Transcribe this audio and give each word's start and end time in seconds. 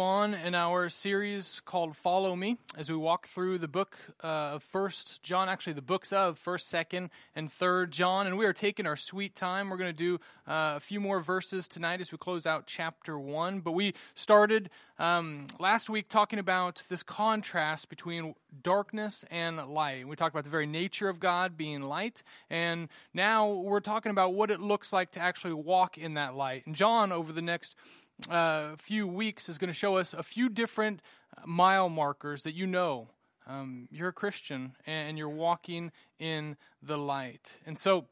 on 0.00 0.34
in 0.34 0.54
our 0.54 0.88
series 0.88 1.60
called 1.64 1.96
follow 1.96 2.36
me 2.36 2.56
as 2.76 2.90
we 2.90 2.96
walk 2.96 3.26
through 3.28 3.58
the 3.58 3.68
book 3.68 3.96
uh, 4.22 4.54
of 4.54 4.62
first 4.62 5.22
john 5.22 5.48
actually 5.48 5.72
the 5.72 5.82
books 5.82 6.12
of 6.12 6.38
first 6.38 6.68
second 6.68 7.10
and 7.34 7.50
third 7.50 7.90
john. 7.90 8.26
And 8.26 8.36
we 8.36 8.44
are 8.44 8.52
taking 8.52 8.86
our 8.86 8.96
sweet 8.96 9.34
time. 9.34 9.70
We're 9.70 9.76
going 9.76 9.92
to 9.92 9.96
do 9.96 10.14
uh, 10.46 10.74
a 10.76 10.80
few 10.80 11.00
more 11.00 11.20
verses 11.20 11.68
tonight 11.68 12.00
as 12.00 12.12
we 12.12 12.18
close 12.18 12.46
out 12.46 12.66
chapter 12.66 13.18
one. 13.18 13.60
But 13.60 13.72
we 13.72 13.94
started 14.14 14.70
um, 14.98 15.46
last 15.58 15.88
week 15.88 16.08
talking 16.08 16.38
about 16.38 16.82
this 16.88 17.02
contrast 17.02 17.88
between 17.88 18.34
darkness 18.62 19.24
and 19.30 19.56
light. 19.68 20.06
We 20.06 20.16
talked 20.16 20.34
about 20.34 20.44
the 20.44 20.50
very 20.50 20.66
nature 20.66 21.08
of 21.08 21.20
god 21.20 21.56
being 21.56 21.82
light. 21.82 22.22
And 22.50 22.88
now 23.12 23.48
we're 23.50 23.80
talking 23.80 24.10
about 24.10 24.34
what 24.34 24.50
it 24.50 24.60
looks 24.60 24.92
like 24.92 25.12
to 25.12 25.20
actually 25.20 25.54
walk 25.54 25.98
in 25.98 26.14
that 26.14 26.34
light. 26.34 26.66
And 26.66 26.74
john 26.74 27.12
over 27.12 27.32
the 27.32 27.42
next 27.42 27.74
uh, 28.28 28.76
few 28.78 29.06
weeks 29.06 29.48
is 29.48 29.58
going 29.58 29.68
to 29.68 29.74
show 29.74 29.96
us 29.96 30.14
a 30.14 30.22
few 30.22 30.48
different 30.48 31.00
mile 31.44 31.88
markers 31.88 32.42
that 32.42 32.54
you 32.54 32.66
know 32.66 33.08
um, 33.46 33.88
you're 33.90 34.08
a 34.08 34.12
Christian 34.12 34.72
and 34.86 35.18
you're 35.18 35.28
walking 35.28 35.92
in 36.18 36.56
the 36.82 36.96
light. 36.96 37.58
And 37.66 37.78
so 37.78 38.06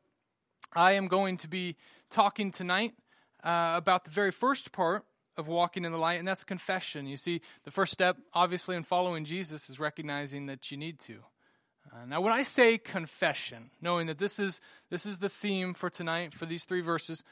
I 0.74 0.92
am 0.92 1.08
going 1.08 1.38
to 1.38 1.48
be 1.48 1.77
talking 2.10 2.52
tonight 2.52 2.94
uh, 3.42 3.74
about 3.77 4.04
the 4.04 4.10
very 4.10 4.30
first 4.30 4.72
part 4.72 5.04
of 5.36 5.48
walking 5.48 5.84
in 5.84 5.92
the 5.92 5.98
light, 5.98 6.19
and 6.19 6.28
that's 6.28 6.44
confession. 6.44 7.06
You 7.06 7.16
see, 7.16 7.41
the 7.64 7.70
first 7.70 7.92
step, 7.92 8.19
obviously, 8.34 8.77
in 8.77 8.82
following 8.82 9.24
Jesus 9.24 9.70
is 9.70 9.80
recognizing 9.80 10.46
that 10.46 10.70
you 10.70 10.77
need 10.77 10.98
to. 11.00 11.19
Uh, 11.92 12.05
now, 12.06 12.20
when 12.20 12.32
I 12.32 12.42
say 12.42 12.78
confession, 12.78 13.70
knowing 13.80 14.06
that 14.06 14.19
this 14.19 14.38
is 14.38 14.60
this 14.91 15.06
is 15.06 15.19
the 15.19 15.28
theme 15.28 15.74
for 15.74 15.91
tonight 15.91 16.32
for 16.34 16.46
these 16.46 16.64
three 16.64 16.82
verses, 16.82 17.24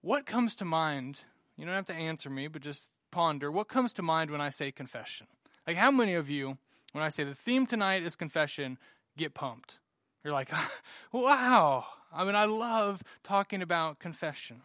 what 0.00 0.26
comes 0.26 0.56
to 0.56 0.64
mind 0.64 1.20
you 1.60 1.66
don't 1.66 1.74
have 1.74 1.86
to 1.86 1.94
answer 1.94 2.30
me, 2.30 2.48
but 2.48 2.62
just 2.62 2.90
ponder. 3.10 3.52
What 3.52 3.68
comes 3.68 3.92
to 3.94 4.02
mind 4.02 4.30
when 4.30 4.40
I 4.40 4.48
say 4.48 4.72
confession? 4.72 5.26
Like, 5.66 5.76
how 5.76 5.90
many 5.90 6.14
of 6.14 6.30
you, 6.30 6.56
when 6.92 7.04
I 7.04 7.10
say 7.10 7.22
the 7.22 7.34
theme 7.34 7.66
tonight 7.66 8.02
is 8.02 8.16
confession, 8.16 8.78
get 9.18 9.34
pumped? 9.34 9.74
You're 10.24 10.32
like, 10.32 10.50
wow. 11.12 11.84
I 12.12 12.24
mean, 12.24 12.34
I 12.34 12.46
love 12.46 13.02
talking 13.22 13.60
about 13.60 13.98
confession. 13.98 14.62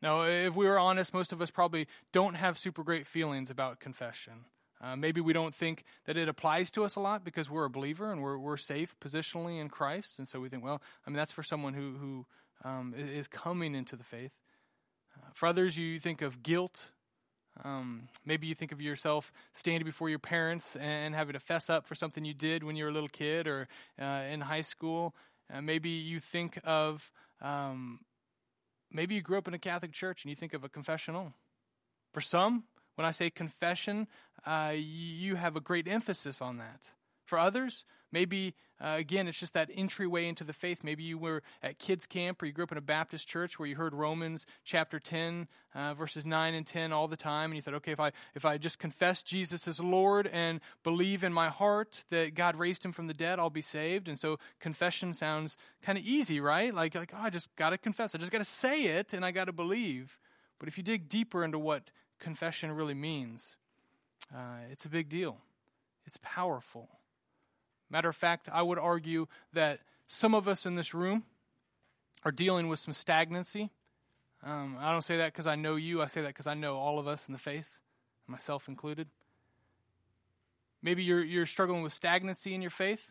Now, 0.00 0.22
if 0.22 0.56
we 0.56 0.66
were 0.66 0.78
honest, 0.78 1.12
most 1.12 1.32
of 1.32 1.42
us 1.42 1.50
probably 1.50 1.86
don't 2.12 2.34
have 2.34 2.56
super 2.56 2.82
great 2.82 3.06
feelings 3.06 3.50
about 3.50 3.78
confession. 3.78 4.46
Uh, 4.80 4.96
maybe 4.96 5.20
we 5.20 5.34
don't 5.34 5.54
think 5.54 5.84
that 6.06 6.16
it 6.16 6.30
applies 6.30 6.70
to 6.72 6.84
us 6.84 6.96
a 6.96 7.00
lot 7.00 7.24
because 7.24 7.50
we're 7.50 7.64
a 7.66 7.70
believer 7.70 8.10
and 8.10 8.22
we're, 8.22 8.38
we're 8.38 8.56
safe 8.56 8.94
positionally 9.04 9.60
in 9.60 9.68
Christ. 9.68 10.18
And 10.18 10.26
so 10.26 10.40
we 10.40 10.48
think, 10.48 10.64
well, 10.64 10.80
I 11.06 11.10
mean, 11.10 11.16
that's 11.16 11.32
for 11.32 11.42
someone 11.42 11.74
who, 11.74 11.96
who 11.98 12.26
um, 12.64 12.94
is 12.96 13.26
coming 13.26 13.74
into 13.74 13.96
the 13.96 14.04
faith. 14.04 14.32
For 15.36 15.46
others, 15.46 15.76
you 15.76 16.00
think 16.00 16.22
of 16.22 16.42
guilt. 16.42 16.92
Um, 17.62 18.08
maybe 18.24 18.46
you 18.46 18.54
think 18.54 18.72
of 18.72 18.80
yourself 18.80 19.34
standing 19.52 19.84
before 19.84 20.08
your 20.08 20.18
parents 20.18 20.76
and 20.76 21.14
having 21.14 21.34
to 21.34 21.40
fess 21.40 21.68
up 21.68 21.86
for 21.86 21.94
something 21.94 22.24
you 22.24 22.32
did 22.32 22.64
when 22.64 22.74
you 22.74 22.84
were 22.84 22.90
a 22.90 22.92
little 22.94 23.10
kid 23.10 23.46
or 23.46 23.68
uh, 24.00 24.24
in 24.30 24.40
high 24.40 24.62
school. 24.62 25.14
Uh, 25.52 25.60
maybe 25.60 25.90
you 25.90 26.20
think 26.20 26.58
of, 26.64 27.12
um, 27.42 28.00
maybe 28.90 29.14
you 29.14 29.20
grew 29.20 29.36
up 29.36 29.46
in 29.46 29.52
a 29.52 29.58
Catholic 29.58 29.92
church 29.92 30.24
and 30.24 30.30
you 30.30 30.36
think 30.36 30.54
of 30.54 30.64
a 30.64 30.70
confessional. 30.70 31.34
For 32.14 32.22
some, 32.22 32.64
when 32.94 33.04
I 33.04 33.10
say 33.10 33.28
confession, 33.28 34.06
uh, 34.46 34.72
you 34.74 35.34
have 35.34 35.54
a 35.54 35.60
great 35.60 35.86
emphasis 35.86 36.40
on 36.40 36.56
that. 36.56 36.80
For 37.26 37.38
others, 37.38 37.84
maybe 38.16 38.54
uh, 38.80 38.94
again, 38.98 39.28
it's 39.28 39.38
just 39.38 39.52
that 39.52 39.70
entryway 39.74 40.26
into 40.26 40.42
the 40.42 40.52
faith. 40.54 40.80
Maybe 40.82 41.02
you 41.02 41.18
were 41.18 41.42
at 41.62 41.78
kids' 41.78 42.06
camp 42.06 42.40
or 42.40 42.46
you 42.46 42.52
grew 42.52 42.64
up 42.64 42.72
in 42.72 42.78
a 42.78 42.82
Baptist 42.82 43.28
church 43.28 43.58
where 43.58 43.68
you 43.68 43.76
heard 43.76 43.94
Romans 43.94 44.46
chapter 44.64 44.98
10, 44.98 45.48
uh, 45.74 45.92
verses 45.92 46.24
9 46.24 46.54
and 46.54 46.66
10 46.66 46.92
all 46.94 47.08
the 47.08 47.16
time, 47.16 47.50
and 47.50 47.56
you 47.56 47.62
thought, 47.62 47.74
okay, 47.74 47.92
if 47.92 48.00
I, 48.00 48.12
if 48.34 48.46
I 48.46 48.56
just 48.56 48.78
confess 48.78 49.22
Jesus 49.22 49.68
as 49.68 49.80
Lord 49.80 50.26
and 50.26 50.60
believe 50.82 51.24
in 51.24 51.32
my 51.32 51.48
heart 51.48 52.04
that 52.10 52.34
God 52.34 52.56
raised 52.56 52.84
him 52.84 52.92
from 52.92 53.06
the 53.06 53.14
dead, 53.14 53.38
I'll 53.38 53.50
be 53.50 53.62
saved. 53.62 54.08
And 54.08 54.18
so 54.18 54.38
confession 54.60 55.12
sounds 55.12 55.58
kind 55.82 55.98
of 55.98 56.04
easy, 56.04 56.40
right? 56.40 56.74
Like, 56.74 56.94
like 56.94 57.12
oh, 57.14 57.20
I 57.22 57.30
just 57.30 57.54
got 57.56 57.70
to 57.70 57.78
confess. 57.78 58.14
I 58.14 58.18
just 58.18 58.32
got 58.32 58.38
to 58.38 58.44
say 58.44 58.84
it 58.84 59.12
and 59.12 59.24
I 59.24 59.30
got 59.30 59.44
to 59.44 59.52
believe. 59.52 60.18
But 60.58 60.68
if 60.68 60.78
you 60.78 60.84
dig 60.84 61.08
deeper 61.08 61.44
into 61.44 61.58
what 61.58 61.90
confession 62.18 62.72
really 62.72 62.94
means, 62.94 63.56
uh, 64.34 64.68
it's 64.70 64.86
a 64.86 64.90
big 64.90 65.10
deal, 65.10 65.38
it's 66.06 66.18
powerful. 66.22 66.88
Matter 67.90 68.08
of 68.08 68.16
fact, 68.16 68.48
I 68.52 68.62
would 68.62 68.78
argue 68.78 69.26
that 69.52 69.80
some 70.06 70.34
of 70.34 70.48
us 70.48 70.66
in 70.66 70.74
this 70.74 70.94
room 70.94 71.24
are 72.24 72.32
dealing 72.32 72.68
with 72.68 72.78
some 72.78 72.92
stagnancy. 72.92 73.70
Um, 74.42 74.76
I 74.80 74.92
don't 74.92 75.02
say 75.02 75.18
that 75.18 75.32
because 75.32 75.46
I 75.46 75.54
know 75.54 75.76
you, 75.76 76.02
I 76.02 76.06
say 76.06 76.22
that 76.22 76.28
because 76.28 76.46
I 76.46 76.54
know 76.54 76.76
all 76.76 76.98
of 76.98 77.06
us 77.06 77.26
in 77.28 77.32
the 77.32 77.38
faith, 77.38 77.68
myself 78.26 78.68
included. 78.68 79.08
Maybe 80.82 81.02
you're, 81.02 81.24
you're 81.24 81.46
struggling 81.46 81.82
with 81.82 81.92
stagnancy 81.92 82.54
in 82.54 82.62
your 82.62 82.70
faith, 82.70 83.10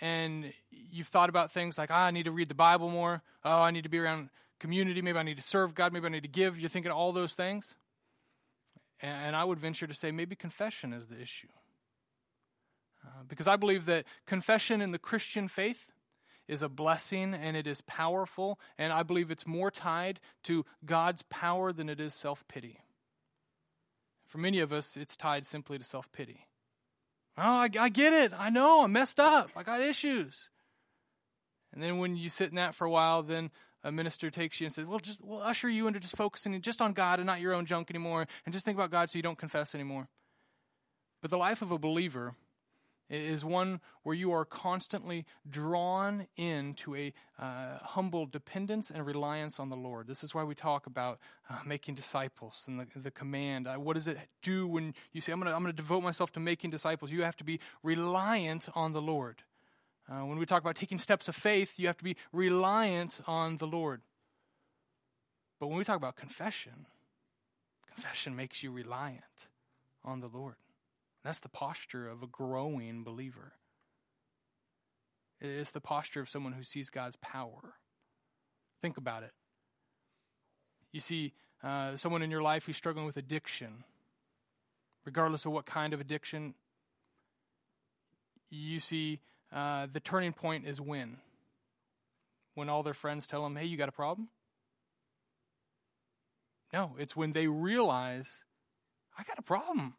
and 0.00 0.52
you've 0.70 1.08
thought 1.08 1.28
about 1.28 1.52
things 1.52 1.78
like, 1.78 1.90
oh, 1.90 1.94
I 1.94 2.10
need 2.10 2.24
to 2.24 2.32
read 2.32 2.48
the 2.48 2.54
Bible 2.54 2.88
more. 2.88 3.22
Oh, 3.44 3.58
I 3.58 3.70
need 3.70 3.84
to 3.84 3.88
be 3.88 3.98
around 3.98 4.30
community. 4.58 5.02
Maybe 5.02 5.18
I 5.18 5.22
need 5.22 5.38
to 5.38 5.42
serve 5.42 5.74
God. 5.74 5.92
Maybe 5.92 6.06
I 6.06 6.10
need 6.10 6.22
to 6.22 6.28
give. 6.28 6.58
You're 6.58 6.70
thinking 6.70 6.92
all 6.92 7.12
those 7.12 7.34
things. 7.34 7.74
And 9.02 9.34
I 9.34 9.44
would 9.44 9.58
venture 9.58 9.86
to 9.86 9.94
say 9.94 10.10
maybe 10.10 10.36
confession 10.36 10.92
is 10.92 11.06
the 11.06 11.20
issue. 11.20 11.48
Uh, 13.04 13.22
because 13.28 13.46
I 13.46 13.56
believe 13.56 13.86
that 13.86 14.04
confession 14.26 14.82
in 14.82 14.92
the 14.92 14.98
Christian 14.98 15.48
faith 15.48 15.86
is 16.48 16.62
a 16.62 16.68
blessing 16.68 17.32
and 17.32 17.56
it 17.56 17.66
is 17.66 17.80
powerful, 17.82 18.58
and 18.76 18.92
I 18.92 19.02
believe 19.02 19.30
it's 19.30 19.46
more 19.46 19.70
tied 19.70 20.20
to 20.44 20.64
God's 20.84 21.22
power 21.30 21.72
than 21.72 21.88
it 21.88 22.00
is 22.00 22.12
self 22.12 22.44
pity. 22.48 22.80
For 24.26 24.38
many 24.38 24.60
of 24.60 24.72
us, 24.72 24.96
it's 24.96 25.16
tied 25.16 25.46
simply 25.46 25.78
to 25.78 25.84
self 25.84 26.10
pity. 26.12 26.46
Oh, 27.38 27.42
I, 27.42 27.68
I 27.78 27.88
get 27.88 28.12
it. 28.12 28.32
I 28.36 28.50
know. 28.50 28.82
I'm 28.82 28.92
messed 28.92 29.20
up. 29.20 29.50
I 29.56 29.62
got 29.62 29.80
issues. 29.80 30.48
And 31.72 31.82
then 31.82 31.98
when 31.98 32.16
you 32.16 32.28
sit 32.28 32.50
in 32.50 32.56
that 32.56 32.74
for 32.74 32.84
a 32.84 32.90
while, 32.90 33.22
then 33.22 33.50
a 33.82 33.92
minister 33.92 34.30
takes 34.30 34.60
you 34.60 34.66
and 34.66 34.74
says, 34.74 34.86
"Well, 34.86 34.98
just 34.98 35.20
we'll 35.22 35.40
usher 35.40 35.68
you 35.68 35.86
into 35.86 36.00
just 36.00 36.16
focusing 36.16 36.60
just 36.60 36.82
on 36.82 36.92
God 36.92 37.18
and 37.18 37.26
not 37.26 37.40
your 37.40 37.54
own 37.54 37.64
junk 37.64 37.90
anymore, 37.90 38.26
and 38.44 38.52
just 38.52 38.64
think 38.64 38.76
about 38.76 38.90
God 38.90 39.08
so 39.08 39.18
you 39.18 39.22
don't 39.22 39.38
confess 39.38 39.74
anymore." 39.74 40.08
But 41.22 41.30
the 41.30 41.38
life 41.38 41.62
of 41.62 41.70
a 41.70 41.78
believer 41.78 42.34
is 43.10 43.44
one 43.44 43.80
where 44.04 44.14
you 44.14 44.32
are 44.32 44.44
constantly 44.44 45.26
drawn 45.48 46.26
into 46.36 46.94
a 46.94 47.12
uh, 47.38 47.78
humble 47.82 48.26
dependence 48.26 48.90
and 48.90 49.04
reliance 49.04 49.58
on 49.58 49.68
the 49.68 49.76
Lord. 49.76 50.06
This 50.06 50.22
is 50.22 50.34
why 50.34 50.44
we 50.44 50.54
talk 50.54 50.86
about 50.86 51.18
uh, 51.50 51.58
making 51.66 51.96
disciples 51.96 52.62
and 52.66 52.80
the, 52.80 52.86
the 52.96 53.10
command. 53.10 53.66
Uh, 53.66 53.74
what 53.74 53.94
does 53.94 54.06
it 54.06 54.18
do 54.42 54.68
when 54.68 54.94
you 55.12 55.20
say, 55.20 55.32
I'm 55.32 55.40
going 55.42 55.64
to 55.66 55.72
devote 55.72 56.02
myself 56.02 56.32
to 56.32 56.40
making 56.40 56.70
disciples? 56.70 57.10
You 57.10 57.24
have 57.24 57.36
to 57.36 57.44
be 57.44 57.60
reliant 57.82 58.68
on 58.74 58.92
the 58.92 59.02
Lord. 59.02 59.42
Uh, 60.08 60.24
when 60.24 60.38
we 60.38 60.46
talk 60.46 60.62
about 60.62 60.76
taking 60.76 60.98
steps 60.98 61.28
of 61.28 61.34
faith, 61.34 61.78
you 61.78 61.86
have 61.88 61.98
to 61.98 62.04
be 62.04 62.16
reliant 62.32 63.20
on 63.26 63.58
the 63.58 63.66
Lord. 63.66 64.02
But 65.58 65.66
when 65.66 65.78
we 65.78 65.84
talk 65.84 65.96
about 65.96 66.16
confession, 66.16 66.86
confession 67.92 68.34
makes 68.34 68.62
you 68.62 68.70
reliant 68.72 69.24
on 70.04 70.20
the 70.20 70.28
Lord. 70.28 70.54
That's 71.24 71.40
the 71.40 71.48
posture 71.48 72.08
of 72.08 72.22
a 72.22 72.26
growing 72.26 73.04
believer. 73.04 73.52
It's 75.40 75.70
the 75.70 75.80
posture 75.80 76.20
of 76.20 76.28
someone 76.28 76.52
who 76.52 76.62
sees 76.62 76.90
God's 76.90 77.16
power. 77.16 77.74
Think 78.82 78.96
about 78.96 79.22
it. 79.22 79.32
You 80.92 81.00
see 81.00 81.32
uh, 81.62 81.96
someone 81.96 82.22
in 82.22 82.30
your 82.30 82.42
life 82.42 82.64
who's 82.64 82.76
struggling 82.76 83.06
with 83.06 83.16
addiction, 83.16 83.84
regardless 85.04 85.44
of 85.44 85.52
what 85.52 85.66
kind 85.66 85.92
of 85.92 86.00
addiction. 86.00 86.54
You 88.50 88.80
see 88.80 89.20
uh, 89.52 89.86
the 89.92 90.00
turning 90.00 90.32
point 90.32 90.66
is 90.66 90.80
when? 90.80 91.18
When 92.54 92.68
all 92.68 92.82
their 92.82 92.94
friends 92.94 93.26
tell 93.26 93.42
them, 93.42 93.56
hey, 93.56 93.66
you 93.66 93.76
got 93.76 93.88
a 93.88 93.92
problem? 93.92 94.28
No, 96.72 96.96
it's 96.98 97.16
when 97.16 97.32
they 97.32 97.46
realize, 97.46 98.44
I 99.16 99.24
got 99.24 99.38
a 99.38 99.42
problem. 99.42 99.94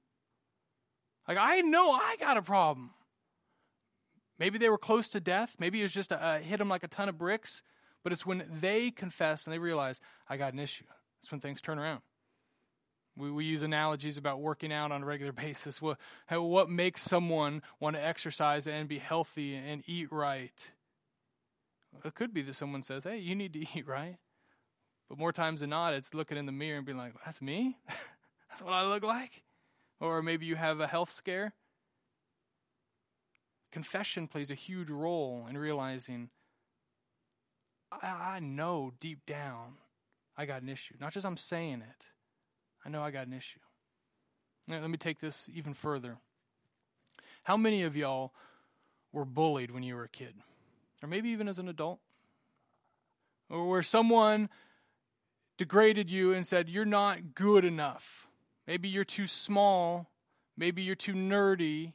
Like, 1.31 1.39
I 1.39 1.61
know 1.61 1.93
I 1.93 2.17
got 2.19 2.35
a 2.35 2.41
problem. 2.41 2.89
Maybe 4.37 4.57
they 4.57 4.67
were 4.67 4.78
close 4.78 5.07
to 5.11 5.22
death. 5.22 5.55
Maybe 5.59 5.79
it 5.79 5.83
was 5.83 5.93
just 5.93 6.11
a, 6.11 6.35
a 6.35 6.39
hit 6.39 6.57
them 6.57 6.67
like 6.67 6.83
a 6.83 6.89
ton 6.89 7.07
of 7.07 7.17
bricks. 7.17 7.61
But 8.03 8.11
it's 8.11 8.25
when 8.25 8.43
they 8.59 8.91
confess 8.91 9.45
and 9.45 9.53
they 9.53 9.57
realize, 9.57 10.01
I 10.28 10.35
got 10.35 10.51
an 10.51 10.59
issue. 10.59 10.83
That's 11.22 11.31
when 11.31 11.39
things 11.39 11.61
turn 11.61 11.79
around. 11.79 12.01
We, 13.16 13.31
we 13.31 13.45
use 13.45 13.63
analogies 13.63 14.17
about 14.17 14.41
working 14.41 14.73
out 14.73 14.91
on 14.91 15.03
a 15.03 15.05
regular 15.05 15.31
basis. 15.31 15.81
What, 15.81 15.99
what 16.29 16.69
makes 16.69 17.01
someone 17.01 17.61
want 17.79 17.95
to 17.95 18.05
exercise 18.05 18.67
and 18.67 18.89
be 18.89 18.99
healthy 18.99 19.55
and 19.55 19.84
eat 19.87 20.11
right? 20.11 20.72
It 22.03 22.13
could 22.13 22.34
be 22.34 22.41
that 22.41 22.57
someone 22.57 22.84
says, 22.84 23.05
hey, 23.05 23.19
you 23.19 23.35
need 23.35 23.53
to 23.53 23.59
eat 23.73 23.87
right. 23.87 24.17
But 25.07 25.17
more 25.17 25.31
times 25.31 25.61
than 25.61 25.69
not, 25.69 25.93
it's 25.93 26.13
looking 26.13 26.37
in 26.37 26.45
the 26.45 26.51
mirror 26.51 26.75
and 26.75 26.85
being 26.85 26.97
like, 26.97 27.13
that's 27.23 27.41
me? 27.41 27.77
that's 27.87 28.61
what 28.61 28.73
I 28.73 28.85
look 28.85 29.03
like? 29.03 29.43
Or 30.01 30.21
maybe 30.21 30.45
you 30.45 30.55
have 30.55 30.81
a 30.81 30.87
health 30.87 31.11
scare. 31.11 31.53
Confession 33.71 34.27
plays 34.27 34.51
a 34.51 34.55
huge 34.55 34.89
role 34.89 35.45
in 35.49 35.57
realizing 35.57 36.29
I, 37.91 38.35
I 38.35 38.39
know 38.39 38.91
deep 38.99 39.25
down 39.25 39.75
I 40.35 40.45
got 40.45 40.63
an 40.63 40.69
issue. 40.69 40.95
Not 40.99 41.13
just 41.13 41.25
I'm 41.25 41.37
saying 41.37 41.81
it, 41.81 42.05
I 42.83 42.89
know 42.89 43.01
I 43.01 43.11
got 43.11 43.27
an 43.27 43.33
issue. 43.33 43.59
Let 44.67 44.89
me 44.89 44.97
take 44.97 45.19
this 45.19 45.47
even 45.53 45.73
further. 45.73 46.17
How 47.43 47.57
many 47.57 47.83
of 47.83 47.95
y'all 47.95 48.33
were 49.11 49.25
bullied 49.25 49.71
when 49.71 49.83
you 49.83 49.95
were 49.95 50.03
a 50.03 50.09
kid? 50.09 50.35
Or 51.03 51.09
maybe 51.09 51.29
even 51.29 51.47
as 51.47 51.59
an 51.59 51.67
adult? 51.67 51.99
Or 53.49 53.67
where 53.67 53.83
someone 53.83 54.49
degraded 55.57 56.09
you 56.09 56.31
and 56.31 56.47
said, 56.47 56.69
You're 56.69 56.85
not 56.85 57.35
good 57.35 57.65
enough. 57.65 58.27
Maybe 58.72 58.88
you're 58.88 59.03
too 59.03 59.28
small. 59.28 60.08
Maybe 60.56 60.82
you're 60.82 60.96
too 60.96 61.12
nerdy. 61.12 61.91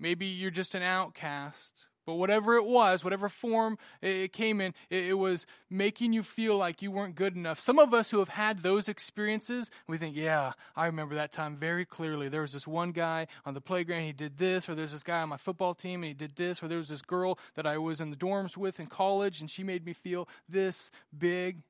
Maybe 0.00 0.26
you're 0.26 0.50
just 0.50 0.74
an 0.74 0.82
outcast. 0.82 1.86
But 2.04 2.14
whatever 2.14 2.56
it 2.56 2.64
was, 2.64 3.04
whatever 3.04 3.28
form 3.28 3.78
it 4.02 4.32
came 4.32 4.60
in, 4.60 4.74
it 4.90 5.16
was 5.16 5.46
making 5.70 6.12
you 6.12 6.24
feel 6.24 6.56
like 6.56 6.82
you 6.82 6.90
weren't 6.90 7.14
good 7.14 7.36
enough. 7.36 7.60
Some 7.60 7.78
of 7.78 7.94
us 7.94 8.10
who 8.10 8.18
have 8.18 8.28
had 8.28 8.64
those 8.64 8.88
experiences, 8.88 9.70
we 9.86 9.98
think, 9.98 10.16
yeah, 10.16 10.54
I 10.74 10.86
remember 10.86 11.14
that 11.14 11.30
time 11.30 11.58
very 11.58 11.84
clearly. 11.84 12.28
There 12.28 12.40
was 12.40 12.52
this 12.52 12.66
one 12.66 12.90
guy 12.90 13.28
on 13.44 13.54
the 13.54 13.60
playground, 13.60 14.02
he 14.02 14.12
did 14.12 14.36
this, 14.36 14.68
or 14.68 14.74
there's 14.74 14.90
this 14.90 15.04
guy 15.04 15.22
on 15.22 15.28
my 15.28 15.36
football 15.36 15.74
team, 15.74 16.02
and 16.02 16.08
he 16.08 16.14
did 16.14 16.34
this, 16.34 16.60
or 16.60 16.66
there 16.66 16.78
was 16.78 16.88
this 16.88 17.02
girl 17.02 17.38
that 17.54 17.68
I 17.68 17.78
was 17.78 18.00
in 18.00 18.10
the 18.10 18.16
dorms 18.16 18.56
with 18.56 18.80
in 18.80 18.88
college, 18.88 19.40
and 19.40 19.48
she 19.48 19.62
made 19.62 19.86
me 19.86 19.92
feel 19.92 20.28
this 20.48 20.90
big. 21.16 21.62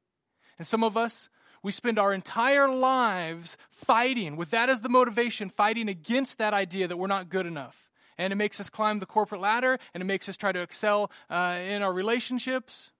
And 0.59 0.67
some 0.67 0.83
of 0.83 0.97
us, 0.97 1.29
we 1.67 1.73
spend 1.73 1.99
our 1.99 2.13
entire 2.13 2.69
lives 2.69 3.57
fighting, 3.73 4.37
with 4.37 4.51
that 4.51 4.71
as 4.71 4.83
the 4.83 4.89
motivation, 4.89 5.51
fighting 5.51 5.89
against 5.89 6.39
that 6.39 6.55
idea 6.55 6.87
that 6.87 6.97
we're 6.97 7.09
not 7.09 7.29
good 7.29 7.45
enough 7.45 7.87
and 8.19 8.33
it 8.33 8.37
makes 8.37 8.61
us 8.61 8.71
climb 8.71 9.01
the 9.01 9.05
corporate 9.07 9.41
ladder, 9.41 9.77
and 9.93 10.01
it 10.01 10.07
makes 10.07 10.29
us 10.29 10.37
try 10.37 10.53
to 10.53 10.63
excel 10.63 11.11
uh, 11.29 11.59
in 11.61 11.83
our 11.83 11.93
relationships. 11.93 12.93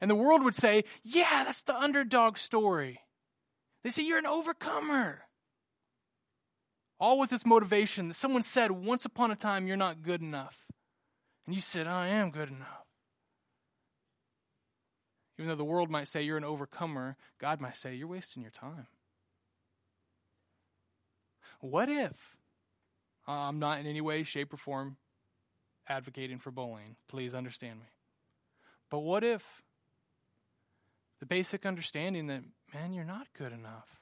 And 0.00 0.10
the 0.10 0.16
world 0.16 0.42
would 0.42 0.54
say, 0.54 0.84
Yeah, 1.04 1.44
that's 1.44 1.62
the 1.62 1.76
underdog 1.76 2.38
story. 2.38 3.00
They 3.84 3.90
say, 3.90 4.02
You're 4.02 4.18
an 4.18 4.26
overcomer. 4.26 5.22
All 6.98 7.18
with 7.18 7.30
this 7.30 7.46
motivation 7.46 8.08
that 8.08 8.14
someone 8.14 8.42
said 8.42 8.72
once 8.72 9.04
upon 9.04 9.30
a 9.30 9.36
time, 9.36 9.66
You're 9.66 9.76
not 9.76 10.02
good 10.02 10.22
enough. 10.22 10.56
And 11.46 11.54
you 11.54 11.60
said, 11.60 11.86
I 11.86 12.08
am 12.08 12.30
good 12.30 12.50
enough. 12.50 12.79
Even 15.40 15.48
though 15.48 15.56
the 15.56 15.64
world 15.64 15.90
might 15.90 16.06
say 16.06 16.22
you're 16.22 16.36
an 16.36 16.44
overcomer, 16.44 17.16
God 17.38 17.62
might 17.62 17.74
say 17.74 17.94
you're 17.94 18.06
wasting 18.06 18.42
your 18.42 18.50
time. 18.50 18.86
What 21.60 21.88
if 21.88 22.36
I'm 23.26 23.58
not 23.58 23.80
in 23.80 23.86
any 23.86 24.02
way, 24.02 24.22
shape, 24.22 24.52
or 24.52 24.58
form 24.58 24.98
advocating 25.88 26.38
for 26.38 26.50
bullying. 26.50 26.96
Please 27.08 27.34
understand 27.34 27.80
me. 27.80 27.86
But 28.90 29.00
what 29.00 29.24
if 29.24 29.62
the 31.20 31.26
basic 31.26 31.64
understanding 31.66 32.26
that, 32.26 32.42
man, 32.74 32.92
you're 32.92 33.04
not 33.04 33.28
good 33.36 33.52
enough 33.52 34.00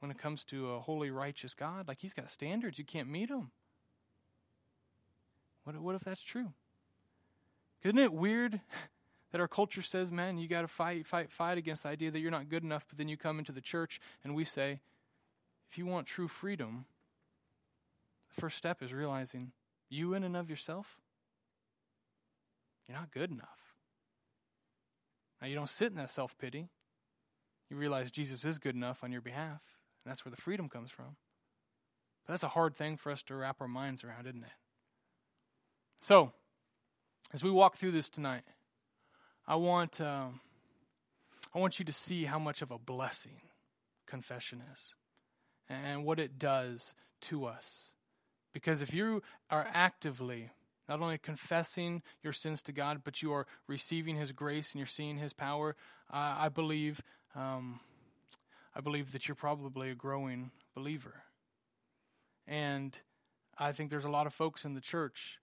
when 0.00 0.10
it 0.10 0.18
comes 0.18 0.44
to 0.44 0.72
a 0.72 0.80
holy, 0.80 1.10
righteous 1.10 1.54
God? 1.54 1.88
Like, 1.88 1.98
He's 2.00 2.14
got 2.14 2.30
standards, 2.30 2.78
you 2.78 2.84
can't 2.84 3.08
meet 3.08 3.28
them. 3.28 3.50
What, 5.64 5.76
what 5.76 5.94
if 5.94 6.02
that's 6.04 6.22
true? 6.22 6.52
Isn't 7.82 7.98
it 7.98 8.12
weird 8.12 8.60
that 9.34 9.40
our 9.40 9.48
culture 9.48 9.82
says, 9.82 10.12
man, 10.12 10.38
you 10.38 10.46
got 10.46 10.60
to 10.60 10.68
fight, 10.68 11.08
fight, 11.08 11.32
fight 11.32 11.58
against 11.58 11.82
the 11.82 11.88
idea 11.88 12.08
that 12.08 12.20
you're 12.20 12.30
not 12.30 12.48
good 12.48 12.62
enough, 12.62 12.86
but 12.88 12.98
then 12.98 13.08
you 13.08 13.16
come 13.16 13.40
into 13.40 13.50
the 13.50 13.60
church 13.60 14.00
and 14.22 14.32
we 14.32 14.44
say, 14.44 14.78
if 15.68 15.76
you 15.76 15.86
want 15.86 16.06
true 16.06 16.28
freedom, 16.28 16.84
the 18.32 18.40
first 18.40 18.56
step 18.56 18.80
is 18.80 18.92
realizing 18.92 19.50
you, 19.90 20.14
in 20.14 20.22
and 20.22 20.36
of 20.36 20.48
yourself, 20.48 21.00
you're 22.86 22.96
not 22.96 23.10
good 23.10 23.32
enough. 23.32 23.74
Now, 25.42 25.48
you 25.48 25.56
don't 25.56 25.68
sit 25.68 25.90
in 25.90 25.96
that 25.96 26.12
self 26.12 26.38
pity. 26.38 26.68
You 27.68 27.76
realize 27.76 28.12
Jesus 28.12 28.44
is 28.44 28.60
good 28.60 28.76
enough 28.76 29.02
on 29.02 29.10
your 29.10 29.20
behalf, 29.20 29.48
and 30.04 30.12
that's 30.12 30.24
where 30.24 30.30
the 30.30 30.40
freedom 30.40 30.68
comes 30.68 30.92
from. 30.92 31.16
But 32.24 32.34
that's 32.34 32.44
a 32.44 32.48
hard 32.50 32.76
thing 32.76 32.96
for 32.96 33.10
us 33.10 33.24
to 33.24 33.34
wrap 33.34 33.56
our 33.60 33.66
minds 33.66 34.04
around, 34.04 34.28
isn't 34.28 34.44
it? 34.44 34.50
So, 36.02 36.30
as 37.32 37.42
we 37.42 37.50
walk 37.50 37.78
through 37.78 37.90
this 37.90 38.08
tonight, 38.08 38.44
I 39.46 39.56
want, 39.56 40.00
um, 40.00 40.40
I 41.54 41.58
want 41.58 41.78
you 41.78 41.84
to 41.84 41.92
see 41.92 42.24
how 42.24 42.38
much 42.38 42.62
of 42.62 42.70
a 42.70 42.78
blessing 42.78 43.40
confession 44.06 44.62
is 44.72 44.94
and 45.68 46.04
what 46.04 46.18
it 46.18 46.38
does 46.38 46.94
to 47.22 47.44
us. 47.44 47.92
Because 48.52 48.82
if 48.82 48.94
you 48.94 49.22
are 49.50 49.66
actively 49.72 50.50
not 50.88 51.00
only 51.00 51.18
confessing 51.18 52.02
your 52.22 52.32
sins 52.32 52.62
to 52.62 52.72
God, 52.72 53.02
but 53.04 53.22
you 53.22 53.32
are 53.32 53.46
receiving 53.66 54.16
His 54.16 54.32
grace 54.32 54.72
and 54.72 54.78
you're 54.78 54.86
seeing 54.86 55.18
His 55.18 55.32
power, 55.32 55.76
uh, 56.12 56.36
I 56.38 56.48
believe, 56.48 57.02
um, 57.34 57.80
I 58.74 58.80
believe 58.80 59.12
that 59.12 59.26
you're 59.26 59.34
probably 59.34 59.90
a 59.90 59.94
growing 59.94 60.50
believer. 60.74 61.22
And 62.46 62.96
I 63.58 63.72
think 63.72 63.90
there's 63.90 64.04
a 64.04 64.10
lot 64.10 64.26
of 64.26 64.34
folks 64.34 64.64
in 64.64 64.74
the 64.74 64.80
church 64.80 65.38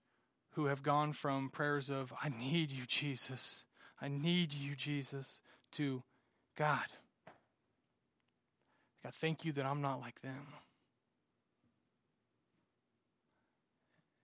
who 0.52 0.66
have 0.66 0.82
gone 0.82 1.12
from 1.12 1.50
prayers 1.50 1.90
of 1.90 2.12
"I 2.22 2.28
need 2.28 2.70
you, 2.70 2.84
Jesus," 2.86 3.64
"I 4.02 4.08
need 4.08 4.52
you, 4.52 4.74
Jesus," 4.74 5.40
to 5.72 6.02
God. 6.56 6.86
God, 9.02 9.14
thank 9.14 9.44
you 9.44 9.52
that 9.52 9.64
I'm 9.64 9.80
not 9.80 10.00
like 10.00 10.20
them. 10.20 10.46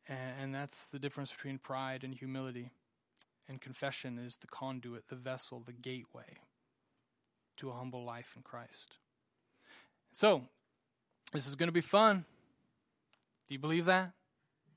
And 0.07 0.55
that's 0.55 0.89
the 0.89 0.99
difference 0.99 1.33
between 1.33 1.59
pride 1.59 2.03
and 2.03 2.15
humility. 2.15 2.71
And 3.49 3.61
confession 3.61 4.19
is 4.19 4.37
the 4.37 4.47
conduit, 4.47 5.09
the 5.09 5.17
vessel, 5.17 5.63
the 5.65 5.73
gateway 5.73 6.39
to 7.59 7.71
a 7.71 7.73
humble 7.73 8.05
life 8.05 8.33
in 8.37 8.43
Christ. 8.43 8.95
So, 10.13 10.43
this 11.33 11.47
is 11.47 11.57
going 11.57 11.69
to 11.69 11.73
be 11.73 11.81
fun. 11.81 12.25
Do 13.49 13.55
you 13.55 13.59
believe 13.59 13.87
that? 13.87 14.13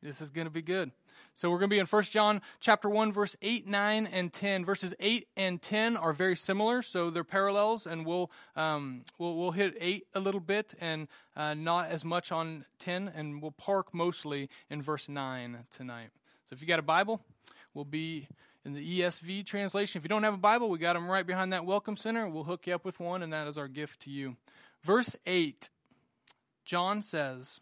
This 0.02 0.20
is 0.20 0.32
going 0.32 0.46
to 0.46 0.52
be 0.52 0.64
good. 0.64 0.92
So 1.36 1.50
we're 1.50 1.60
going 1.60 1.70
to 1.70 1.76
be 1.76 1.80
in 1.80 1.86
1 1.86 2.04
John 2.04 2.42
chapter 2.60 2.90
1 2.90 3.14
verse 3.14 3.36
8, 3.42 3.68
9 3.68 4.08
and 4.08 4.34
10. 4.34 4.66
Verses 4.66 4.96
8 5.00 5.28
and 5.38 5.62
10 5.62 5.96
are 5.96 6.12
very 6.12 6.36
similar, 6.36 6.82
so 6.82 7.12
they're 7.12 7.24
parallels 7.24 7.86
and 7.86 8.06
we'll 8.06 8.32
um, 8.56 9.04
we'll, 9.20 9.38
we'll 9.38 9.52
hit 9.52 9.76
8 9.80 10.08
a 10.16 10.20
little 10.20 10.40
bit 10.40 10.74
and 10.80 11.08
uh, 11.36 11.54
not 11.54 11.90
as 11.90 12.04
much 12.04 12.32
on 12.32 12.66
10 12.80 13.12
and 13.16 13.42
we'll 13.44 13.52
park 13.52 13.94
mostly 13.94 14.50
in 14.72 14.82
verse 14.82 15.08
9 15.08 15.66
tonight. 15.72 16.10
So 16.46 16.56
if 16.56 16.62
you 16.62 16.68
got 16.68 16.80
a 16.80 16.84
Bible, 16.84 17.22
we'll 17.76 17.86
be 17.86 18.28
in 18.66 18.74
the 18.74 19.02
ESV 19.02 19.46
translation. 19.46 20.00
If 20.00 20.04
you 20.04 20.10
don't 20.10 20.24
have 20.24 20.34
a 20.34 20.38
Bible, 20.38 20.70
we 20.70 20.80
got 20.80 20.94
them 20.94 21.10
right 21.10 21.26
behind 21.26 21.54
that 21.54 21.64
welcome 21.64 21.96
center. 21.96 22.28
We'll 22.28 22.44
hook 22.44 22.66
you 22.66 22.74
up 22.74 22.86
with 22.86 23.00
one 23.00 23.22
and 23.22 23.32
that 23.34 23.48
is 23.48 23.58
our 23.58 23.68
gift 23.68 24.02
to 24.02 24.10
you. 24.10 24.36
Verse 24.84 25.16
8. 25.28 25.70
John 26.66 27.02
says, 27.04 27.60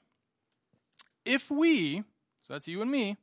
"If 1.25 1.51
we 1.51 2.03
so 2.49 2.55
that's 2.55 2.67
you 2.67 2.81
and 2.81 2.89
me. 2.89 3.15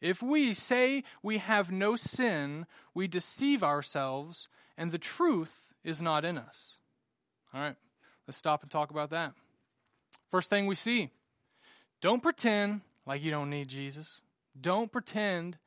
If 0.00 0.22
we 0.22 0.54
say 0.54 1.04
we 1.22 1.38
have 1.38 1.70
no 1.70 1.94
sin, 1.94 2.64
we 2.94 3.06
deceive 3.06 3.62
ourselves, 3.62 4.48
and 4.78 4.90
the 4.90 4.98
truth 4.98 5.74
is 5.84 6.00
not 6.00 6.24
in 6.24 6.38
us. 6.38 6.76
All 7.52 7.60
right, 7.60 7.76
let's 8.26 8.38
stop 8.38 8.62
and 8.62 8.70
talk 8.70 8.90
about 8.90 9.10
that. 9.10 9.34
First 10.30 10.48
thing 10.48 10.66
we 10.66 10.74
see 10.74 11.10
don't 12.00 12.22
pretend 12.22 12.80
like 13.04 13.22
you 13.22 13.30
don't 13.30 13.50
need 13.50 13.68
Jesus. 13.68 14.22
Don't 14.58 14.90
pretend 14.90 15.58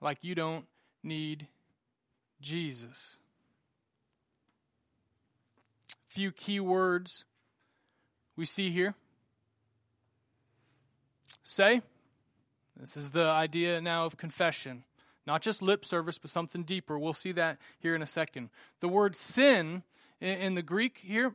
like 0.00 0.18
you 0.22 0.34
don't 0.34 0.64
need 1.02 1.48
Jesus. 2.40 3.18
A 6.10 6.14
Few 6.14 6.32
key 6.32 6.60
words 6.60 7.26
we 8.34 8.46
see 8.46 8.70
here. 8.70 8.94
Say, 11.44 11.82
this 12.78 12.96
is 12.96 13.10
the 13.10 13.24
idea 13.24 13.80
now 13.80 14.04
of 14.04 14.16
confession. 14.16 14.84
Not 15.26 15.42
just 15.42 15.60
lip 15.60 15.84
service, 15.84 16.18
but 16.18 16.30
something 16.30 16.62
deeper. 16.62 16.98
We'll 16.98 17.12
see 17.12 17.32
that 17.32 17.58
here 17.78 17.94
in 17.94 18.02
a 18.02 18.06
second. 18.06 18.50
The 18.80 18.88
word 18.88 19.16
sin 19.16 19.82
in 20.20 20.54
the 20.54 20.62
Greek 20.62 20.98
here 21.02 21.34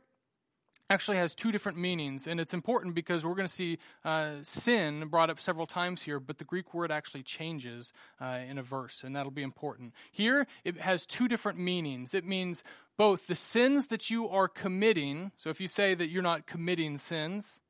actually 0.88 1.16
has 1.16 1.34
two 1.34 1.50
different 1.52 1.78
meanings, 1.78 2.26
and 2.26 2.38
it's 2.38 2.52
important 2.52 2.94
because 2.94 3.24
we're 3.24 3.34
going 3.34 3.48
to 3.48 3.52
see 3.52 3.78
uh, 4.04 4.34
sin 4.42 5.08
brought 5.08 5.30
up 5.30 5.40
several 5.40 5.66
times 5.66 6.02
here, 6.02 6.20
but 6.20 6.38
the 6.38 6.44
Greek 6.44 6.74
word 6.74 6.90
actually 6.90 7.22
changes 7.22 7.92
uh, 8.20 8.40
in 8.46 8.58
a 8.58 8.62
verse, 8.62 9.02
and 9.02 9.16
that'll 9.16 9.32
be 9.32 9.42
important. 9.42 9.94
Here, 10.10 10.46
it 10.64 10.78
has 10.78 11.06
two 11.06 11.28
different 11.28 11.58
meanings. 11.58 12.12
It 12.12 12.26
means 12.26 12.62
both 12.98 13.26
the 13.26 13.34
sins 13.34 13.86
that 13.86 14.10
you 14.10 14.28
are 14.28 14.48
committing, 14.48 15.32
so 15.38 15.48
if 15.48 15.60
you 15.60 15.68
say 15.68 15.94
that 15.94 16.10
you're 16.10 16.22
not 16.22 16.46
committing 16.46 16.98
sins, 16.98 17.60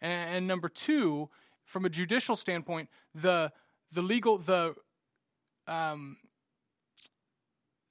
and, 0.00 0.36
and 0.36 0.46
number 0.48 0.68
two, 0.68 1.30
from 1.72 1.86
a 1.86 1.88
judicial 1.88 2.36
standpoint, 2.36 2.88
the 3.14 3.50
the 3.92 4.02
legal 4.02 4.36
the 4.36 4.74
um, 5.66 6.18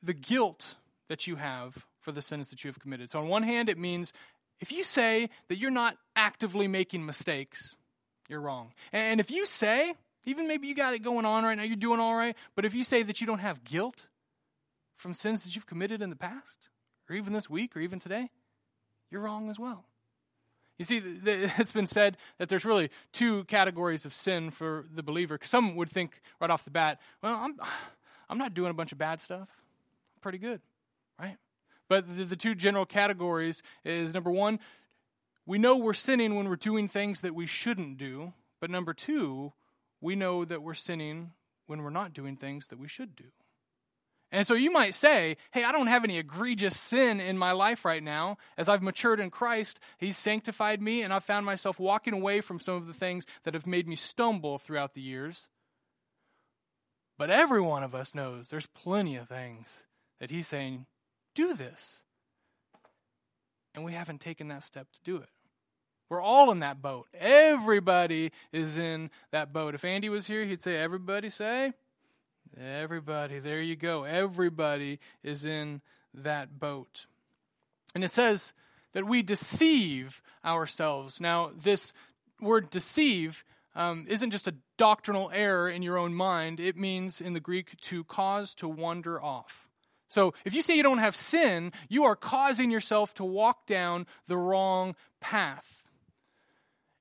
the 0.04 0.14
guilt 0.14 0.76
that 1.10 1.26
you 1.28 1.36
have 1.36 1.86
for 2.00 2.12
the 2.12 2.22
sins 2.22 2.50
that 2.50 2.64
you 2.64 2.70
have 2.70 2.80
committed. 2.80 3.10
So 3.10 3.20
on 3.20 3.28
one 3.28 3.44
hand, 3.44 3.70
it 3.70 3.78
means 3.78 4.14
if 4.60 4.72
you 4.72 4.84
say 4.84 5.30
that 5.50 5.58
you're 5.58 5.72
not 5.72 5.98
actively 6.16 6.68
making 6.68 7.06
mistakes, 7.06 7.76
you're 8.30 8.40
wrong. 8.40 8.74
And 8.94 9.20
if 9.20 9.32
you 9.32 9.46
say, 9.46 9.96
even 10.26 10.48
maybe 10.48 10.68
you 10.68 10.76
got 10.76 10.94
it 10.94 11.00
going 11.00 11.26
on 11.26 11.44
right 11.44 11.58
now, 11.58 11.64
you're 11.64 11.76
doing 11.76 12.00
all 12.00 12.16
right, 12.16 12.36
but 12.56 12.66
if 12.66 12.74
you 12.74 12.84
say 12.84 13.04
that 13.04 13.20
you 13.20 13.28
don't 13.28 13.40
have 13.40 13.64
guilt 13.64 14.08
from 14.96 15.14
sins 15.14 15.44
that 15.44 15.56
you've 15.56 15.66
committed 15.66 16.02
in 16.02 16.12
the 16.12 16.16
past, 16.16 16.70
or 17.10 17.16
even 17.16 17.34
this 17.34 17.50
week, 17.50 17.76
or 17.76 17.80
even 17.80 18.00
today, 18.00 18.30
you're 19.10 19.22
wrong 19.22 19.50
as 19.50 19.58
well. 19.58 19.86
You 20.82 20.86
see, 20.86 20.98
it's 21.26 21.72
been 21.72 21.86
said 21.86 22.18
that 22.40 22.50
there's 22.50 22.66
really 22.66 22.90
two 23.12 23.44
categories 23.44 24.04
of 24.04 24.16
sin 24.16 24.50
for 24.50 24.86
the 24.92 25.04
believer. 25.04 25.38
Some 25.44 25.76
would 25.76 25.92
think 25.92 26.22
right 26.40 26.50
off 26.50 26.64
the 26.64 26.72
bat, 26.72 27.00
well, 27.22 27.38
I'm, 27.40 27.60
I'm 28.30 28.40
not 28.40 28.56
doing 28.56 28.72
a 28.72 28.74
bunch 28.74 28.92
of 28.92 28.98
bad 28.98 29.22
stuff. 29.22 29.48
I'm 30.16 30.22
pretty 30.22 30.40
good, 30.40 30.60
right? 31.20 31.38
But 31.88 32.18
the, 32.18 32.24
the 32.24 32.36
two 32.36 32.56
general 32.56 32.88
categories 32.88 33.62
is 33.86 34.12
number 34.12 34.32
one, 34.32 34.60
we 35.46 35.60
know 35.60 35.78
we're 35.78 35.94
sinning 35.94 36.36
when 36.36 36.50
we're 36.50 36.56
doing 36.56 36.88
things 36.88 37.22
that 37.22 37.36
we 37.36 37.46
shouldn't 37.46 38.00
do. 38.00 38.34
But 38.60 38.72
number 38.72 38.96
two, 38.96 39.54
we 40.00 40.16
know 40.16 40.46
that 40.46 40.64
we're 40.64 40.74
sinning 40.74 41.34
when 41.68 41.84
we're 41.84 41.92
not 41.92 42.12
doing 42.12 42.38
things 42.38 42.68
that 42.68 42.80
we 42.80 42.88
should 42.88 43.16
do. 43.16 43.26
And 44.32 44.48
so 44.48 44.54
you 44.54 44.72
might 44.72 44.96
say, 44.96 45.36
hey, 45.52 45.66
I 45.66 45.74
don't 45.74 45.88
have 45.88 46.06
any 46.06 46.18
egregious 46.18 46.80
sin 46.80 47.20
in 47.20 47.38
my 47.38 47.52
life 47.52 47.84
right 47.84 48.02
now. 48.02 48.38
As 48.58 48.70
I've 48.70 48.82
matured 48.82 49.20
in 49.20 49.30
Christ, 49.30 49.80
He's 49.98 50.18
sanctified 50.18 50.82
me, 50.82 51.02
and 51.02 51.14
I've 51.14 51.26
found 51.26 51.46
myself 51.46 51.80
walking 51.80 52.14
away 52.14 52.40
from 52.40 52.60
some 52.60 52.76
of 52.76 52.88
the 52.88 52.94
things 52.94 53.26
that 53.44 53.54
have 53.54 53.68
made 53.68 53.88
me 53.88 53.98
stumble 53.98 54.58
throughout 54.58 54.94
the 54.94 55.02
years. 55.02 55.50
But 57.18 57.30
every 57.30 57.62
one 57.62 57.84
of 57.84 57.94
us 57.94 58.16
knows 58.16 58.48
there's 58.48 58.68
plenty 58.68 59.18
of 59.18 59.28
things 59.28 59.84
that 60.20 60.32
He's 60.32 60.48
saying, 60.48 60.86
do 61.36 61.54
this. 61.54 62.02
And 63.76 63.84
we 63.84 63.94
haven't 63.94 64.22
taken 64.22 64.48
that 64.48 64.64
step 64.64 64.88
to 64.94 65.00
do 65.04 65.18
it. 65.18 65.30
We're 66.10 66.22
all 66.22 66.52
in 66.52 66.60
that 66.60 66.82
boat. 66.82 67.08
Everybody 67.14 68.32
is 68.52 68.78
in 68.78 69.12
that 69.32 69.54
boat. 69.54 69.76
If 69.76 69.86
Andy 69.86 70.10
was 70.10 70.28
here, 70.28 70.44
he'd 70.46 70.62
say, 70.62 70.76
Everybody 70.76 71.30
say, 71.30 71.74
Everybody, 72.60 73.40
there 73.40 73.62
you 73.62 73.76
go. 73.76 74.04
Everybody 74.04 75.00
is 75.24 75.46
in 75.46 75.82
that 76.14 76.60
boat. 76.60 77.06
And 77.96 78.04
it 78.04 78.12
says 78.12 78.54
that 78.94 79.08
we 79.08 79.22
deceive 79.22 80.22
ourselves. 80.44 81.22
Now, 81.22 81.52
this 81.56 81.94
word 82.40 82.70
deceive 82.70 83.44
um, 83.76 84.06
isn't 84.10 84.32
just 84.32 84.48
a 84.48 84.56
doctrinal 84.78 85.32
error 85.34 85.70
in 85.70 85.82
your 85.82 85.98
own 85.98 86.14
mind, 86.14 86.60
it 86.60 86.76
means 86.76 87.22
in 87.22 87.34
the 87.34 87.40
Greek 87.40 87.80
to 87.82 88.04
cause 88.04 88.54
to 88.56 88.68
wander 88.68 89.22
off. 89.22 89.70
So 90.08 90.34
if 90.44 90.54
you 90.54 90.62
say 90.62 90.76
you 90.76 90.84
don't 90.84 90.98
have 90.98 91.16
sin, 91.16 91.72
you 91.88 92.04
are 92.04 92.18
causing 92.18 92.70
yourself 92.70 93.14
to 93.14 93.24
walk 93.24 93.66
down 93.66 94.08
the 94.28 94.38
wrong 94.38 94.96
path. 95.22 95.81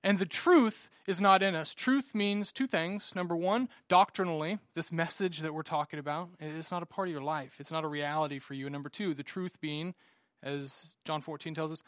And 0.02 0.18
the 0.18 0.26
truth 0.26 0.90
is 1.06 1.20
not 1.20 1.42
in 1.42 1.54
us. 1.54 1.74
Truth 1.74 2.14
means 2.14 2.52
two 2.52 2.66
things. 2.66 3.12
Number 3.14 3.36
one, 3.36 3.68
doctrinally, 3.88 4.58
this 4.74 4.90
message 4.90 5.40
that 5.40 5.52
we're 5.52 5.62
talking 5.62 5.98
about, 5.98 6.30
it's 6.38 6.70
not 6.70 6.82
a 6.82 6.86
part 6.86 7.08
of 7.08 7.12
your 7.12 7.22
life. 7.22 7.52
It's 7.58 7.70
not 7.70 7.84
a 7.84 7.88
reality 7.88 8.38
for 8.38 8.54
you. 8.54 8.66
And 8.66 8.72
number 8.72 8.88
two, 8.88 9.12
the 9.14 9.22
truth 9.22 9.60
being, 9.60 9.94
as 10.42 10.86
John 11.04 11.20
14 11.20 11.54
tells 11.54 11.72
us, 11.72 11.82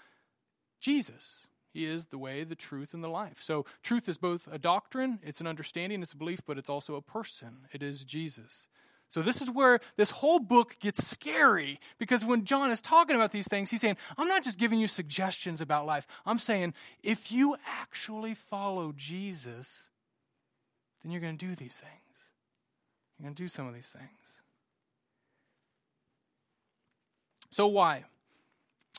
Jesus. 0.81 1.47
He 1.73 1.87
is 1.87 2.07
the 2.07 2.19
way, 2.19 2.45
the 2.45 2.55
truth, 2.55 2.93
and 2.93 3.03
the 3.03 3.09
life. 3.09 3.39
So 3.41 3.65
truth 3.83 4.07
is 4.07 4.19
both 4.19 4.47
a 4.53 4.59
doctrine, 4.59 5.21
it's 5.23 5.41
an 5.41 5.47
understanding, 5.47 6.03
it's 6.03 6.13
a 6.13 6.19
belief, 6.19 6.41
but 6.47 6.59
it's 6.59 6.69
also 6.69 6.97
a 6.97 7.03
person. 7.03 7.67
It 7.73 7.83
is 7.83 8.05
Jesus. 8.05 8.67
So, 9.13 9.21
this 9.21 9.43
is 9.43 9.51
where 9.51 9.79
this 9.99 10.09
whole 10.09 10.39
book 10.39 10.79
gets 10.81 11.07
scary 11.07 11.79
because 11.99 12.25
when 12.25 12.47
John 12.47 12.71
is 12.71 12.81
talking 12.81 13.15
about 13.15 13.31
these 13.31 13.47
things, 13.47 13.69
he's 13.69 13.83
saying, 13.83 13.99
I'm 14.17 14.27
not 14.27 14.43
just 14.43 14.59
giving 14.59 14.81
you 14.81 14.89
suggestions 14.89 15.61
about 15.61 15.85
life. 15.85 16.07
I'm 16.25 16.39
saying, 16.39 16.73
if 17.03 17.31
you 17.31 17.57
actually 17.67 18.33
follow 18.33 18.95
Jesus, 18.97 19.89
then 21.03 21.13
you're 21.13 21.21
going 21.21 21.37
to 21.37 21.47
do 21.47 21.55
these 21.55 21.75
things. 21.75 21.93
You're 23.19 23.27
going 23.27 23.35
to 23.35 23.43
do 23.43 23.49
some 23.49 23.69
of 23.69 23.75
these 23.75 23.89
things. 23.89 24.09
So, 27.51 27.67
why? 27.67 28.05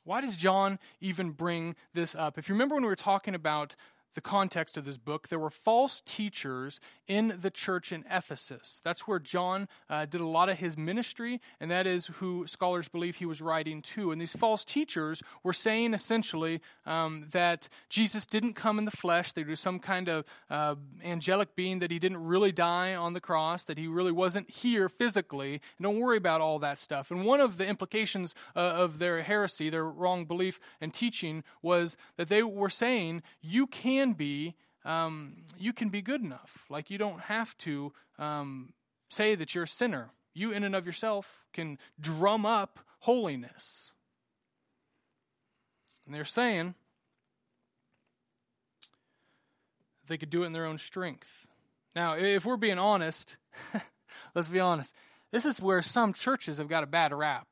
Why 0.04 0.22
does 0.22 0.36
John 0.36 0.78
even 1.02 1.32
bring 1.32 1.76
this 1.96 2.14
up? 2.14 2.38
If 2.38 2.48
you 2.48 2.54
remember 2.54 2.76
when 2.76 2.84
we 2.84 2.90
were 2.90 2.96
talking 2.96 3.34
about 3.34 3.76
the 4.16 4.22
context 4.22 4.78
of 4.78 4.86
this 4.86 4.98
book, 4.98 5.28
there 5.28 5.40
were 5.40 5.50
false 5.50 6.02
teachers 6.06 6.80
in 7.08 7.40
the 7.42 7.50
church 7.50 7.92
in 7.92 8.06
Ephesus. 8.10 8.82
That's 8.84 9.08
where 9.08 9.20
John 9.20 9.68
uh, 9.90 10.06
did 10.06 10.22
a 10.22 10.28
lot 10.28 10.50
of 10.50 10.60
his 10.60 10.78
ministry, 10.78 11.42
and 11.60 11.72
that 11.72 11.88
is 11.88 12.08
who 12.08 12.46
scholars 12.48 12.88
believe 12.88 13.18
he 13.18 13.26
was 13.26 13.42
writing 13.42 13.82
to. 13.82 14.12
And 14.12 14.22
these 14.22 14.34
false 14.34 14.64
teachers 14.64 15.22
were 15.44 15.54
saying 15.54 15.94
essentially 15.94 16.62
um, 16.86 17.28
that 17.32 17.70
Jesus 17.90 18.26
didn't 18.26 18.54
come 18.54 18.78
in 18.78 18.86
the 18.86 18.92
flesh, 18.92 19.34
there 19.34 19.46
was 19.46 19.60
some 19.60 19.80
kind 19.80 20.10
of 20.10 20.26
uh, 20.50 20.76
angelic 21.04 21.56
being, 21.56 21.80
that 21.80 21.92
he 21.92 22.00
didn't 22.00 22.24
really 22.24 22.52
die 22.52 22.96
on 22.96 23.14
the 23.14 23.22
cross, 23.22 23.64
that 23.66 23.78
he 23.78 23.88
really 23.88 24.12
wasn't 24.12 24.50
here 24.50 24.90
physically. 24.90 25.54
And 25.78 25.84
don't 25.84 26.00
worry 26.00 26.18
about 26.18 26.42
all 26.42 26.60
that 26.60 26.78
stuff. 26.78 27.10
And 27.10 27.26
one 27.26 27.42
of 27.42 27.58
the 27.58 27.66
implications 27.66 28.36
uh, 28.56 28.60
of 28.60 29.00
their 29.00 29.24
heresy, 29.24 29.70
their 29.70 29.86
wrong 29.86 30.26
belief 30.26 30.60
and 30.80 30.94
teaching, 30.94 31.44
was 31.62 31.98
that 32.18 32.30
they 32.30 32.44
were 32.44 32.70
saying, 32.70 33.24
you 33.42 33.66
can't 33.68 34.03
can 34.04 34.14
be 34.14 34.56
um, 34.86 35.38
you 35.58 35.72
can 35.72 35.88
be 35.88 36.02
good 36.02 36.22
enough. 36.22 36.66
Like 36.70 36.90
you 36.90 36.98
don't 36.98 37.22
have 37.22 37.58
to 37.60 37.94
um, 38.20 38.74
say 39.10 39.34
that 39.36 39.56
you're 39.56 39.64
a 39.64 39.68
sinner. 39.68 40.10
You, 40.34 40.52
in 40.52 40.66
and 40.66 40.76
of 40.76 40.86
yourself, 40.86 41.46
can 41.54 41.78
drum 42.00 42.46
up 42.46 42.80
holiness. 43.00 43.92
And 46.06 46.14
they're 46.14 46.26
saying 46.26 46.76
they 50.08 50.18
could 50.18 50.30
do 50.30 50.44
it 50.44 50.48
in 50.48 50.54
their 50.54 50.66
own 50.66 50.80
strength. 50.80 51.48
Now, 51.96 52.18
if 52.18 52.44
we're 52.44 52.58
being 52.58 52.80
honest, 52.80 53.38
let's 54.36 54.50
be 54.50 54.60
honest, 54.60 54.94
this 55.32 55.46
is 55.46 55.62
where 55.62 55.82
some 55.82 56.12
churches 56.12 56.58
have 56.58 56.68
got 56.68 56.84
a 56.84 56.88
bad 56.88 57.14
rap 57.14 57.48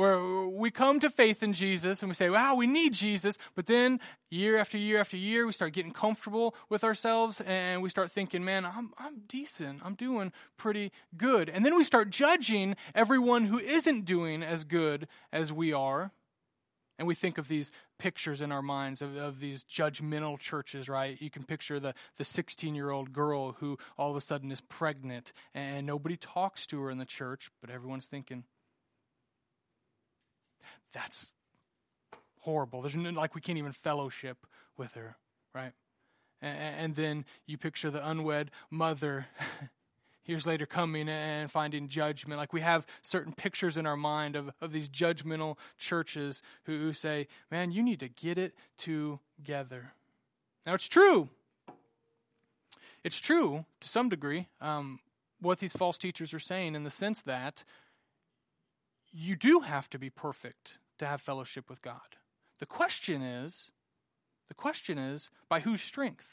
where 0.00 0.46
we 0.46 0.70
come 0.70 0.98
to 0.98 1.10
faith 1.10 1.42
in 1.42 1.52
Jesus 1.52 2.02
and 2.02 2.08
we 2.08 2.14
say, 2.14 2.30
wow, 2.30 2.54
we 2.54 2.66
need 2.66 2.94
Jesus. 2.94 3.36
But 3.54 3.66
then 3.66 4.00
year 4.30 4.56
after 4.56 4.78
year 4.78 4.98
after 4.98 5.18
year, 5.18 5.46
we 5.46 5.52
start 5.52 5.74
getting 5.74 5.92
comfortable 5.92 6.54
with 6.70 6.82
ourselves 6.82 7.42
and 7.42 7.82
we 7.82 7.90
start 7.90 8.10
thinking, 8.10 8.42
man, 8.42 8.64
I'm, 8.64 8.92
I'm 8.98 9.20
decent. 9.28 9.82
I'm 9.84 9.94
doing 9.94 10.32
pretty 10.56 10.90
good. 11.16 11.50
And 11.50 11.66
then 11.66 11.76
we 11.76 11.84
start 11.84 12.08
judging 12.08 12.76
everyone 12.94 13.44
who 13.44 13.58
isn't 13.58 14.06
doing 14.06 14.42
as 14.42 14.64
good 14.64 15.06
as 15.32 15.52
we 15.52 15.72
are. 15.72 16.12
And 16.98 17.06
we 17.06 17.14
think 17.14 17.36
of 17.36 17.48
these 17.48 17.70
pictures 17.98 18.40
in 18.40 18.52
our 18.52 18.62
minds 18.62 19.02
of, 19.02 19.16
of 19.16 19.38
these 19.38 19.64
judgmental 19.64 20.38
churches, 20.38 20.88
right? 20.88 21.20
You 21.20 21.30
can 21.30 21.44
picture 21.44 21.78
the, 21.78 21.94
the 22.16 22.24
16 22.24 22.74
year 22.74 22.90
old 22.90 23.12
girl 23.12 23.52
who 23.52 23.78
all 23.98 24.10
of 24.10 24.16
a 24.16 24.20
sudden 24.22 24.50
is 24.50 24.62
pregnant 24.62 25.32
and 25.54 25.86
nobody 25.86 26.16
talks 26.16 26.66
to 26.68 26.80
her 26.80 26.90
in 26.90 26.96
the 26.96 27.04
church, 27.04 27.50
but 27.60 27.70
everyone's 27.70 28.06
thinking, 28.06 28.44
that's 30.92 31.32
horrible. 32.40 32.82
There's 32.82 32.96
no, 32.96 33.10
like 33.10 33.34
we 33.34 33.40
can't 33.40 33.58
even 33.58 33.72
fellowship 33.72 34.46
with 34.76 34.92
her, 34.94 35.16
right? 35.54 35.72
And, 36.42 36.58
and 36.58 36.94
then 36.94 37.24
you 37.46 37.58
picture 37.58 37.90
the 37.90 38.06
unwed 38.06 38.50
mother 38.70 39.26
years 40.24 40.46
later 40.46 40.66
coming 40.66 41.08
and 41.08 41.50
finding 41.50 41.88
judgment. 41.88 42.38
Like 42.38 42.52
we 42.52 42.60
have 42.60 42.86
certain 43.02 43.32
pictures 43.32 43.76
in 43.76 43.86
our 43.86 43.96
mind 43.96 44.36
of, 44.36 44.50
of 44.60 44.72
these 44.72 44.88
judgmental 44.88 45.56
churches 45.78 46.42
who, 46.64 46.92
say, 46.92 47.28
man, 47.50 47.72
you 47.72 47.82
need 47.82 48.00
to 48.00 48.08
get 48.08 48.38
it 48.38 48.54
together. 48.78 49.92
Now, 50.66 50.74
it's 50.74 50.88
true. 50.88 51.28
It's 53.02 53.18
true 53.18 53.64
to 53.80 53.88
some 53.88 54.08
degree 54.08 54.48
um, 54.60 55.00
what 55.40 55.58
these 55.58 55.72
false 55.72 55.96
teachers 55.96 56.34
are 56.34 56.40
saying 56.40 56.74
in 56.74 56.84
the 56.84 56.90
sense 56.90 57.22
that 57.22 57.64
you 59.12 59.36
do 59.36 59.60
have 59.60 59.88
to 59.90 59.98
be 59.98 60.10
perfect 60.10 60.74
to 60.98 61.06
have 61.06 61.20
fellowship 61.20 61.68
with 61.68 61.82
God. 61.82 62.16
The 62.58 62.66
question 62.66 63.22
is, 63.22 63.70
the 64.48 64.54
question 64.54 64.98
is, 64.98 65.30
by 65.48 65.60
whose 65.60 65.80
strength? 65.80 66.26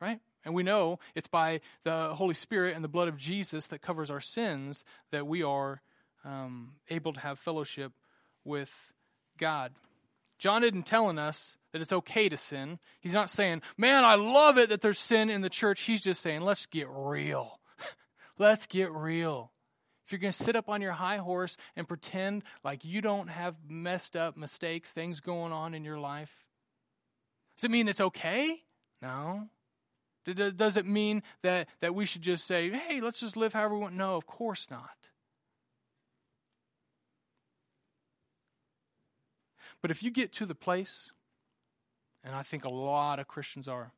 Right? 0.00 0.20
And 0.44 0.54
we 0.54 0.62
know 0.62 0.98
it's 1.14 1.26
by 1.26 1.60
the 1.84 2.14
Holy 2.14 2.34
Spirit 2.34 2.74
and 2.74 2.82
the 2.82 2.88
blood 2.88 3.08
of 3.08 3.16
Jesus 3.16 3.66
that 3.68 3.82
covers 3.82 4.10
our 4.10 4.20
sins 4.20 4.84
that 5.10 5.26
we 5.26 5.42
are 5.42 5.82
um, 6.24 6.72
able 6.88 7.12
to 7.12 7.20
have 7.20 7.38
fellowship 7.38 7.92
with 8.44 8.92
God. 9.38 9.72
John 10.38 10.64
isn't 10.64 10.86
telling 10.86 11.18
us 11.18 11.56
that 11.72 11.82
it's 11.82 11.92
okay 11.92 12.30
to 12.30 12.36
sin. 12.36 12.78
He's 13.00 13.12
not 13.12 13.28
saying, 13.28 13.60
man, 13.76 14.04
I 14.04 14.14
love 14.14 14.56
it 14.56 14.70
that 14.70 14.80
there's 14.80 14.98
sin 14.98 15.28
in 15.28 15.42
the 15.42 15.50
church. 15.50 15.82
He's 15.82 16.00
just 16.00 16.22
saying, 16.22 16.40
let's 16.40 16.64
get 16.66 16.88
real. 16.90 17.60
let's 18.38 18.66
get 18.66 18.90
real. 18.90 19.52
If 20.10 20.12
you're 20.14 20.22
going 20.22 20.32
to 20.32 20.42
sit 20.42 20.56
up 20.56 20.68
on 20.68 20.82
your 20.82 20.90
high 20.90 21.18
horse 21.18 21.56
and 21.76 21.86
pretend 21.86 22.42
like 22.64 22.84
you 22.84 23.00
don't 23.00 23.28
have 23.28 23.54
messed 23.68 24.16
up 24.16 24.36
mistakes, 24.36 24.90
things 24.90 25.20
going 25.20 25.52
on 25.52 25.72
in 25.72 25.84
your 25.84 26.00
life, 26.00 26.32
does 27.56 27.66
it 27.66 27.70
mean 27.70 27.86
it's 27.86 28.00
okay? 28.00 28.64
No. 29.00 29.46
Does 30.26 30.76
it 30.76 30.84
mean 30.84 31.22
that, 31.44 31.68
that 31.80 31.94
we 31.94 32.06
should 32.06 32.22
just 32.22 32.44
say, 32.44 32.70
hey, 32.70 33.00
let's 33.00 33.20
just 33.20 33.36
live 33.36 33.52
however 33.52 33.74
we 33.74 33.82
want? 33.82 33.94
No, 33.94 34.16
of 34.16 34.26
course 34.26 34.66
not. 34.68 34.96
But 39.80 39.92
if 39.92 40.02
you 40.02 40.10
get 40.10 40.32
to 40.32 40.44
the 40.44 40.56
place, 40.56 41.12
and 42.24 42.34
I 42.34 42.42
think 42.42 42.64
a 42.64 42.68
lot 42.68 43.20
of 43.20 43.28
Christians 43.28 43.68
are, 43.68 43.92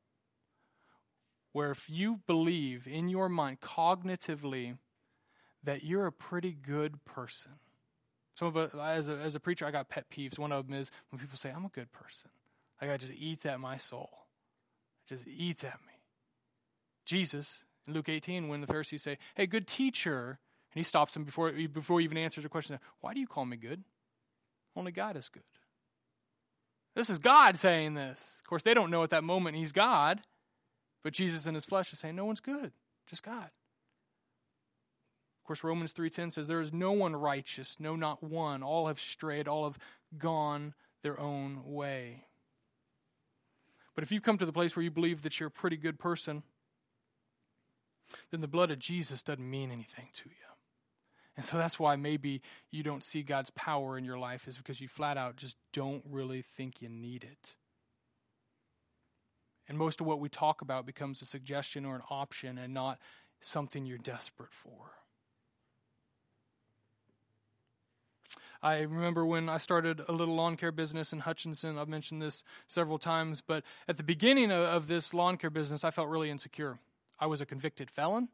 where 1.54 1.70
if 1.70 1.88
you 1.88 2.20
believe 2.26 2.86
in 2.86 3.08
your 3.08 3.30
mind 3.30 3.62
cognitively 3.62 4.76
that 5.64 5.84
you're 5.84 6.06
a 6.06 6.12
pretty 6.12 6.52
good 6.52 7.04
person. 7.04 7.52
Some 8.34 8.48
of 8.48 8.56
us, 8.56 8.70
as 8.74 9.08
a, 9.08 9.16
as 9.18 9.34
a 9.34 9.40
preacher, 9.40 9.66
I 9.66 9.70
got 9.70 9.88
pet 9.88 10.06
peeves. 10.10 10.38
One 10.38 10.52
of 10.52 10.66
them 10.66 10.76
is 10.76 10.90
when 11.10 11.18
people 11.20 11.36
say, 11.36 11.50
I'm 11.50 11.64
a 11.64 11.68
good 11.68 11.92
person. 11.92 12.30
Like 12.80 12.90
it 12.90 13.00
just 13.00 13.12
eats 13.12 13.46
at 13.46 13.60
my 13.60 13.76
soul. 13.76 14.10
It 15.04 15.14
just 15.14 15.28
eats 15.28 15.64
at 15.64 15.78
me. 15.86 15.92
Jesus, 17.04 17.58
in 17.86 17.94
Luke 17.94 18.08
18, 18.08 18.48
when 18.48 18.60
the 18.60 18.66
Pharisees 18.66 19.02
say, 19.02 19.18
Hey, 19.34 19.46
good 19.46 19.66
teacher, 19.66 20.38
and 20.72 20.80
he 20.80 20.82
stops 20.82 21.14
him 21.14 21.24
before, 21.24 21.52
before 21.52 22.00
he 22.00 22.04
even 22.04 22.16
answers 22.16 22.44
a 22.44 22.48
question, 22.48 22.78
Why 23.00 23.14
do 23.14 23.20
you 23.20 23.26
call 23.26 23.44
me 23.44 23.56
good? 23.56 23.82
Only 24.74 24.92
God 24.92 25.16
is 25.16 25.28
good. 25.28 25.42
This 26.94 27.10
is 27.10 27.18
God 27.18 27.56
saying 27.58 27.94
this. 27.94 28.38
Of 28.40 28.48
course, 28.48 28.62
they 28.62 28.74
don't 28.74 28.90
know 28.90 29.02
at 29.02 29.10
that 29.10 29.24
moment 29.24 29.56
he's 29.56 29.72
God, 29.72 30.20
but 31.02 31.12
Jesus 31.12 31.46
in 31.46 31.54
his 31.54 31.64
flesh 31.64 31.92
is 31.92 31.98
saying, 31.98 32.16
No 32.16 32.24
one's 32.24 32.40
good, 32.40 32.72
just 33.06 33.22
God. 33.22 33.50
Course, 35.52 35.64
Romans 35.64 35.92
3:10 35.92 36.30
says 36.30 36.46
there 36.46 36.62
is 36.62 36.72
no 36.72 36.92
one 36.92 37.14
righteous, 37.14 37.78
no 37.78 37.94
not 37.94 38.22
one. 38.22 38.62
All 38.62 38.86
have 38.86 38.98
strayed, 38.98 39.46
all 39.46 39.64
have 39.64 39.78
gone 40.16 40.72
their 41.02 41.20
own 41.20 41.60
way. 41.66 42.24
But 43.94 44.02
if 44.02 44.10
you've 44.10 44.22
come 44.22 44.38
to 44.38 44.46
the 44.46 44.52
place 44.52 44.74
where 44.74 44.82
you 44.82 44.90
believe 44.90 45.20
that 45.20 45.38
you're 45.38 45.48
a 45.48 45.50
pretty 45.50 45.76
good 45.76 45.98
person, 45.98 46.42
then 48.30 48.40
the 48.40 48.48
blood 48.48 48.70
of 48.70 48.78
Jesus 48.78 49.22
doesn't 49.22 49.50
mean 49.50 49.70
anything 49.70 50.08
to 50.14 50.30
you. 50.30 50.56
And 51.36 51.44
so 51.44 51.58
that's 51.58 51.78
why 51.78 51.96
maybe 51.96 52.40
you 52.70 52.82
don't 52.82 53.04
see 53.04 53.22
God's 53.22 53.50
power 53.50 53.98
in 53.98 54.06
your 54.06 54.18
life, 54.18 54.48
is 54.48 54.56
because 54.56 54.80
you 54.80 54.88
flat 54.88 55.18
out 55.18 55.36
just 55.36 55.58
don't 55.74 56.02
really 56.08 56.40
think 56.40 56.80
you 56.80 56.88
need 56.88 57.24
it. 57.24 57.56
And 59.68 59.76
most 59.76 60.00
of 60.00 60.06
what 60.06 60.18
we 60.18 60.30
talk 60.30 60.62
about 60.62 60.86
becomes 60.86 61.20
a 61.20 61.26
suggestion 61.26 61.84
or 61.84 61.94
an 61.94 62.02
option 62.08 62.56
and 62.56 62.72
not 62.72 62.98
something 63.42 63.84
you're 63.84 63.98
desperate 63.98 64.54
for. 64.54 64.92
I 68.62 68.82
remember 68.82 69.26
when 69.26 69.48
I 69.48 69.58
started 69.58 70.02
a 70.08 70.12
little 70.12 70.36
lawn 70.36 70.56
care 70.56 70.70
business 70.70 71.12
in 71.12 71.20
Hutchinson. 71.20 71.78
I've 71.78 71.88
mentioned 71.88 72.22
this 72.22 72.44
several 72.68 72.98
times, 72.98 73.42
but 73.44 73.64
at 73.88 73.96
the 73.96 74.04
beginning 74.04 74.52
of, 74.52 74.62
of 74.62 74.86
this 74.86 75.12
lawn 75.12 75.36
care 75.36 75.50
business, 75.50 75.82
I 75.82 75.90
felt 75.90 76.08
really 76.08 76.30
insecure. 76.30 76.78
I 77.18 77.26
was 77.26 77.40
a 77.40 77.46
convicted 77.46 77.90
felon. 77.90 78.28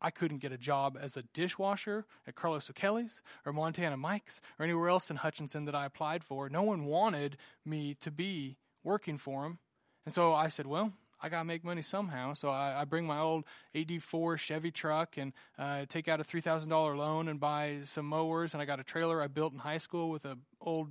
I 0.00 0.10
couldn't 0.10 0.38
get 0.38 0.52
a 0.52 0.58
job 0.58 0.96
as 1.00 1.16
a 1.16 1.22
dishwasher 1.22 2.04
at 2.26 2.36
Carlos 2.36 2.70
O'Kelly's 2.70 3.22
or 3.44 3.52
Montana 3.52 3.96
Mike's 3.96 4.40
or 4.58 4.64
anywhere 4.64 4.90
else 4.90 5.10
in 5.10 5.16
Hutchinson 5.16 5.64
that 5.64 5.74
I 5.74 5.86
applied 5.86 6.22
for. 6.22 6.48
No 6.48 6.62
one 6.62 6.84
wanted 6.84 7.36
me 7.64 7.94
to 8.00 8.10
be 8.10 8.58
working 8.84 9.18
for 9.18 9.42
them. 9.42 9.58
And 10.04 10.14
so 10.14 10.34
I 10.34 10.48
said, 10.48 10.66
well, 10.66 10.92
I 11.24 11.30
got 11.30 11.38
to 11.38 11.44
make 11.46 11.64
money 11.64 11.80
somehow. 11.80 12.34
So 12.34 12.50
I, 12.50 12.82
I, 12.82 12.84
bring 12.84 13.06
my 13.06 13.18
old 13.18 13.44
AD4 13.74 14.36
Chevy 14.36 14.70
truck 14.70 15.16
and 15.16 15.32
uh, 15.58 15.86
take 15.88 16.06
out 16.06 16.20
a 16.20 16.22
$3,000 16.22 16.68
loan 16.98 17.28
and 17.28 17.40
buy 17.40 17.78
some 17.84 18.04
mowers. 18.04 18.52
And 18.52 18.60
I 18.60 18.66
got 18.66 18.78
a 18.78 18.84
trailer 18.84 19.22
I 19.22 19.28
built 19.28 19.54
in 19.54 19.58
high 19.58 19.78
school 19.78 20.10
with 20.10 20.26
a 20.26 20.36
old 20.60 20.90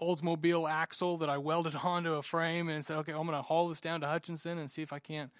Oldsmobile 0.00 0.70
axle 0.70 1.18
that 1.18 1.28
I 1.28 1.38
welded 1.38 1.74
onto 1.82 2.14
a 2.14 2.22
frame 2.22 2.68
and 2.68 2.86
said, 2.86 2.98
okay, 2.98 3.10
I'm 3.10 3.26
going 3.26 3.32
to 3.32 3.42
haul 3.42 3.68
this 3.68 3.80
down 3.80 4.00
to 4.02 4.06
Hutchinson 4.06 4.58
and 4.58 4.70
see 4.70 4.82
if 4.82 4.92
I 4.92 5.00
can't 5.00 5.32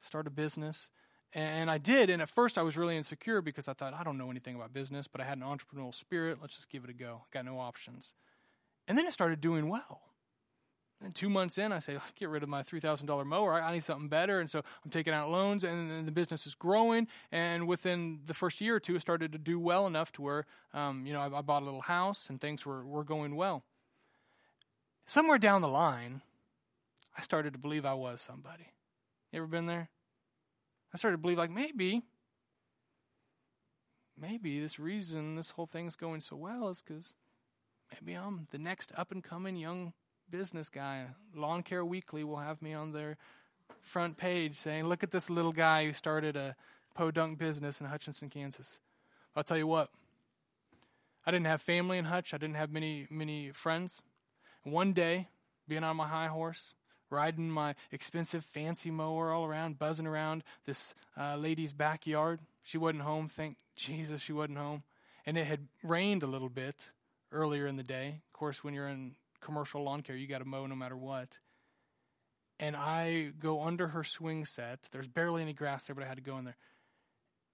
start 0.00 0.26
a 0.26 0.30
business. 0.30 0.88
And 1.34 1.70
I 1.70 1.76
did. 1.76 2.08
And 2.08 2.22
at 2.22 2.30
first, 2.30 2.56
I 2.56 2.62
was 2.62 2.78
really 2.78 2.96
insecure 2.96 3.42
because 3.42 3.68
I 3.68 3.74
thought, 3.74 3.92
I 3.92 4.04
don't 4.04 4.16
know 4.16 4.30
anything 4.30 4.56
about 4.56 4.72
business, 4.72 5.06
but 5.06 5.20
I 5.20 5.24
had 5.24 5.36
an 5.36 5.44
entrepreneurial 5.44 5.94
spirit. 5.94 6.38
Let's 6.40 6.56
just 6.56 6.70
give 6.70 6.82
it 6.84 6.88
a 6.88 6.94
go. 6.94 7.24
Got 7.30 7.44
no 7.44 7.58
options. 7.58 8.14
And 8.88 8.96
then 8.96 9.06
it 9.06 9.12
started 9.12 9.42
doing 9.42 9.68
well. 9.68 10.00
And 11.04 11.14
two 11.14 11.28
months 11.28 11.58
in, 11.58 11.70
I 11.70 11.80
say, 11.80 11.98
get 12.18 12.30
rid 12.30 12.42
of 12.42 12.48
my 12.48 12.62
$3,000 12.62 13.26
mower. 13.26 13.60
I 13.60 13.72
need 13.72 13.84
something 13.84 14.08
better. 14.08 14.40
And 14.40 14.50
so 14.50 14.62
I'm 14.84 14.90
taking 14.90 15.12
out 15.12 15.30
loans, 15.30 15.62
and 15.62 16.06
the 16.06 16.12
business 16.12 16.46
is 16.46 16.54
growing. 16.54 17.08
And 17.30 17.68
within 17.68 18.20
the 18.24 18.32
first 18.32 18.60
year 18.60 18.76
or 18.76 18.80
two, 18.80 18.96
it 18.96 19.00
started 19.00 19.30
to 19.32 19.38
do 19.38 19.60
well 19.60 19.86
enough 19.86 20.12
to 20.12 20.22
where, 20.22 20.46
um, 20.72 21.04
you 21.06 21.12
know, 21.12 21.20
I, 21.20 21.38
I 21.38 21.42
bought 21.42 21.62
a 21.62 21.66
little 21.66 21.82
house 21.82 22.28
and 22.30 22.40
things 22.40 22.64
were, 22.64 22.84
were 22.86 23.04
going 23.04 23.36
well. 23.36 23.64
Somewhere 25.06 25.36
down 25.36 25.60
the 25.60 25.68
line, 25.68 26.22
I 27.16 27.20
started 27.20 27.52
to 27.52 27.58
believe 27.58 27.84
I 27.84 27.94
was 27.94 28.22
somebody. 28.22 28.72
You 29.30 29.40
ever 29.40 29.46
been 29.46 29.66
there? 29.66 29.90
I 30.94 30.96
started 30.96 31.18
to 31.18 31.20
believe, 31.20 31.36
like, 31.36 31.50
maybe, 31.50 32.02
maybe 34.18 34.58
this 34.58 34.78
reason 34.78 35.36
this 35.36 35.50
whole 35.50 35.66
thing's 35.66 35.96
going 35.96 36.22
so 36.22 36.36
well 36.36 36.70
is 36.70 36.80
because 36.80 37.12
maybe 37.92 38.14
I'm 38.14 38.48
the 38.52 38.58
next 38.58 38.90
up 38.96 39.12
and 39.12 39.22
coming 39.22 39.56
young 39.56 39.92
business 40.30 40.68
guy. 40.68 41.06
Lawn 41.34 41.62
Care 41.62 41.84
Weekly 41.84 42.24
will 42.24 42.38
have 42.38 42.60
me 42.62 42.74
on 42.74 42.92
their 42.92 43.16
front 43.82 44.16
page 44.16 44.56
saying, 44.56 44.84
Look 44.84 45.02
at 45.02 45.10
this 45.10 45.30
little 45.30 45.52
guy 45.52 45.86
who 45.86 45.92
started 45.92 46.36
a 46.36 46.56
podunk 46.94 47.38
business 47.38 47.80
in 47.80 47.86
Hutchinson, 47.86 48.30
Kansas. 48.30 48.78
I'll 49.36 49.44
tell 49.44 49.58
you 49.58 49.66
what, 49.66 49.90
I 51.26 51.30
didn't 51.30 51.46
have 51.46 51.62
family 51.62 51.98
in 51.98 52.04
Hutch, 52.04 52.34
I 52.34 52.38
didn't 52.38 52.56
have 52.56 52.70
many, 52.70 53.06
many 53.10 53.50
friends. 53.50 54.02
One 54.62 54.92
day, 54.92 55.28
being 55.68 55.84
on 55.84 55.96
my 55.96 56.06
high 56.06 56.28
horse, 56.28 56.74
riding 57.10 57.50
my 57.50 57.74
expensive 57.92 58.44
fancy 58.44 58.90
mower 58.90 59.32
all 59.32 59.44
around, 59.44 59.78
buzzing 59.78 60.06
around 60.06 60.44
this 60.66 60.94
uh, 61.18 61.36
lady's 61.36 61.72
backyard. 61.72 62.40
She 62.62 62.78
wasn't 62.78 63.02
home, 63.02 63.28
thank 63.28 63.56
Jesus 63.76 64.20
she 64.20 64.32
wasn't 64.32 64.58
home. 64.58 64.82
And 65.26 65.36
it 65.38 65.46
had 65.46 65.66
rained 65.82 66.22
a 66.22 66.26
little 66.26 66.48
bit 66.48 66.90
earlier 67.32 67.66
in 67.66 67.76
the 67.76 67.82
day. 67.82 68.20
Of 68.28 68.38
course, 68.38 68.62
when 68.62 68.74
you're 68.74 68.88
in 68.88 69.14
commercial 69.44 69.82
lawn 69.82 70.02
care. 70.02 70.16
You 70.16 70.26
got 70.26 70.38
to 70.38 70.44
mow 70.44 70.66
no 70.66 70.74
matter 70.74 70.96
what. 70.96 71.38
And 72.58 72.76
I 72.76 73.32
go 73.38 73.62
under 73.62 73.88
her 73.88 74.04
swing 74.04 74.44
set. 74.44 74.88
There's 74.92 75.08
barely 75.08 75.42
any 75.42 75.52
grass 75.52 75.84
there, 75.84 75.94
but 75.94 76.04
I 76.04 76.08
had 76.08 76.16
to 76.16 76.22
go 76.22 76.38
in 76.38 76.44
there. 76.44 76.56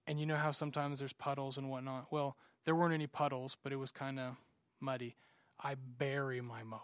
And 0.07 0.19
you 0.19 0.25
know 0.25 0.35
how 0.35 0.51
sometimes 0.51 0.99
there's 0.99 1.13
puddles 1.13 1.57
and 1.57 1.69
whatnot? 1.69 2.11
Well, 2.11 2.37
there 2.65 2.75
weren't 2.75 2.93
any 2.93 3.07
puddles, 3.07 3.57
but 3.63 3.73
it 3.73 3.77
was 3.77 3.91
kind 3.91 4.19
of 4.19 4.35
muddy. 4.79 5.15
I 5.59 5.75
bury 5.75 6.41
my 6.41 6.63
mower. 6.63 6.79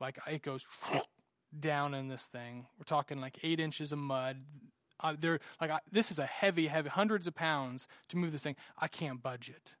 Like 0.00 0.18
it 0.26 0.42
goes 0.42 0.66
down 1.58 1.94
in 1.94 2.08
this 2.08 2.22
thing. 2.24 2.66
We're 2.78 2.84
talking 2.84 3.20
like 3.20 3.38
eight 3.42 3.60
inches 3.60 3.92
of 3.92 3.98
mud. 3.98 4.42
Uh, 5.00 5.14
there, 5.18 5.40
like 5.60 5.70
I, 5.70 5.80
this 5.90 6.10
is 6.10 6.18
a 6.18 6.26
heavy, 6.26 6.66
heavy, 6.66 6.88
hundreds 6.88 7.26
of 7.26 7.34
pounds 7.34 7.86
to 8.08 8.16
move 8.16 8.32
this 8.32 8.42
thing. 8.42 8.56
I 8.78 8.88
can't 8.88 9.22
budge 9.22 9.48
it. 9.48 9.74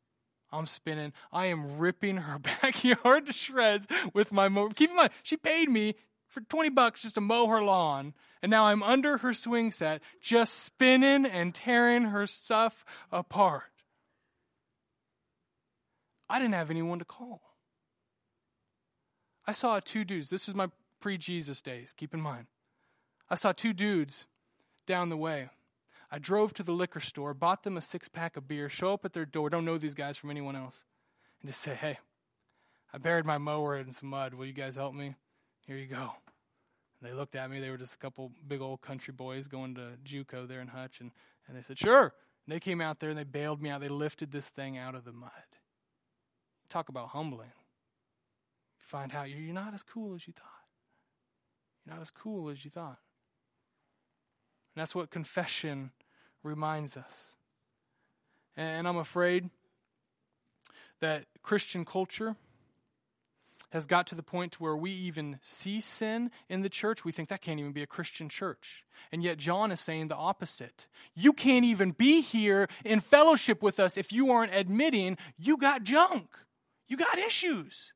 I'm 0.58 0.66
spinning. 0.66 1.12
I 1.32 1.46
am 1.46 1.78
ripping 1.78 2.18
her 2.18 2.38
backyard 2.62 3.26
to 3.26 3.32
shreds 3.32 3.86
with 4.12 4.32
my 4.32 4.48
mower. 4.48 4.70
Keep 4.70 4.90
in 4.90 4.96
mind, 4.96 5.10
she 5.22 5.36
paid 5.36 5.68
me 5.68 5.94
for 6.28 6.40
20 6.40 6.70
bucks 6.70 7.02
just 7.02 7.14
to 7.14 7.20
mow 7.20 7.46
her 7.46 7.62
lawn. 7.62 8.14
And 8.42 8.50
now 8.50 8.66
I'm 8.66 8.82
under 8.82 9.18
her 9.18 9.32
swing 9.32 9.72
set, 9.72 10.02
just 10.20 10.64
spinning 10.64 11.24
and 11.24 11.54
tearing 11.54 12.04
her 12.04 12.26
stuff 12.26 12.84
apart. 13.10 13.62
I 16.28 16.38
didn't 16.38 16.54
have 16.54 16.70
anyone 16.70 16.98
to 16.98 17.04
call. 17.04 17.40
I 19.46 19.52
saw 19.52 19.78
two 19.80 20.04
dudes. 20.04 20.30
This 20.30 20.48
is 20.48 20.54
my 20.54 20.68
pre 21.00 21.18
Jesus 21.18 21.60
days, 21.60 21.92
keep 21.96 22.14
in 22.14 22.20
mind. 22.20 22.46
I 23.30 23.34
saw 23.34 23.52
two 23.52 23.72
dudes 23.72 24.26
down 24.86 25.08
the 25.08 25.16
way. 25.16 25.48
I 26.14 26.18
drove 26.20 26.54
to 26.54 26.62
the 26.62 26.70
liquor 26.70 27.00
store, 27.00 27.34
bought 27.34 27.64
them 27.64 27.76
a 27.76 27.80
six 27.80 28.08
pack 28.08 28.36
of 28.36 28.46
beer, 28.46 28.68
show 28.68 28.92
up 28.92 29.04
at 29.04 29.14
their 29.14 29.26
door, 29.26 29.50
don't 29.50 29.64
know 29.64 29.78
these 29.78 29.94
guys 29.94 30.16
from 30.16 30.30
anyone 30.30 30.54
else, 30.54 30.84
and 31.42 31.50
just 31.50 31.60
say, 31.60 31.74
hey, 31.74 31.98
I 32.92 32.98
buried 32.98 33.26
my 33.26 33.36
mower 33.36 33.76
in 33.76 33.92
some 33.92 34.10
mud. 34.10 34.32
Will 34.32 34.46
you 34.46 34.52
guys 34.52 34.76
help 34.76 34.94
me? 34.94 35.16
Here 35.66 35.76
you 35.76 35.88
go. 35.88 36.12
And 37.00 37.10
they 37.10 37.12
looked 37.12 37.34
at 37.34 37.50
me. 37.50 37.58
They 37.58 37.68
were 37.68 37.76
just 37.76 37.94
a 37.94 37.98
couple 37.98 38.30
big 38.46 38.60
old 38.60 38.80
country 38.80 39.12
boys 39.12 39.48
going 39.48 39.74
to 39.74 39.98
JUCO 40.04 40.46
there 40.46 40.60
in 40.60 40.68
Hutch, 40.68 41.00
and, 41.00 41.10
and 41.48 41.56
they 41.56 41.62
said, 41.62 41.80
sure. 41.80 42.14
And 42.46 42.54
they 42.54 42.60
came 42.60 42.80
out 42.80 43.00
there 43.00 43.10
and 43.10 43.18
they 43.18 43.24
bailed 43.24 43.60
me 43.60 43.70
out. 43.70 43.80
They 43.80 43.88
lifted 43.88 44.30
this 44.30 44.48
thing 44.48 44.78
out 44.78 44.94
of 44.94 45.04
the 45.04 45.12
mud. 45.12 45.32
Talk 46.68 46.88
about 46.90 47.08
humbling. 47.08 47.50
You 48.78 48.84
find 48.86 49.12
out 49.12 49.30
you're 49.30 49.52
not 49.52 49.74
as 49.74 49.82
cool 49.82 50.14
as 50.14 50.28
you 50.28 50.32
thought. 50.32 50.44
You're 51.84 51.96
not 51.96 52.02
as 52.02 52.12
cool 52.12 52.50
as 52.50 52.64
you 52.64 52.70
thought. 52.70 53.00
And 54.76 54.80
that's 54.80 54.94
what 54.94 55.10
confession 55.10 55.90
reminds 56.44 56.96
us. 56.96 57.34
And 58.56 58.86
I'm 58.86 58.96
afraid 58.96 59.50
that 61.00 61.24
Christian 61.42 61.84
culture 61.84 62.36
has 63.70 63.86
got 63.86 64.06
to 64.06 64.14
the 64.14 64.22
point 64.22 64.52
to 64.52 64.62
where 64.62 64.76
we 64.76 64.92
even 64.92 65.40
see 65.42 65.80
sin 65.80 66.30
in 66.48 66.62
the 66.62 66.68
church. 66.68 67.04
We 67.04 67.10
think 67.10 67.28
that 67.30 67.42
can't 67.42 67.58
even 67.58 67.72
be 67.72 67.82
a 67.82 67.88
Christian 67.88 68.28
church. 68.28 68.84
And 69.10 69.20
yet 69.20 69.36
John 69.36 69.72
is 69.72 69.80
saying 69.80 70.08
the 70.08 70.14
opposite. 70.14 70.86
You 71.16 71.32
can't 71.32 71.64
even 71.64 71.90
be 71.90 72.20
here 72.20 72.68
in 72.84 73.00
fellowship 73.00 73.62
with 73.62 73.80
us 73.80 73.96
if 73.96 74.12
you 74.12 74.30
aren't 74.30 74.54
admitting 74.54 75.18
you 75.36 75.56
got 75.56 75.82
junk. 75.82 76.28
You 76.86 76.96
got 76.96 77.18
issues. 77.18 77.93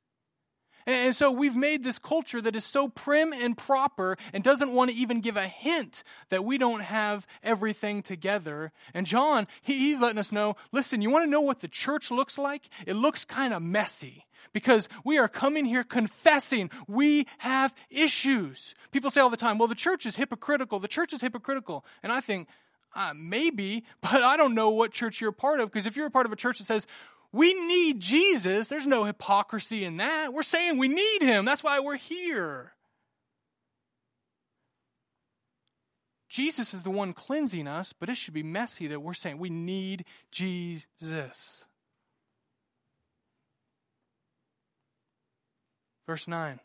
And 0.88 1.14
so 1.14 1.30
we've 1.30 1.54
made 1.54 1.84
this 1.84 1.98
culture 1.98 2.40
that 2.40 2.56
is 2.56 2.64
so 2.64 2.88
prim 2.88 3.34
and 3.34 3.58
proper 3.58 4.16
and 4.32 4.42
doesn't 4.42 4.72
want 4.72 4.90
to 4.90 4.96
even 4.96 5.20
give 5.20 5.36
a 5.36 5.46
hint 5.46 6.02
that 6.30 6.46
we 6.46 6.56
don't 6.56 6.80
have 6.80 7.26
everything 7.42 8.02
together. 8.02 8.72
And 8.94 9.06
John, 9.06 9.48
he's 9.60 10.00
letting 10.00 10.16
us 10.16 10.32
know 10.32 10.56
listen, 10.72 11.02
you 11.02 11.10
want 11.10 11.26
to 11.26 11.30
know 11.30 11.42
what 11.42 11.60
the 11.60 11.68
church 11.68 12.10
looks 12.10 12.38
like? 12.38 12.70
It 12.86 12.94
looks 12.94 13.26
kind 13.26 13.52
of 13.52 13.60
messy 13.60 14.24
because 14.54 14.88
we 15.04 15.18
are 15.18 15.28
coming 15.28 15.66
here 15.66 15.84
confessing 15.84 16.70
we 16.86 17.26
have 17.36 17.74
issues. 17.90 18.74
People 18.90 19.10
say 19.10 19.20
all 19.20 19.28
the 19.28 19.36
time, 19.36 19.58
well, 19.58 19.68
the 19.68 19.74
church 19.74 20.06
is 20.06 20.16
hypocritical. 20.16 20.80
The 20.80 20.88
church 20.88 21.12
is 21.12 21.20
hypocritical. 21.20 21.84
And 22.02 22.10
I 22.10 22.22
think, 22.22 22.48
uh, 22.96 23.12
maybe, 23.14 23.84
but 24.00 24.22
I 24.22 24.38
don't 24.38 24.54
know 24.54 24.70
what 24.70 24.92
church 24.92 25.20
you're 25.20 25.32
part 25.32 25.60
of 25.60 25.70
because 25.70 25.84
if 25.84 25.96
you're 25.96 26.06
a 26.06 26.10
part 26.10 26.24
of 26.24 26.32
a 26.32 26.36
church 26.36 26.60
that 26.60 26.64
says, 26.64 26.86
we 27.32 27.54
need 27.54 28.00
Jesus. 28.00 28.68
There's 28.68 28.86
no 28.86 29.04
hypocrisy 29.04 29.84
in 29.84 29.98
that. 29.98 30.32
We're 30.32 30.42
saying 30.42 30.78
we 30.78 30.88
need 30.88 31.22
him. 31.22 31.44
That's 31.44 31.62
why 31.62 31.80
we're 31.80 31.96
here. 31.96 32.72
Jesus 36.28 36.74
is 36.74 36.82
the 36.82 36.90
one 36.90 37.12
cleansing 37.12 37.66
us, 37.66 37.92
but 37.92 38.08
it 38.08 38.16
should 38.16 38.34
be 38.34 38.42
messy 38.42 38.86
that 38.88 39.00
we're 39.00 39.14
saying 39.14 39.38
we 39.38 39.50
need 39.50 40.04
Jesus. 40.30 41.64
Verse 46.06 46.28
9. 46.28 46.60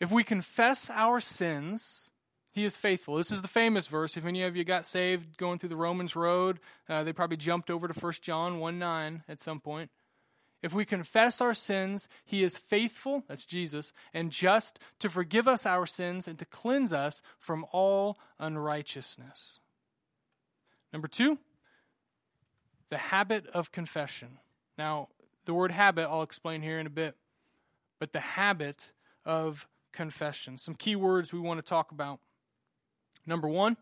If 0.00 0.10
we 0.10 0.24
confess 0.24 0.90
our 0.90 1.20
sins, 1.20 2.08
he 2.52 2.64
is 2.64 2.76
faithful. 2.76 3.16
This 3.16 3.32
is 3.32 3.40
the 3.40 3.48
famous 3.48 3.86
verse. 3.86 4.16
If 4.16 4.26
any 4.26 4.42
of 4.42 4.56
you 4.56 4.64
got 4.64 4.86
saved 4.86 5.38
going 5.38 5.58
through 5.58 5.70
the 5.70 5.76
Romans 5.76 6.14
road, 6.14 6.60
uh, 6.88 7.02
they 7.02 7.12
probably 7.12 7.38
jumped 7.38 7.70
over 7.70 7.88
to 7.88 7.98
1 7.98 8.12
John 8.20 8.58
1 8.58 8.78
9 8.78 9.24
at 9.26 9.40
some 9.40 9.58
point. 9.58 9.90
If 10.62 10.72
we 10.72 10.84
confess 10.84 11.40
our 11.40 11.54
sins, 11.54 12.08
he 12.24 12.44
is 12.44 12.56
faithful, 12.56 13.24
that's 13.26 13.44
Jesus, 13.44 13.92
and 14.14 14.30
just 14.30 14.78
to 15.00 15.08
forgive 15.08 15.48
us 15.48 15.66
our 15.66 15.86
sins 15.86 16.28
and 16.28 16.38
to 16.38 16.44
cleanse 16.44 16.92
us 16.92 17.20
from 17.38 17.66
all 17.72 18.18
unrighteousness. 18.38 19.58
Number 20.92 21.08
two, 21.08 21.38
the 22.90 22.98
habit 22.98 23.46
of 23.48 23.72
confession. 23.72 24.38
Now, 24.78 25.08
the 25.46 25.54
word 25.54 25.72
habit 25.72 26.06
I'll 26.08 26.22
explain 26.22 26.62
here 26.62 26.78
in 26.78 26.86
a 26.86 26.90
bit, 26.90 27.16
but 27.98 28.12
the 28.12 28.20
habit 28.20 28.92
of 29.24 29.66
confession. 29.92 30.58
Some 30.58 30.74
key 30.74 30.94
words 30.94 31.32
we 31.32 31.40
want 31.40 31.58
to 31.58 31.68
talk 31.68 31.90
about. 31.90 32.20
Number 33.26 33.48
one, 33.48 33.76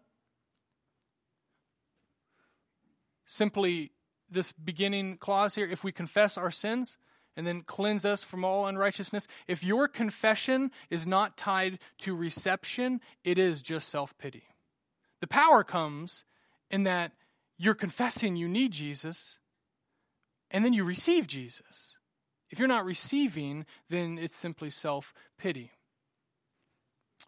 simply 3.24 3.92
this 4.28 4.52
beginning 4.52 5.16
clause 5.16 5.54
here 5.54 5.68
if 5.68 5.82
we 5.82 5.92
confess 5.92 6.36
our 6.36 6.50
sins 6.50 6.96
and 7.36 7.46
then 7.46 7.62
cleanse 7.62 8.04
us 8.04 8.22
from 8.22 8.44
all 8.44 8.66
unrighteousness, 8.66 9.26
if 9.48 9.64
your 9.64 9.88
confession 9.88 10.70
is 10.90 11.06
not 11.06 11.36
tied 11.36 11.78
to 11.98 12.14
reception, 12.14 13.00
it 13.24 13.38
is 13.38 13.62
just 13.62 13.88
self 13.88 14.16
pity. 14.18 14.44
The 15.20 15.26
power 15.26 15.64
comes 15.64 16.24
in 16.70 16.84
that 16.84 17.12
you're 17.56 17.74
confessing 17.74 18.36
you 18.36 18.48
need 18.48 18.72
Jesus 18.72 19.38
and 20.50 20.64
then 20.64 20.72
you 20.72 20.84
receive 20.84 21.26
Jesus. 21.26 21.98
If 22.50 22.58
you're 22.58 22.68
not 22.68 22.84
receiving, 22.84 23.64
then 23.88 24.18
it's 24.18 24.36
simply 24.36 24.70
self 24.70 25.14
pity. 25.38 25.70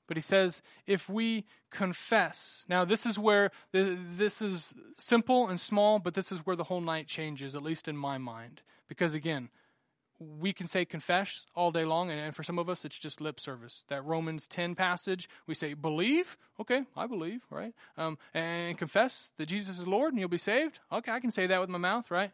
But 0.07 0.17
he 0.17 0.21
says, 0.21 0.63
if 0.87 1.09
we 1.09 1.45
confess. 1.71 2.65
Now, 2.69 2.85
this 2.85 3.07
is 3.07 3.19
where 3.19 3.51
this 3.73 4.43
is 4.43 4.75
simple 4.99 5.49
and 5.49 5.61
small, 5.61 5.99
but 5.99 6.15
this 6.15 6.31
is 6.31 6.41
where 6.41 6.57
the 6.57 6.65
whole 6.65 6.81
night 6.81 7.07
changes, 7.07 7.55
at 7.55 7.63
least 7.63 7.89
in 7.89 7.97
my 7.97 8.19
mind. 8.19 8.61
Because 8.89 9.15
again, 9.15 9.49
we 10.19 10.53
can 10.53 10.69
say 10.69 10.85
confess 10.85 11.47
all 11.55 11.73
day 11.73 11.85
long, 11.85 12.11
and 12.11 12.35
for 12.35 12.43
some 12.43 12.59
of 12.59 12.69
us, 12.69 12.85
it's 12.85 12.99
just 12.99 13.21
lip 13.21 13.41
service. 13.41 13.85
That 13.89 14.05
Romans 14.05 14.47
10 14.47 14.75
passage, 14.75 15.29
we 15.47 15.55
say, 15.55 15.75
believe. 15.75 16.37
Okay, 16.61 16.85
I 16.97 17.07
believe, 17.07 17.43
right? 17.51 17.75
Um, 17.97 18.19
and 18.35 18.79
confess 18.79 19.33
that 19.39 19.47
Jesus 19.47 19.79
is 19.79 19.87
Lord 19.87 20.13
and 20.13 20.21
you'll 20.21 20.29
be 20.29 20.39
saved. 20.39 20.79
Okay, 20.93 21.11
I 21.11 21.21
can 21.21 21.31
say 21.31 21.47
that 21.47 21.61
with 21.61 21.71
my 21.71 21.79
mouth, 21.79 22.11
right? 22.11 22.31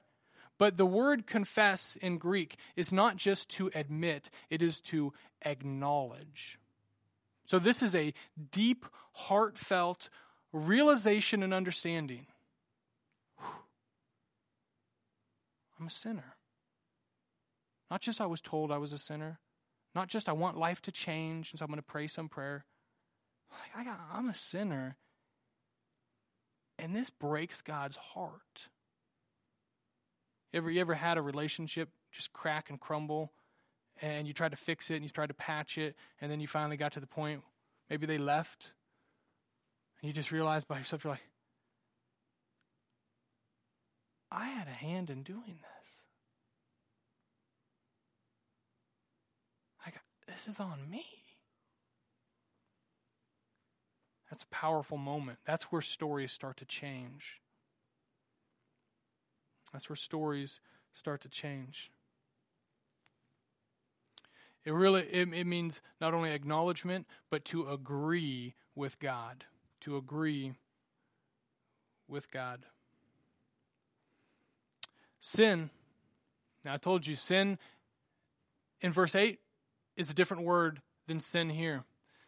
But 0.58 0.76
the 0.76 0.86
word 0.86 1.26
confess 1.26 1.96
in 2.02 2.18
Greek 2.18 2.56
is 2.74 2.92
not 2.92 3.16
just 3.16 3.48
to 3.50 3.70
admit, 3.74 4.28
it 4.50 4.60
is 4.60 4.80
to 4.80 5.12
acknowledge. 5.42 6.58
So, 7.48 7.58
this 7.58 7.82
is 7.82 7.94
a 7.94 8.12
deep, 8.52 8.84
heartfelt 9.12 10.10
realization 10.52 11.42
and 11.42 11.54
understanding. 11.54 12.26
I'm 15.80 15.86
a 15.86 15.90
sinner. 15.90 16.36
Not 17.90 18.02
just 18.02 18.20
I 18.20 18.26
was 18.26 18.42
told 18.42 18.70
I 18.70 18.76
was 18.76 18.92
a 18.92 18.98
sinner, 18.98 19.38
not 19.94 20.08
just 20.08 20.28
I 20.28 20.32
want 20.32 20.58
life 20.58 20.82
to 20.82 20.92
change, 20.92 21.50
and 21.50 21.58
so 21.58 21.64
I'm 21.64 21.70
going 21.70 21.78
to 21.78 21.82
pray 21.82 22.06
some 22.06 22.28
prayer. 22.28 22.66
I 23.74 23.82
got, 23.82 23.98
I'm 24.12 24.28
a 24.28 24.34
sinner. 24.34 24.96
And 26.78 26.94
this 26.94 27.08
breaks 27.08 27.62
God's 27.62 27.96
heart. 27.96 28.68
Ever, 30.52 30.70
you 30.70 30.82
ever 30.82 30.94
had 30.94 31.16
a 31.16 31.22
relationship 31.22 31.88
just 32.12 32.32
crack 32.34 32.68
and 32.68 32.78
crumble 32.78 33.32
and 34.00 34.26
you 34.26 34.32
tried 34.32 34.50
to 34.50 34.56
fix 34.56 34.90
it 34.90 34.94
and 34.94 35.04
you 35.04 35.10
tried 35.10 35.28
to 35.28 35.34
patch 35.34 35.78
it, 35.78 35.96
and 36.20 36.30
then 36.30 36.40
you 36.40 36.46
finally 36.46 36.76
got 36.76 36.92
to 36.92 37.00
the 37.00 37.06
point, 37.06 37.42
maybe 37.90 38.06
they 38.06 38.18
left, 38.18 38.72
and 40.00 40.08
you 40.08 40.14
just 40.14 40.30
realized 40.32 40.68
by 40.68 40.78
yourself, 40.78 41.04
you're 41.04 41.12
like, 41.12 41.22
I 44.30 44.48
had 44.48 44.68
a 44.68 44.72
hand 44.72 45.10
in 45.10 45.22
doing 45.22 45.58
this. 45.60 45.78
Got, 49.84 50.02
this 50.26 50.46
is 50.46 50.60
on 50.60 50.90
me. 50.90 51.04
That's 54.30 54.42
a 54.42 54.48
powerful 54.48 54.98
moment. 54.98 55.38
That's 55.46 55.64
where 55.64 55.80
stories 55.80 56.30
start 56.30 56.58
to 56.58 56.66
change. 56.66 57.40
That's 59.72 59.88
where 59.88 59.96
stories 59.96 60.60
start 60.92 61.22
to 61.22 61.28
change. 61.28 61.90
It 64.68 64.74
really 64.74 65.00
it, 65.00 65.32
it 65.32 65.46
means 65.46 65.80
not 65.98 66.12
only 66.12 66.30
acknowledgement, 66.30 67.06
but 67.30 67.42
to 67.46 67.70
agree 67.70 68.54
with 68.74 68.98
God. 68.98 69.46
To 69.80 69.96
agree 69.96 70.52
with 72.06 72.30
God. 72.30 72.66
Sin, 75.20 75.70
now 76.66 76.74
I 76.74 76.76
told 76.76 77.06
you, 77.06 77.14
sin 77.14 77.56
in 78.82 78.92
verse 78.92 79.14
8 79.14 79.38
is 79.96 80.10
a 80.10 80.14
different 80.14 80.42
word 80.42 80.82
than 81.06 81.18
sin 81.18 81.48
here. 81.48 81.84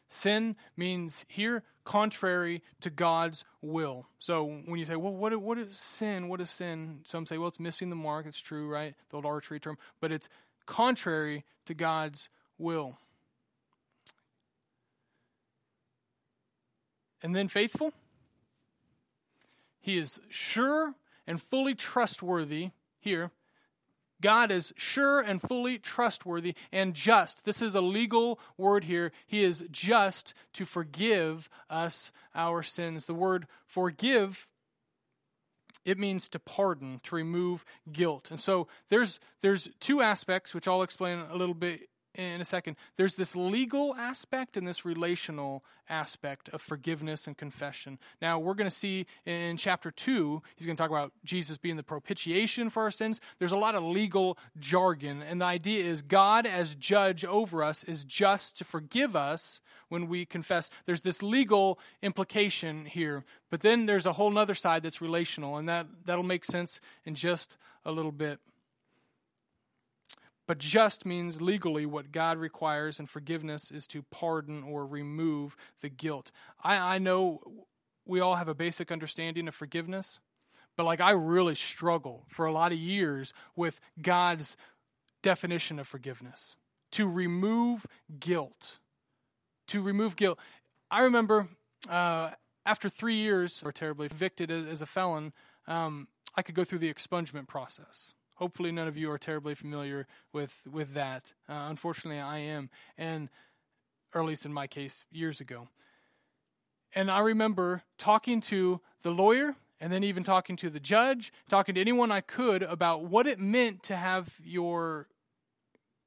Sin 0.09 0.57
means 0.79 1.26
here 1.29 1.62
contrary 1.85 2.62
to 2.81 2.88
God's 2.88 3.44
will. 3.61 4.07
So 4.18 4.44
when 4.44 4.79
you 4.79 4.87
say, 4.87 4.96
well, 4.96 5.12
what, 5.12 5.38
what 5.42 5.59
is 5.59 5.76
sin? 5.76 6.29
What 6.29 6.40
is 6.40 6.48
sin? 6.48 7.00
Some 7.05 7.26
say, 7.26 7.37
well, 7.37 7.48
it's 7.48 7.61
missing 7.61 7.90
the 7.90 7.96
mark. 7.96 8.24
It's 8.24 8.40
true, 8.40 8.66
right? 8.66 8.94
The 9.11 9.16
old 9.16 9.26
archery 9.26 9.61
term. 9.61 9.76
But 10.00 10.11
it's 10.11 10.31
contrary 10.70 11.44
to 11.66 11.74
God's 11.74 12.30
will. 12.56 12.96
And 17.22 17.37
then 17.37 17.48
faithful. 17.48 17.92
He 19.80 19.98
is 19.98 20.20
sure 20.30 20.94
and 21.26 21.42
fully 21.42 21.74
trustworthy 21.74 22.70
here. 23.00 23.30
God 24.22 24.50
is 24.50 24.72
sure 24.76 25.20
and 25.20 25.40
fully 25.40 25.78
trustworthy 25.78 26.54
and 26.70 26.94
just. 26.94 27.44
This 27.44 27.61
is 27.61 27.74
a 27.74 27.80
legal 27.80 28.38
word 28.56 28.85
here. 28.85 29.12
He 29.26 29.42
is 29.42 29.64
just 29.70 30.35
to 30.52 30.64
forgive 30.64 31.48
us 31.68 32.12
our 32.35 32.62
sins. 32.62 33.06
The 33.06 33.14
word 33.14 33.46
forgive 33.66 34.46
it 35.85 35.98
means 35.98 36.28
to 36.30 36.38
pardon, 36.38 37.00
to 37.04 37.14
remove 37.14 37.64
guilt. 37.92 38.30
And 38.30 38.40
so 38.40 38.68
there's 38.88 39.20
there's 39.42 39.68
two 39.80 40.00
aspects 40.00 40.54
which 40.54 40.66
I'll 40.66 40.83
explain 40.83 41.18
a 41.18 41.37
little 41.37 41.54
bit 41.54 41.89
in 42.14 42.40
a 42.40 42.44
second. 42.44 42.77
There's 42.96 43.14
this 43.14 43.37
legal 43.37 43.94
aspect 43.94 44.57
and 44.57 44.66
this 44.66 44.85
relational 44.85 45.64
aspect 45.88 46.49
of 46.51 46.61
forgiveness 46.61 47.27
and 47.27 47.37
confession. 47.37 47.99
Now, 48.23 48.38
we're 48.38 48.55
going 48.55 48.70
to 48.70 48.75
see 48.75 49.07
in 49.27 49.57
chapter 49.57 49.90
2, 49.90 50.42
he's 50.57 50.66
going 50.66 50.77
to 50.77 50.81
talk 50.81 50.90
about 50.90 51.12
Jesus 51.25 51.59
being 51.59 51.77
the 51.77 51.83
propitiation 51.83 52.70
for 52.70 52.83
our 52.83 52.90
sins. 52.90 53.20
There's 53.38 53.53
a 53.53 53.57
lot 53.57 53.75
of 53.75 53.83
legal 53.83 54.38
jargon, 54.59 55.23
and 55.23 55.40
the 55.40 55.46
idea 55.46 55.85
is 55.85 56.03
God, 56.03 56.46
as 56.46 56.75
judge 56.75 57.25
over 57.25 57.62
us, 57.62 57.85
is 57.85 58.05
just 58.05 58.57
to 58.59 58.64
forgive 58.64 59.16
us 59.16 59.61
when 59.88 60.07
we 60.09 60.25
confess. 60.25 60.70
There's 60.87 61.03
this 61.03 61.23
legal 61.23 61.79
implication 62.03 62.87
here, 62.87 63.25
but 63.51 63.61
then 63.61 63.87
there's 63.87 64.07
a 64.07 64.12
whole 64.12 64.37
other 64.38 64.55
side 64.55 64.83
that's 64.83 65.01
relational, 65.01 65.57
and 65.57 65.68
that, 65.68 65.87
that'll 66.05 66.23
make 66.23 66.44
sense 66.44 66.81
in 67.05 67.14
just 67.14 67.57
a 67.85 67.90
little 67.90 68.12
bit. 68.12 68.38
But 70.51 70.59
just 70.59 71.07
means 71.07 71.41
legally 71.41 71.87
what 71.87 72.11
God 72.11 72.37
requires, 72.37 72.99
and 72.99 73.09
forgiveness 73.09 73.71
is 73.71 73.87
to 73.87 74.03
pardon 74.11 74.65
or 74.65 74.85
remove 74.85 75.57
the 75.81 75.89
guilt. 75.89 76.33
I, 76.61 76.97
I 76.97 76.99
know 76.99 77.41
we 78.05 78.19
all 78.19 78.35
have 78.35 78.49
a 78.49 78.55
basic 78.57 78.91
understanding 78.91 79.47
of 79.47 79.55
forgiveness, 79.55 80.19
but 80.77 80.87
like 80.87 81.01
I 81.01 81.13
really 81.13 81.55
struggle 81.55 82.25
for 82.27 82.47
a 82.47 82.53
lot 82.53 82.73
of 82.73 82.79
years 82.79 83.33
with 83.55 83.81
God's 84.03 84.57
definition 85.23 85.79
of 85.79 85.87
forgiveness 85.87 86.57
to 86.91 87.07
remove 87.07 87.87
guilt. 88.19 88.79
To 89.69 89.81
remove 89.81 90.17
guilt. 90.17 90.41
I 90.91 91.03
remember 91.03 91.47
uh, 91.89 92.31
after 92.67 92.89
three 92.89 93.19
years, 93.19 93.63
or 93.65 93.71
terribly 93.71 94.09
convicted 94.09 94.51
as, 94.51 94.83
a 94.83 94.87
felon, 94.87 95.33
um, 95.69 96.09
I 96.35 96.43
could 96.43 96.57
go 96.57 96.65
through 96.65 96.81
the 96.81 96.93
expungement 96.93 97.47
process. 97.47 98.15
Hopefully, 98.40 98.72
none 98.72 98.88
of 98.88 98.96
you 98.96 99.11
are 99.11 99.18
terribly 99.18 99.55
familiar 99.55 100.07
with 100.33 100.62
with 100.68 100.94
that. 100.94 101.35
Uh, 101.46 101.66
unfortunately, 101.68 102.18
I 102.18 102.38
am, 102.38 102.70
and 102.96 103.29
or 104.14 104.22
at 104.22 104.26
least 104.26 104.46
in 104.46 104.53
my 104.53 104.66
case, 104.66 105.05
years 105.12 105.40
ago. 105.40 105.68
And 106.94 107.11
I 107.11 107.20
remember 107.20 107.83
talking 107.98 108.40
to 108.42 108.81
the 109.03 109.11
lawyer 109.11 109.55
and 109.79 109.92
then 109.92 110.03
even 110.03 110.24
talking 110.24 110.57
to 110.57 110.70
the 110.70 110.81
judge, 110.81 111.33
talking 111.48 111.74
to 111.74 111.81
anyone 111.81 112.11
I 112.11 112.22
could 112.22 112.62
about 112.62 113.05
what 113.05 113.26
it 113.26 113.38
meant 113.38 113.83
to 113.85 113.96
have 113.96 114.35
your 114.42 115.07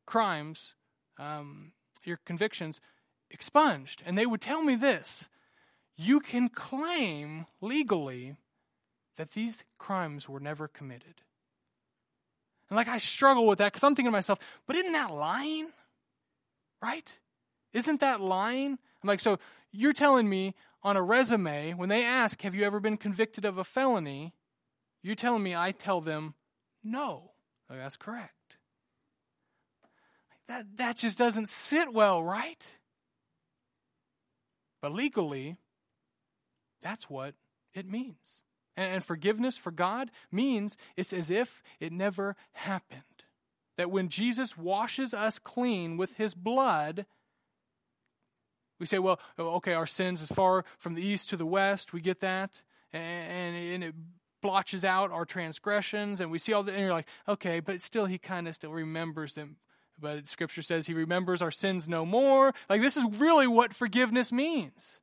crimes, 0.05 0.73
um, 1.19 1.71
your 2.03 2.17
convictions 2.25 2.81
expunged. 3.29 4.01
And 4.05 4.17
they 4.17 4.25
would 4.25 4.41
tell 4.41 4.63
me 4.63 4.75
this 4.75 5.29
you 5.95 6.19
can 6.19 6.49
claim 6.49 7.45
legally 7.61 8.35
that 9.17 9.33
these 9.33 9.63
crimes 9.77 10.27
were 10.27 10.39
never 10.39 10.67
committed. 10.67 11.21
And 12.73 12.75
like 12.75 12.87
I 12.87 12.97
struggle 12.97 13.45
with 13.45 13.59
that 13.59 13.71
because 13.71 13.83
I'm 13.83 13.93
thinking 13.93 14.07
to 14.07 14.17
myself, 14.17 14.39
but 14.65 14.75
isn't 14.75 14.93
that 14.93 15.13
lying? 15.13 15.67
Right? 16.81 17.19
Isn't 17.71 17.99
that 17.99 18.19
lying? 18.19 18.71
I'm 18.71 19.07
like, 19.07 19.19
so 19.19 19.37
you're 19.71 19.93
telling 19.93 20.27
me 20.27 20.55
on 20.81 20.97
a 20.97 21.01
resume, 21.03 21.73
when 21.73 21.89
they 21.89 22.03
ask, 22.03 22.41
have 22.41 22.55
you 22.55 22.63
ever 22.63 22.79
been 22.79 22.97
convicted 22.97 23.45
of 23.45 23.59
a 23.59 23.63
felony? 23.63 24.33
You're 25.03 25.13
telling 25.13 25.43
me 25.43 25.55
I 25.55 25.71
tell 25.71 26.01
them 26.01 26.33
no. 26.83 27.33
Like, 27.69 27.77
that's 27.77 27.95
correct. 27.95 28.57
That, 30.47 30.65
that 30.77 30.97
just 30.97 31.19
doesn't 31.19 31.49
sit 31.49 31.93
well, 31.93 32.23
right? 32.23 32.71
But 34.81 34.93
legally, 34.93 35.57
that's 36.81 37.07
what 37.07 37.35
it 37.75 37.87
means. 37.87 38.42
And, 38.75 39.03
forgiveness 39.05 39.57
for 39.57 39.71
God 39.71 40.09
means 40.31 40.77
it's 40.97 41.13
as 41.13 41.29
if 41.29 41.61
it 41.79 41.91
never 41.91 42.35
happened. 42.53 43.01
That 43.77 43.91
when 43.91 44.09
Jesus 44.09 44.57
washes 44.57 45.13
us 45.13 45.39
clean 45.39 45.97
with 45.97 46.15
his 46.15 46.33
blood, 46.33 47.05
we 48.79 48.85
say, 48.85 48.99
well, 48.99 49.19
okay, 49.37 49.73
our 49.73 49.87
sins 49.87 50.21
as 50.21 50.29
far 50.29 50.65
from 50.77 50.95
the 50.95 51.05
east 51.05 51.29
to 51.29 51.37
the 51.37 51.45
west, 51.45 51.93
we 51.93 52.01
get 52.01 52.19
that. 52.21 52.63
And, 52.91 53.55
and 53.55 53.83
it 53.83 53.95
blotches 54.41 54.83
out 54.83 55.11
our 55.11 55.25
transgressions, 55.25 56.19
and 56.19 56.29
we 56.29 56.37
see 56.37 56.53
all 56.53 56.63
that, 56.63 56.73
and 56.73 56.81
you're 56.81 56.93
like, 56.93 57.07
okay, 57.27 57.59
but 57.59 57.81
still, 57.81 58.05
he 58.05 58.17
kind 58.17 58.47
of 58.47 58.55
still 58.55 58.71
remembers 58.71 59.35
them. 59.35 59.57
But 59.99 60.27
scripture 60.27 60.61
says 60.61 60.85
he 60.85 60.93
remembers 60.93 61.41
our 61.41 61.51
sins 61.51 61.87
no 61.87 62.05
more. 62.05 62.53
Like, 62.69 62.81
this 62.81 62.97
is 62.97 63.05
really 63.19 63.47
what 63.47 63.73
forgiveness 63.73 64.31
means. 64.31 64.99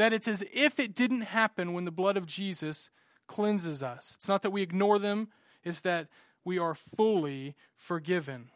That 0.00 0.14
it's 0.14 0.28
as 0.28 0.42
if 0.50 0.80
it 0.80 0.94
didn't 0.94 1.20
happen 1.20 1.74
when 1.74 1.84
the 1.84 1.90
blood 1.90 2.16
of 2.16 2.24
Jesus 2.24 2.88
cleanses 3.26 3.82
us. 3.82 4.14
It's 4.16 4.28
not 4.28 4.40
that 4.40 4.50
we 4.50 4.62
ignore 4.62 4.98
them, 4.98 5.28
it's 5.62 5.80
that 5.80 6.08
we 6.42 6.58
are 6.58 6.74
fully 6.74 7.54
forgiven. 7.76 8.48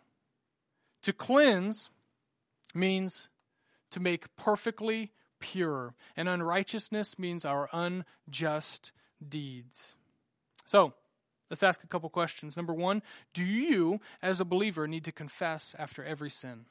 To 1.02 1.12
cleanse 1.12 1.90
means 2.72 3.28
to 3.90 4.00
make 4.00 4.34
perfectly 4.36 5.12
pure, 5.38 5.92
and 6.16 6.30
unrighteousness 6.30 7.18
means 7.18 7.44
our 7.44 7.68
unjust 7.74 8.92
deeds. 9.28 9.96
So, 10.64 10.94
let's 11.50 11.62
ask 11.62 11.84
a 11.84 11.88
couple 11.88 12.08
questions. 12.08 12.56
Number 12.56 12.72
one, 12.72 13.02
do 13.34 13.44
you, 13.44 14.00
as 14.22 14.40
a 14.40 14.46
believer, 14.46 14.88
need 14.88 15.04
to 15.04 15.12
confess 15.12 15.76
after 15.78 16.02
every 16.02 16.30
sin? 16.30 16.64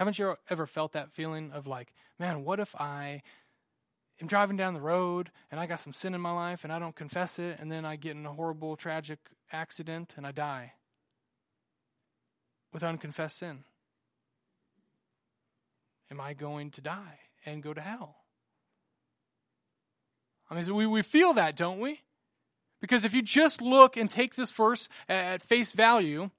Haven't 0.00 0.18
you 0.18 0.34
ever 0.48 0.66
felt 0.66 0.92
that 0.92 1.12
feeling 1.12 1.52
of 1.52 1.66
like, 1.66 1.92
man, 2.18 2.42
what 2.42 2.58
if 2.58 2.74
I 2.74 3.20
am 4.18 4.28
driving 4.28 4.56
down 4.56 4.72
the 4.72 4.80
road 4.80 5.30
and 5.50 5.60
I 5.60 5.66
got 5.66 5.80
some 5.80 5.92
sin 5.92 6.14
in 6.14 6.22
my 6.22 6.32
life 6.32 6.64
and 6.64 6.72
I 6.72 6.78
don't 6.78 6.96
confess 6.96 7.38
it 7.38 7.58
and 7.60 7.70
then 7.70 7.84
I 7.84 7.96
get 7.96 8.16
in 8.16 8.24
a 8.24 8.32
horrible, 8.32 8.76
tragic 8.76 9.18
accident 9.52 10.14
and 10.16 10.26
I 10.26 10.32
die 10.32 10.72
with 12.72 12.82
unconfessed 12.82 13.40
sin? 13.40 13.64
Am 16.10 16.18
I 16.18 16.32
going 16.32 16.70
to 16.70 16.80
die 16.80 17.18
and 17.44 17.62
go 17.62 17.74
to 17.74 17.80
hell? 17.82 18.16
I 20.48 20.54
mean, 20.54 20.74
we, 20.74 20.86
we 20.86 21.02
feel 21.02 21.34
that, 21.34 21.56
don't 21.56 21.78
we? 21.78 22.00
Because 22.80 23.04
if 23.04 23.12
you 23.12 23.20
just 23.20 23.60
look 23.60 23.98
and 23.98 24.10
take 24.10 24.34
this 24.34 24.50
verse 24.50 24.88
at 25.10 25.42
face 25.42 25.72
value, 25.72 26.30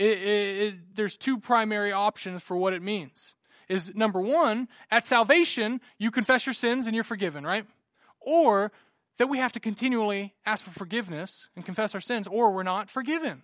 it, 0.00 0.18
it, 0.18 0.62
it, 0.62 0.74
there's 0.96 1.18
two 1.18 1.38
primary 1.38 1.92
options 1.92 2.40
for 2.40 2.56
what 2.56 2.72
it 2.72 2.80
means. 2.80 3.34
Is 3.68 3.94
number 3.94 4.20
one, 4.20 4.66
at 4.90 5.04
salvation, 5.04 5.80
you 5.98 6.10
confess 6.10 6.46
your 6.46 6.54
sins 6.54 6.86
and 6.86 6.94
you're 6.94 7.04
forgiven, 7.04 7.44
right? 7.44 7.66
Or 8.20 8.72
that 9.18 9.28
we 9.28 9.36
have 9.36 9.52
to 9.52 9.60
continually 9.60 10.34
ask 10.46 10.64
for 10.64 10.70
forgiveness 10.70 11.50
and 11.54 11.66
confess 11.66 11.94
our 11.94 12.00
sins, 12.00 12.26
or 12.26 12.50
we're 12.50 12.62
not 12.62 12.88
forgiven. 12.88 13.42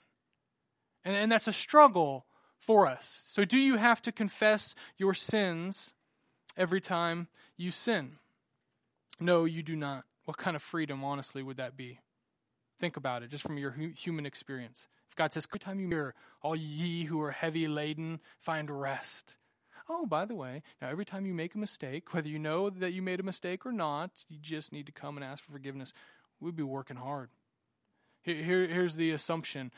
And, 1.05 1.15
and 1.15 1.31
that's 1.31 1.47
a 1.47 1.53
struggle 1.53 2.25
for 2.59 2.87
us. 2.87 3.23
So, 3.27 3.45
do 3.45 3.59
you 3.59 3.77
have 3.77 4.01
to 4.03 4.11
confess 4.11 4.75
your 4.97 5.13
sins 5.13 5.93
every 6.57 6.81
time 6.81 7.29
you 7.59 7.71
sin? 7.71 8.13
No, 9.21 9.45
you 9.45 9.63
do 9.63 9.77
not. 9.77 10.05
What 10.25 10.39
kind 10.39 10.57
of 10.57 10.63
freedom, 10.63 11.05
honestly, 11.05 11.43
would 11.43 11.59
that 11.59 11.77
be? 11.77 12.01
Think 12.81 12.97
about 12.97 13.23
it, 13.23 13.31
just 13.31 13.43
from 13.43 13.59
your 13.59 13.73
human 13.95 14.25
experience. 14.25 14.89
God 15.17 15.33
says, 15.33 15.47
Every 15.51 15.59
time 15.59 15.81
you 15.81 15.89
hear, 15.89 16.15
all 16.43 16.57
ye 16.57 17.05
who 17.05 17.21
are 17.21 17.33
heavy 17.33 17.67
laden, 17.67 18.21
find 18.39 18.71
rest. 18.71 19.37
Oh, 19.89 20.05
by 20.05 20.25
the 20.25 20.35
way, 20.35 20.63
now 20.83 20.89
every 20.89 21.05
time 21.05 21.27
you 21.27 21.35
make 21.35 21.55
a 21.55 21.59
mistake, 21.59 22.13
whether 22.13 22.29
you 22.29 22.39
know 22.39 22.71
that 22.71 22.93
you 22.93 23.03
made 23.03 23.21
a 23.21 23.25
mistake 23.25 23.65
or 23.65 23.73
not, 23.73 24.11
you 24.29 24.37
just 24.41 24.73
need 24.73 24.87
to 24.87 24.93
come 24.93 25.17
and 25.17 25.25
ask 25.25 25.45
for 25.45 25.53
forgiveness. 25.53 25.93
We'd 26.41 26.57
be 26.57 26.63
working 26.63 26.97
hard. 26.97 27.31
Here, 28.23 28.43
here, 28.43 28.67
here's 28.67 28.97
the 28.97 29.13
assumption 29.13 29.71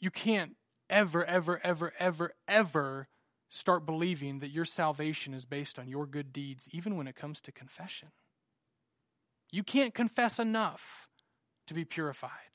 you 0.00 0.10
can't 0.10 0.56
ever, 0.90 1.24
ever, 1.24 1.60
ever, 1.64 1.92
ever, 1.98 2.34
ever 2.46 3.08
start 3.48 3.86
believing 3.86 4.40
that 4.40 4.50
your 4.50 4.64
salvation 4.64 5.32
is 5.32 5.44
based 5.44 5.78
on 5.78 5.88
your 5.88 6.06
good 6.06 6.32
deeds, 6.32 6.68
even 6.72 6.96
when 6.96 7.06
it 7.06 7.16
comes 7.16 7.40
to 7.40 7.52
confession. 7.52 8.08
You 9.50 9.62
can't 9.62 9.94
confess 9.94 10.38
enough 10.38 11.08
to 11.68 11.74
be 11.74 11.84
purified. 11.84 12.53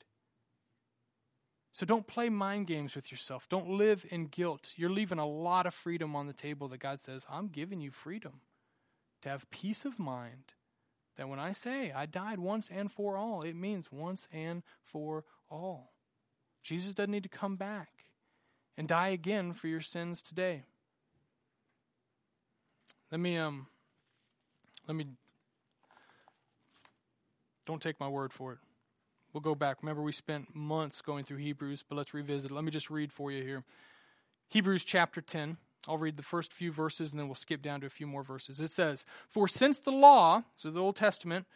So 1.80 1.86
don't 1.86 2.06
play 2.06 2.28
mind 2.28 2.66
games 2.66 2.94
with 2.94 3.10
yourself. 3.10 3.48
Don't 3.48 3.70
live 3.70 4.04
in 4.10 4.26
guilt. 4.26 4.68
You're 4.76 4.90
leaving 4.90 5.18
a 5.18 5.26
lot 5.26 5.64
of 5.64 5.72
freedom 5.72 6.14
on 6.14 6.26
the 6.26 6.34
table 6.34 6.68
that 6.68 6.80
God 6.80 7.00
says, 7.00 7.24
I'm 7.26 7.48
giving 7.48 7.80
you 7.80 7.90
freedom 7.90 8.42
to 9.22 9.30
have 9.30 9.50
peace 9.50 9.86
of 9.86 9.98
mind 9.98 10.52
that 11.16 11.26
when 11.26 11.38
I 11.38 11.52
say 11.52 11.90
I 11.90 12.04
died 12.04 12.38
once 12.38 12.68
and 12.70 12.92
for 12.92 13.16
all, 13.16 13.40
it 13.40 13.56
means 13.56 13.86
once 13.90 14.28
and 14.30 14.62
for 14.84 15.24
all. 15.50 15.94
Jesus 16.62 16.92
doesn't 16.92 17.10
need 17.10 17.22
to 17.22 17.30
come 17.30 17.56
back 17.56 17.88
and 18.76 18.86
die 18.86 19.08
again 19.08 19.54
for 19.54 19.66
your 19.66 19.80
sins 19.80 20.20
today. 20.20 20.64
Let 23.10 23.22
me 23.22 23.38
um 23.38 23.68
let 24.86 24.94
me 24.98 25.06
don't 27.64 27.80
take 27.80 27.98
my 27.98 28.08
word 28.08 28.34
for 28.34 28.52
it. 28.52 28.58
We'll 29.32 29.40
go 29.40 29.54
back. 29.54 29.78
Remember 29.82 30.02
we 30.02 30.12
spent 30.12 30.54
months 30.54 31.02
going 31.02 31.24
through 31.24 31.38
Hebrews, 31.38 31.84
but 31.88 31.96
let's 31.96 32.14
revisit. 32.14 32.50
Let 32.50 32.64
me 32.64 32.70
just 32.70 32.90
read 32.90 33.12
for 33.12 33.30
you 33.30 33.42
here. 33.42 33.64
Hebrews 34.48 34.84
chapter 34.84 35.20
10. 35.20 35.56
I'll 35.88 35.98
read 35.98 36.16
the 36.16 36.22
first 36.22 36.52
few 36.52 36.72
verses 36.72 37.12
and 37.12 37.20
then 37.20 37.28
we'll 37.28 37.36
skip 37.36 37.62
down 37.62 37.80
to 37.80 37.86
a 37.86 37.90
few 37.90 38.06
more 38.06 38.22
verses. 38.22 38.60
It 38.60 38.70
says, 38.70 39.06
For 39.28 39.48
since 39.48 39.78
the 39.78 39.92
law, 39.92 40.42
so 40.56 40.70
the 40.70 40.80
Old 40.80 40.96
Testament, 40.96 41.46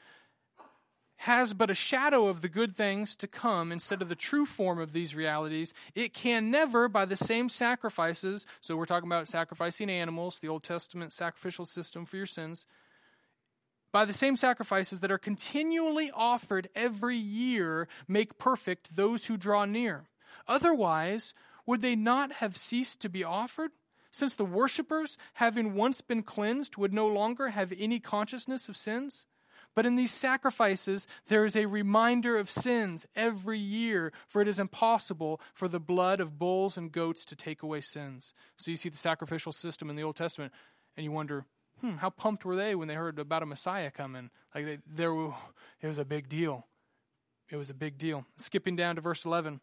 has 1.19 1.53
but 1.55 1.71
a 1.71 1.75
shadow 1.75 2.29
of 2.29 2.41
the 2.41 2.49
good 2.49 2.77
things 2.77 3.17
to 3.17 3.27
come 3.27 3.73
instead 3.73 4.03
of 4.03 4.09
the 4.09 4.15
true 4.15 4.47
form 4.47 4.79
of 4.79 4.93
these 4.93 5.15
realities, 5.15 5.73
it 5.95 6.13
can 6.13 6.51
never, 6.51 6.89
by 6.89 7.05
the 7.05 7.17
same 7.17 7.49
sacrifices, 7.49 8.47
so 8.61 8.77
we're 8.77 8.85
talking 8.85 9.09
about 9.09 9.29
sacrificing 9.29 9.91
animals, 9.91 10.39
the 10.39 10.49
Old 10.49 10.63
Testament 10.63 11.13
sacrificial 11.13 11.65
system 11.65 12.05
for 12.05 12.17
your 12.17 12.27
sins, 12.27 12.67
by 13.95 14.05
the 14.05 14.13
same 14.13 14.37
sacrifices 14.37 14.99
that 14.99 15.13
are 15.13 15.19
continually 15.19 16.11
offered 16.13 16.69
every 16.75 17.17
year, 17.17 17.87
make 18.09 18.39
perfect 18.39 18.97
those 18.97 19.27
who 19.27 19.37
draw 19.37 19.65
near. 19.65 20.07
Otherwise, 20.49 21.33
would 21.65 21.81
they 21.81 21.95
not 21.95 22.33
have 22.33 22.57
ceased 22.57 23.01
to 23.03 23.09
be 23.09 23.23
offered? 23.23 23.71
Since 24.11 24.35
the 24.35 24.45
worshippers, 24.45 25.17
having 25.35 25.75
once 25.75 26.01
been 26.01 26.25
cleansed, 26.25 26.77
would 26.77 26.93
no 26.93 27.07
longer 27.07 27.51
have 27.51 27.73
any 27.79 28.01
consciousness 28.01 28.69
of 28.69 28.77
sins? 28.77 29.27
But 29.77 29.87
in 29.87 29.95
these 29.95 30.13
sacrifices, 30.13 31.07
there 31.29 31.45
is 31.45 31.55
a 31.55 31.67
reminder 31.67 32.37
of 32.37 32.51
sins 32.51 33.07
every 33.15 33.61
year, 33.61 34.13
for 34.27 34.43
it 34.43 34.49
is 34.49 34.59
impossible 34.59 35.41
for 35.53 35.69
the 35.69 35.79
blood 35.79 36.19
of 36.19 36.37
bulls 36.37 36.77
and 36.77 36.91
goats 36.91 37.25
to 37.27 37.37
take 37.37 37.63
away 37.63 37.81
sins. 37.81 38.35
So 38.57 38.73
you 38.73 38.77
see 38.77 38.89
the 38.89 38.97
sacrificial 38.97 39.53
system 39.53 39.89
in 39.89 39.95
the 39.95 40.03
Old 40.03 40.17
Testament, 40.17 40.53
and 40.97 41.05
you 41.05 41.13
wonder, 41.13 41.47
hmm, 41.85 41.97
how 41.97 42.11
pumped 42.11 42.45
were 42.45 42.57
they 42.57 42.75
when 42.75 42.89
they 42.89 42.95
heard 42.95 43.19
about 43.19 43.43
a 43.43 43.47
Messiah 43.47 43.91
coming? 43.91 44.31
Like 44.55 44.65
they, 44.65 44.79
there, 44.87 45.13
it 45.81 45.87
was 45.87 45.99
a 45.99 46.05
big 46.05 46.29
deal. 46.29 46.67
It 47.51 47.57
was 47.57 47.69
a 47.69 47.75
big 47.75 47.99
deal. 47.99 48.25
Skipping 48.39 48.75
down 48.75 48.95
to 48.97 49.03
verse 49.03 49.25
11. 49.25 49.61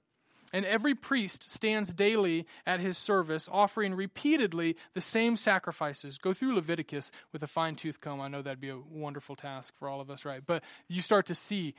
And 0.53 0.65
every 0.65 0.93
priest 0.93 1.49
stands 1.49 1.93
daily 1.93 2.45
at 2.65 2.81
his 2.81 2.97
service, 2.97 3.47
offering 3.51 3.95
repeatedly 3.95 4.75
the 4.93 5.01
same 5.01 5.37
sacrifices. 5.37 6.17
Go 6.17 6.33
through 6.33 6.55
Leviticus 6.55 7.11
with 7.31 7.41
a 7.41 7.47
fine 7.47 7.75
tooth 7.75 8.01
comb. 8.01 8.19
I 8.19 8.27
know 8.27 8.41
that'd 8.41 8.59
be 8.59 8.69
a 8.69 8.77
wonderful 8.77 9.35
task 9.35 9.73
for 9.79 9.87
all 9.87 10.01
of 10.01 10.11
us, 10.11 10.25
right? 10.25 10.41
But 10.45 10.63
you 10.89 11.01
start 11.01 11.25
to 11.27 11.35
see, 11.35 11.73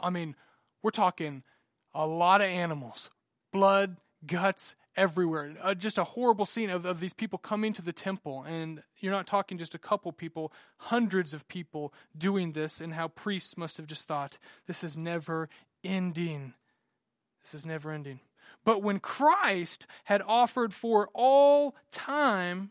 I 0.00 0.10
mean, 0.10 0.36
we're 0.82 0.90
talking 0.90 1.42
a 1.94 2.06
lot 2.06 2.42
of 2.42 2.46
animals, 2.46 3.10
blood, 3.52 3.96
guts, 4.26 4.74
everywhere. 4.96 5.54
Uh, 5.60 5.74
just 5.74 5.98
a 5.98 6.04
horrible 6.04 6.46
scene 6.46 6.70
of, 6.70 6.84
of 6.84 7.00
these 7.00 7.12
people 7.12 7.38
coming 7.38 7.72
to 7.72 7.82
the 7.82 7.92
temple. 7.92 8.44
And 8.46 8.82
you're 9.00 9.12
not 9.12 9.26
talking 9.26 9.58
just 9.58 9.74
a 9.74 9.78
couple 9.78 10.12
people, 10.12 10.52
hundreds 10.76 11.34
of 11.34 11.48
people 11.48 11.92
doing 12.16 12.52
this, 12.52 12.80
and 12.80 12.94
how 12.94 13.08
priests 13.08 13.56
must 13.56 13.76
have 13.76 13.86
just 13.86 14.06
thought, 14.06 14.38
this 14.66 14.84
is 14.84 14.96
never 14.96 15.48
ending. 15.82 16.54
This 17.42 17.54
is 17.54 17.66
never 17.66 17.90
ending. 17.90 18.20
But 18.64 18.82
when 18.82 19.00
Christ 19.00 19.86
had 20.04 20.22
offered 20.22 20.72
for 20.72 21.10
all 21.12 21.74
time 21.92 22.70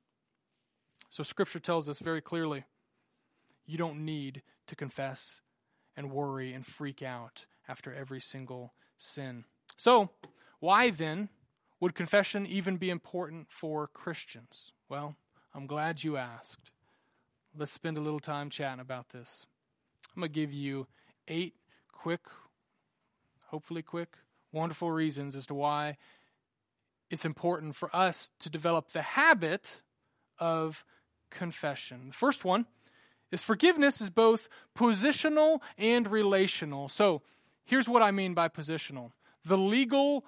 So, 1.11 1.23
Scripture 1.23 1.59
tells 1.59 1.87
us 1.87 1.99
very 1.99 2.21
clearly 2.21 2.63
you 3.65 3.77
don't 3.77 4.03
need 4.03 4.41
to 4.67 4.75
confess 4.75 5.41
and 5.95 6.11
worry 6.11 6.53
and 6.53 6.65
freak 6.65 7.03
out 7.03 7.45
after 7.67 7.93
every 7.93 8.21
single 8.21 8.73
sin. 8.97 9.43
So, 9.77 10.09
why 10.59 10.89
then 10.89 11.29
would 11.79 11.95
confession 11.95 12.45
even 12.47 12.77
be 12.77 12.89
important 12.89 13.51
for 13.51 13.87
Christians? 13.87 14.71
Well, 14.89 15.15
I'm 15.53 15.67
glad 15.67 16.03
you 16.03 16.17
asked. 16.17 16.71
Let's 17.57 17.73
spend 17.73 17.97
a 17.97 18.01
little 18.01 18.19
time 18.19 18.49
chatting 18.49 18.79
about 18.79 19.09
this. 19.09 19.45
I'm 20.15 20.21
going 20.21 20.31
to 20.31 20.39
give 20.39 20.53
you 20.53 20.87
eight 21.27 21.55
quick, 21.91 22.21
hopefully 23.47 23.81
quick, 23.81 24.15
wonderful 24.51 24.91
reasons 24.91 25.35
as 25.35 25.45
to 25.47 25.53
why 25.53 25.97
it's 27.09 27.25
important 27.25 27.75
for 27.75 27.93
us 27.93 28.29
to 28.39 28.49
develop 28.49 28.91
the 28.91 29.01
habit 29.01 29.81
of 30.39 30.85
confession. 31.31 32.07
The 32.07 32.13
first 32.13 32.45
one 32.45 32.67
is 33.31 33.41
forgiveness 33.41 34.01
is 34.01 34.09
both 34.09 34.49
positional 34.77 35.59
and 35.77 36.07
relational. 36.07 36.89
So, 36.89 37.21
here's 37.65 37.89
what 37.89 38.03
I 38.03 38.11
mean 38.11 38.33
by 38.33 38.49
positional. 38.49 39.11
The 39.45 39.57
legal 39.57 40.25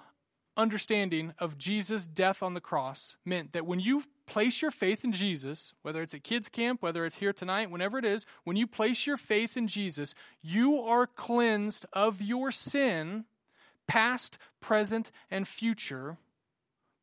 understanding 0.56 1.34
of 1.38 1.58
Jesus' 1.58 2.06
death 2.06 2.42
on 2.42 2.54
the 2.54 2.60
cross 2.60 3.16
meant 3.24 3.52
that 3.52 3.66
when 3.66 3.80
you 3.80 4.04
place 4.26 4.62
your 4.62 4.70
faith 4.70 5.04
in 5.04 5.12
Jesus, 5.12 5.72
whether 5.82 6.02
it's 6.02 6.14
at 6.14 6.24
kids' 6.24 6.48
camp, 6.48 6.82
whether 6.82 7.04
it's 7.04 7.18
here 7.18 7.32
tonight, 7.32 7.70
whenever 7.70 7.98
it 7.98 8.04
is, 8.04 8.24
when 8.44 8.56
you 8.56 8.66
place 8.66 9.06
your 9.06 9.16
faith 9.16 9.56
in 9.56 9.68
Jesus, 9.68 10.14
you 10.40 10.80
are 10.80 11.06
cleansed 11.06 11.84
of 11.92 12.22
your 12.22 12.50
sin, 12.50 13.24
past, 13.86 14.38
present, 14.60 15.10
and 15.30 15.46
future, 15.46 16.16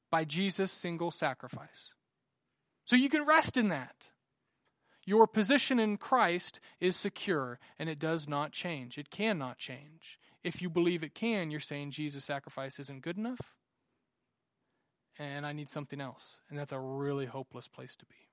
by 0.10 0.26
Jesus' 0.26 0.72
single 0.72 1.12
sacrifice. 1.12 1.94
So 2.92 2.98
you 2.98 3.08
can 3.08 3.24
rest 3.24 3.56
in 3.56 3.70
that. 3.70 4.10
Your 5.06 5.26
position 5.26 5.80
in 5.80 5.96
Christ 5.96 6.60
is 6.82 6.98
secure 6.98 7.58
and 7.80 7.88
it 7.88 8.00
does 8.00 8.28
not 8.28 8.52
change. 8.52 8.98
It 8.98 9.10
cannot 9.10 9.58
change. 9.58 10.20
If 10.44 10.62
you 10.62 10.70
believe 10.70 11.02
it 11.02 11.16
can, 11.16 11.52
you're 11.52 11.62
saying 11.62 11.92
Jesus' 11.92 12.26
sacrifice 12.26 12.82
isn't 12.82 13.02
good 13.02 13.18
enough 13.18 13.56
and 15.18 15.46
I 15.46 15.54
need 15.54 15.70
something 15.70 16.02
else. 16.02 16.42
And 16.50 16.60
that's 16.60 16.74
a 16.74 16.80
really 16.82 17.28
hopeless 17.28 17.70
place 17.70 17.96
to 17.96 18.06
be. 18.08 18.28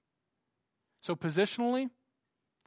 So, 1.03 1.15
positionally, 1.15 1.91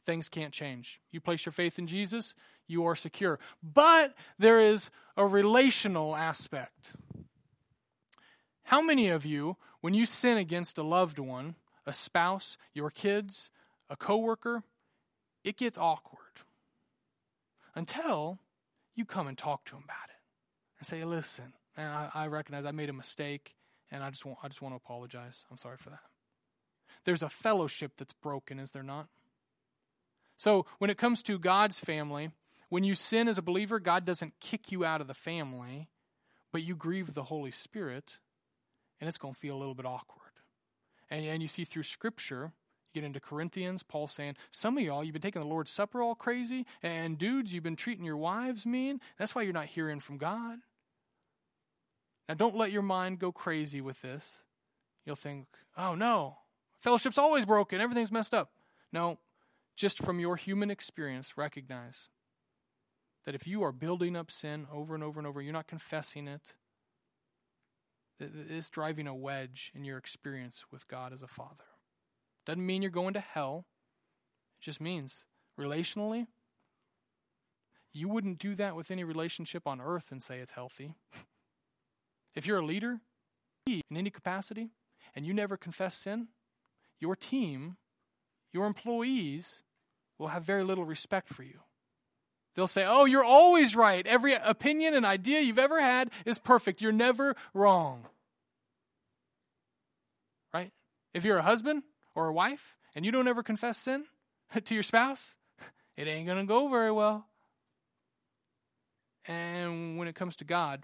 things 0.06 0.30
can't 0.30 0.54
change. 0.54 0.98
You 1.10 1.20
place 1.20 1.44
your 1.44 1.52
faith 1.52 1.78
in 1.78 1.86
Jesus, 1.86 2.34
you 2.66 2.86
are 2.86 2.96
secure. 2.96 3.38
But 3.62 4.14
there 4.38 4.62
is 4.62 4.88
a 5.14 5.26
relational 5.26 6.16
aspect. 6.16 6.92
How 8.62 8.80
many 8.80 9.10
of 9.10 9.26
you, 9.26 9.58
when 9.82 9.92
you 9.92 10.06
sin 10.06 10.38
against 10.38 10.78
a 10.78 10.82
loved 10.82 11.18
one, 11.18 11.56
a 11.86 11.92
spouse, 11.92 12.56
your 12.74 12.90
kids, 12.90 13.50
a 13.90 13.96
coworker, 13.96 14.62
it 15.44 15.56
gets 15.56 15.76
awkward 15.76 16.18
until 17.74 18.38
you 18.94 19.04
come 19.04 19.26
and 19.26 19.36
talk 19.36 19.64
to 19.64 19.72
them 19.72 19.82
about 19.84 20.08
it 20.08 20.20
and 20.78 20.86
say, 20.86 21.04
"Listen, 21.04 21.52
I, 21.76 22.10
I 22.14 22.26
recognize 22.26 22.64
I 22.64 22.70
made 22.70 22.90
a 22.90 22.94
mistake, 22.94 23.54
and 23.90 24.02
I 24.04 24.10
just 24.10 24.24
want 24.24 24.38
I 24.42 24.48
just 24.48 24.62
want 24.62 24.72
to 24.72 24.76
apologize. 24.76 25.44
I'm 25.50 25.56
sorry 25.56 25.76
for 25.76 25.90
that." 25.90 26.02
There's 27.04 27.22
a 27.22 27.28
fellowship 27.28 27.92
that's 27.96 28.12
broken, 28.12 28.58
is 28.58 28.70
there 28.70 28.82
not? 28.82 29.08
So 30.36 30.66
when 30.78 30.90
it 30.90 30.98
comes 30.98 31.22
to 31.24 31.38
God's 31.38 31.80
family, 31.80 32.30
when 32.68 32.84
you 32.84 32.94
sin 32.94 33.28
as 33.28 33.38
a 33.38 33.42
believer, 33.42 33.80
God 33.80 34.04
doesn't 34.04 34.38
kick 34.40 34.72
you 34.72 34.84
out 34.84 35.00
of 35.00 35.06
the 35.06 35.14
family, 35.14 35.88
but 36.52 36.62
you 36.62 36.74
grieve 36.74 37.14
the 37.14 37.24
Holy 37.24 37.50
Spirit, 37.50 38.18
and 39.00 39.08
it's 39.08 39.18
going 39.18 39.34
to 39.34 39.40
feel 39.40 39.56
a 39.56 39.58
little 39.58 39.74
bit 39.74 39.86
awkward. 39.86 40.21
And, 41.12 41.26
and 41.26 41.42
you 41.42 41.48
see 41.48 41.64
through 41.64 41.82
Scripture 41.82 42.52
you 42.92 43.00
get 43.00 43.06
into 43.06 43.20
Corinthians, 43.20 43.82
Paul 43.82 44.08
saying, 44.08 44.36
Some 44.50 44.78
of 44.78 44.82
y'all, 44.82 45.04
you've 45.04 45.12
been 45.12 45.22
taking 45.22 45.42
the 45.42 45.48
Lord's 45.48 45.70
Supper 45.70 46.02
all 46.02 46.14
crazy, 46.14 46.66
and 46.82 47.18
dudes, 47.18 47.52
you've 47.52 47.62
been 47.62 47.76
treating 47.76 48.04
your 48.04 48.16
wives 48.16 48.64
mean. 48.64 48.98
That's 49.18 49.34
why 49.34 49.42
you're 49.42 49.52
not 49.52 49.66
hearing 49.66 50.00
from 50.00 50.16
God. 50.16 50.60
Now, 52.28 52.34
don't 52.34 52.56
let 52.56 52.72
your 52.72 52.82
mind 52.82 53.18
go 53.18 53.30
crazy 53.30 53.82
with 53.82 54.00
this. 54.00 54.40
You'll 55.04 55.16
think, 55.16 55.48
oh 55.76 55.94
no, 55.94 56.38
fellowship's 56.80 57.18
always 57.18 57.44
broken, 57.44 57.80
everything's 57.80 58.12
messed 58.12 58.32
up. 58.32 58.50
No, 58.90 59.18
just 59.76 59.98
from 59.98 60.18
your 60.18 60.36
human 60.36 60.70
experience, 60.70 61.36
recognize 61.36 62.08
that 63.26 63.34
if 63.34 63.46
you 63.46 63.62
are 63.62 63.72
building 63.72 64.16
up 64.16 64.30
sin 64.30 64.66
over 64.72 64.94
and 64.94 65.04
over 65.04 65.20
and 65.20 65.26
over, 65.26 65.42
you're 65.42 65.52
not 65.52 65.66
confessing 65.66 66.26
it, 66.26 66.54
it's 68.48 68.68
driving 68.68 69.06
a 69.06 69.14
wedge 69.14 69.72
in 69.74 69.84
your 69.84 69.98
experience 69.98 70.64
with 70.70 70.88
God 70.88 71.12
as 71.12 71.22
a 71.22 71.26
father. 71.26 71.64
Doesn't 72.46 72.64
mean 72.64 72.82
you're 72.82 72.90
going 72.90 73.14
to 73.14 73.20
hell. 73.20 73.66
It 74.60 74.64
just 74.64 74.80
means 74.80 75.24
relationally, 75.58 76.26
you 77.92 78.08
wouldn't 78.08 78.38
do 78.38 78.54
that 78.54 78.74
with 78.74 78.90
any 78.90 79.04
relationship 79.04 79.66
on 79.66 79.80
earth 79.80 80.10
and 80.10 80.22
say 80.22 80.38
it's 80.38 80.52
healthy. 80.52 80.94
if 82.34 82.46
you're 82.46 82.58
a 82.58 82.66
leader 82.66 83.00
in 83.66 83.82
any 83.94 84.10
capacity 84.10 84.70
and 85.14 85.26
you 85.26 85.34
never 85.34 85.56
confess 85.56 85.94
sin, 85.94 86.28
your 86.98 87.16
team, 87.16 87.76
your 88.52 88.66
employees 88.66 89.62
will 90.18 90.28
have 90.28 90.44
very 90.44 90.64
little 90.64 90.84
respect 90.84 91.28
for 91.28 91.42
you. 91.42 91.60
They'll 92.54 92.66
say, 92.66 92.84
Oh, 92.84 93.04
you're 93.04 93.24
always 93.24 93.74
right. 93.74 94.06
Every 94.06 94.34
opinion 94.34 94.94
and 94.94 95.06
idea 95.06 95.40
you've 95.40 95.58
ever 95.58 95.80
had 95.80 96.10
is 96.26 96.38
perfect. 96.38 96.80
You're 96.80 96.92
never 96.92 97.34
wrong. 97.54 98.06
Right? 100.52 100.72
If 101.14 101.24
you're 101.24 101.38
a 101.38 101.42
husband, 101.42 101.82
or 102.14 102.28
a 102.28 102.32
wife 102.32 102.76
and 102.94 103.04
you 103.04 103.12
don't 103.12 103.28
ever 103.28 103.42
confess 103.42 103.78
sin 103.78 104.04
to 104.64 104.74
your 104.74 104.82
spouse, 104.82 105.34
it 105.96 106.08
ain't 106.08 106.26
going 106.26 106.38
to 106.38 106.46
go 106.46 106.68
very 106.68 106.92
well. 106.92 107.26
And 109.26 109.98
when 109.98 110.08
it 110.08 110.14
comes 110.14 110.36
to 110.36 110.44
God, 110.44 110.82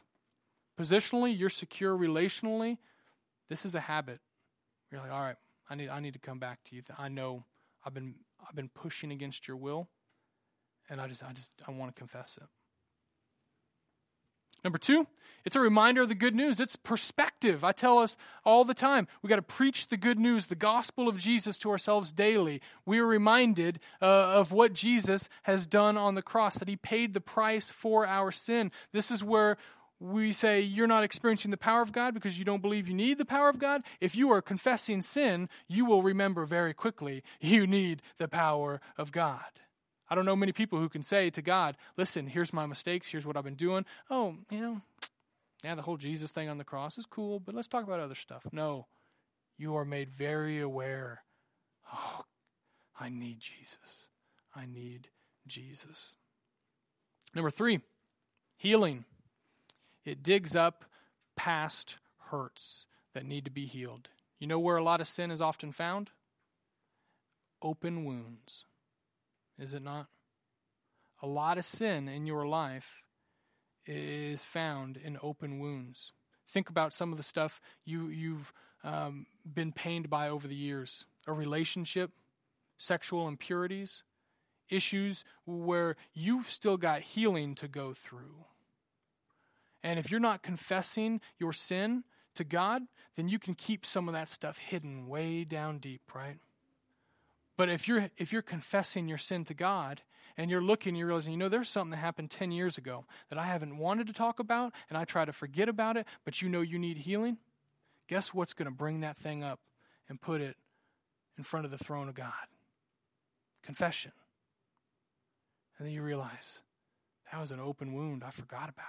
positionally, 0.81 1.37
you're 1.37 1.51
secure 1.51 1.97
relationally. 1.97 2.79
This 3.49 3.65
is 3.65 3.75
a 3.75 3.81
habit. 3.81 4.21
You're 4.93 5.01
like, 5.01 5.11
all 5.11 5.21
right, 5.21 5.37
I 5.69 5.75
need, 5.75 5.89
I 5.89 6.01
need 6.01 6.13
to 6.13 6.21
come 6.21 6.39
back 6.39 6.63
to 6.65 6.77
you. 6.77 6.83
I 6.97 7.09
know 7.09 7.45
I've 7.85 7.95
been, 7.95 8.15
I've 8.47 8.55
been 8.55 8.69
pushing 8.69 9.11
against 9.11 9.49
your 9.49 9.57
will, 9.57 9.89
and 10.89 11.01
I 11.01 11.09
just, 11.09 11.23
I 11.23 11.33
just, 11.33 11.51
I 11.67 11.71
want 11.71 11.95
to 11.95 11.99
confess 11.99 12.39
it. 12.41 12.49
Number 14.65 14.79
two, 14.79 15.07
it's 15.45 15.55
a 15.57 15.61
reminder 15.61 16.03
of 16.03 16.09
the 16.09 16.15
good 16.15 16.35
news. 16.35 16.59
It's 16.59 16.75
perspective. 16.75 17.63
I 17.63 17.73
tell 17.73 17.99
us 17.99 18.17
all 18.45 18.65
the 18.65 18.75
time, 18.75 19.07
we 19.23 19.29
got 19.29 19.37
to 19.37 19.43
preach 19.43 19.87
the 19.87 19.97
good 19.97 20.19
news, 20.19 20.47
the 20.47 20.57
gospel 20.57 21.09
of 21.09 21.17
Jesus 21.17 21.59
to 21.59 21.71
ourselves 21.71 22.11
daily. 22.11 22.61
We 22.85 22.99
are 22.99 23.07
reminded 23.07 23.79
uh, 24.03 24.05
of 24.05 24.51
what 24.51 24.73
Jesus 24.73 25.29
has 25.45 25.67
done 25.67 25.97
on 25.97 26.17
the 26.17 26.23
cross, 26.23 26.59
that 26.59 26.69
he 26.69 26.77
paid 26.77 27.15
the 27.15 27.21
price 27.21 27.71
for 27.71 28.07
our 28.07 28.33
sin. 28.33 28.73
This 28.93 29.11
is 29.11 29.23
where 29.23 29.59
we 30.01 30.33
say 30.33 30.61
you're 30.61 30.87
not 30.87 31.05
experiencing 31.05 31.51
the 31.51 31.57
power 31.57 31.83
of 31.83 31.93
God 31.93 32.15
because 32.15 32.39
you 32.39 32.45
don't 32.45 32.63
believe 32.63 32.89
you 32.89 32.95
need 32.95 33.19
the 33.19 33.25
power 33.25 33.49
of 33.49 33.59
God. 33.59 33.83
If 34.01 34.17
you 34.17 34.31
are 34.31 34.43
confessing 34.43 35.03
sin, 35.03 35.49
you 35.67 35.85
will 35.85 36.03
remember 36.03 36.47
very 36.47 36.75
quickly 36.75 37.23
you 37.41 37.67
need 37.67 38.03
the 38.19 38.29
power 38.29 38.81
of 38.97 39.13
God. 39.13 39.41
I 40.11 40.15
don't 40.15 40.25
know 40.25 40.37
many 40.37 40.53
people 40.53 40.79
who 40.79 40.89
can 40.89 41.03
say 41.03 41.31
to 41.31 41.43
God, 41.43 41.77
listen, 41.97 42.27
here's 42.27 42.53
my 42.53 42.67
mistakes, 42.67 43.09
here's 43.09 43.27
what 43.27 43.37
I've 43.37 43.45
been 43.45 43.55
doing. 43.55 43.85
Oh, 44.11 44.37
you 44.51 44.61
know, 44.61 44.81
yeah, 45.63 45.75
the 45.75 45.83
whole 45.83 45.97
Jesus 45.97 46.33
thing 46.33 46.49
on 46.49 46.59
the 46.59 46.65
cross 46.65 46.99
is 46.99 47.07
cool, 47.07 47.41
but 47.41 47.55
let's 47.55 47.69
talk 47.69 47.85
about 47.85 48.01
other 48.01 48.15
stuff. 48.15 48.43
No, 48.53 48.87
you 49.57 49.77
are 49.77 49.85
made 49.85 50.11
very 50.11 50.61
aware. 50.61 51.23
Oh, 51.93 52.25
I 52.99 53.09
need 53.09 53.41
Jesus. 53.41 54.09
I 54.55 54.67
need 54.67 55.09
Jesus. 55.47 56.17
Number 57.35 57.51
three, 57.51 57.81
healing. 58.57 59.05
It 60.05 60.23
digs 60.23 60.57
up 60.57 60.85
past 61.37 61.97
hurts 62.31 62.87
that 63.15 63.27
need 63.27 63.45
to 63.45 63.51
be 63.51 63.67
healed. 63.67 64.09
You 64.39 64.47
know 64.47 64.59
where 64.59 64.77
a 64.77 64.83
lot 64.83 65.01
of 65.01 65.09
sin 65.09 65.31
is 65.31 65.43
often 65.43 65.73
found? 65.73 66.11
Open 67.61 68.05
wounds 68.05 68.65
is 69.59 69.75
it 69.75 69.83
not? 69.83 70.07
A 71.23 71.27
lot 71.27 71.59
of 71.59 71.65
sin 71.65 72.09
in 72.09 72.27
your 72.27 72.47
life 72.47 73.03
is 73.87 74.45
found 74.45 74.97
in 74.97 75.19
open 75.23 75.59
wounds. 75.59 76.13
Think 76.47 76.71
about 76.71 76.93
some 76.93 77.13
of 77.13 77.19
the 77.19 77.25
stuff 77.25 77.61
you, 77.85 78.09
you've 78.09 78.53
um, 78.85 79.27
been 79.45 79.73
pained 79.73 80.09
by 80.09 80.29
over 80.29 80.47
the 80.47 80.55
years 80.55 81.07
a 81.27 81.33
relationship, 81.33 82.11
sexual 82.79 83.29
impurities, 83.29 84.03
issues 84.71 85.25
where 85.45 85.97
you've 86.15 86.49
still 86.49 86.77
got 86.77 87.03
healing 87.03 87.55
to 87.57 87.69
go 87.69 87.93
through. 87.93 88.45
And 89.83 89.99
if 89.99 90.11
you're 90.11 90.21
not 90.21 90.43
confessing 90.43 91.21
your 91.39 91.53
sin 91.53 92.05
to 92.35 92.45
God, 92.45 92.83
then 93.17 93.29
you 93.29 93.39
can 93.39 93.55
keep 93.55 93.85
some 93.85 94.09
of 94.09 94.15
that 94.15 94.29
stuff 94.29 94.59
hidden 94.59 95.09
way 95.09 95.45
down 95.45 95.79
deep, 95.79 96.03
right? 96.15 96.39
But 97.59 97.69
if 97.69 97.89
you're 97.89 98.09
if 98.17 98.33
you're 98.33 98.41
confessing 98.41 99.09
your 99.09 99.19
sin 99.19 99.45
to 99.47 99.53
God 99.53 100.03
and 100.37 100.49
you're 100.49 100.63
looking, 100.63 100.95
you're 100.95 101.09
realizing, 101.09 101.33
you 101.33 101.39
know, 101.39 101.49
there's 101.49 101.69
something 101.69 101.91
that 101.91 101.97
happened 101.97 102.31
10 102.31 102.53
years 102.53 102.79
ago 102.79 103.05
that 103.31 103.39
I 103.39 103.47
haven't 103.47 103.77
wanted 103.77 104.07
to 104.07 104.13
talk 104.13 104.39
about, 104.39 104.73
and 104.89 104.97
I 104.97 105.05
try 105.05 105.25
to 105.25 105.33
forget 105.33 105.69
about 105.69 105.97
it, 105.97 106.07
but 106.25 106.41
you 106.41 106.49
know 106.49 106.61
you 106.61 106.79
need 106.79 106.99
healing. 106.99 107.37
Guess 108.07 108.33
what's 108.33 108.55
going 108.55 108.67
to 108.67 108.75
bring 108.75 109.01
that 109.01 109.19
thing 109.19 109.43
up 109.43 109.59
and 110.09 110.21
put 110.21 110.41
it 110.41 110.57
in 111.37 111.43
front 111.43 111.67
of 111.67 111.73
the 111.73 111.79
throne 111.79 112.09
of 112.09 112.15
God? 112.15 112.33
Confession. 113.65 114.13
And 115.77 115.87
then 115.87 115.93
you 115.93 116.03
realize 116.03 116.61
that 117.33 117.41
was 117.41 117.51
an 117.51 117.61
open 117.61 117.93
wound 117.93 118.23
I 118.25 118.31
forgot 118.31 118.69
about. 118.69 118.87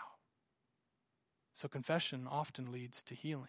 So 1.55 1.67
confession 1.67 2.27
often 2.29 2.71
leads 2.71 3.01
to 3.01 3.15
healing. 3.15 3.47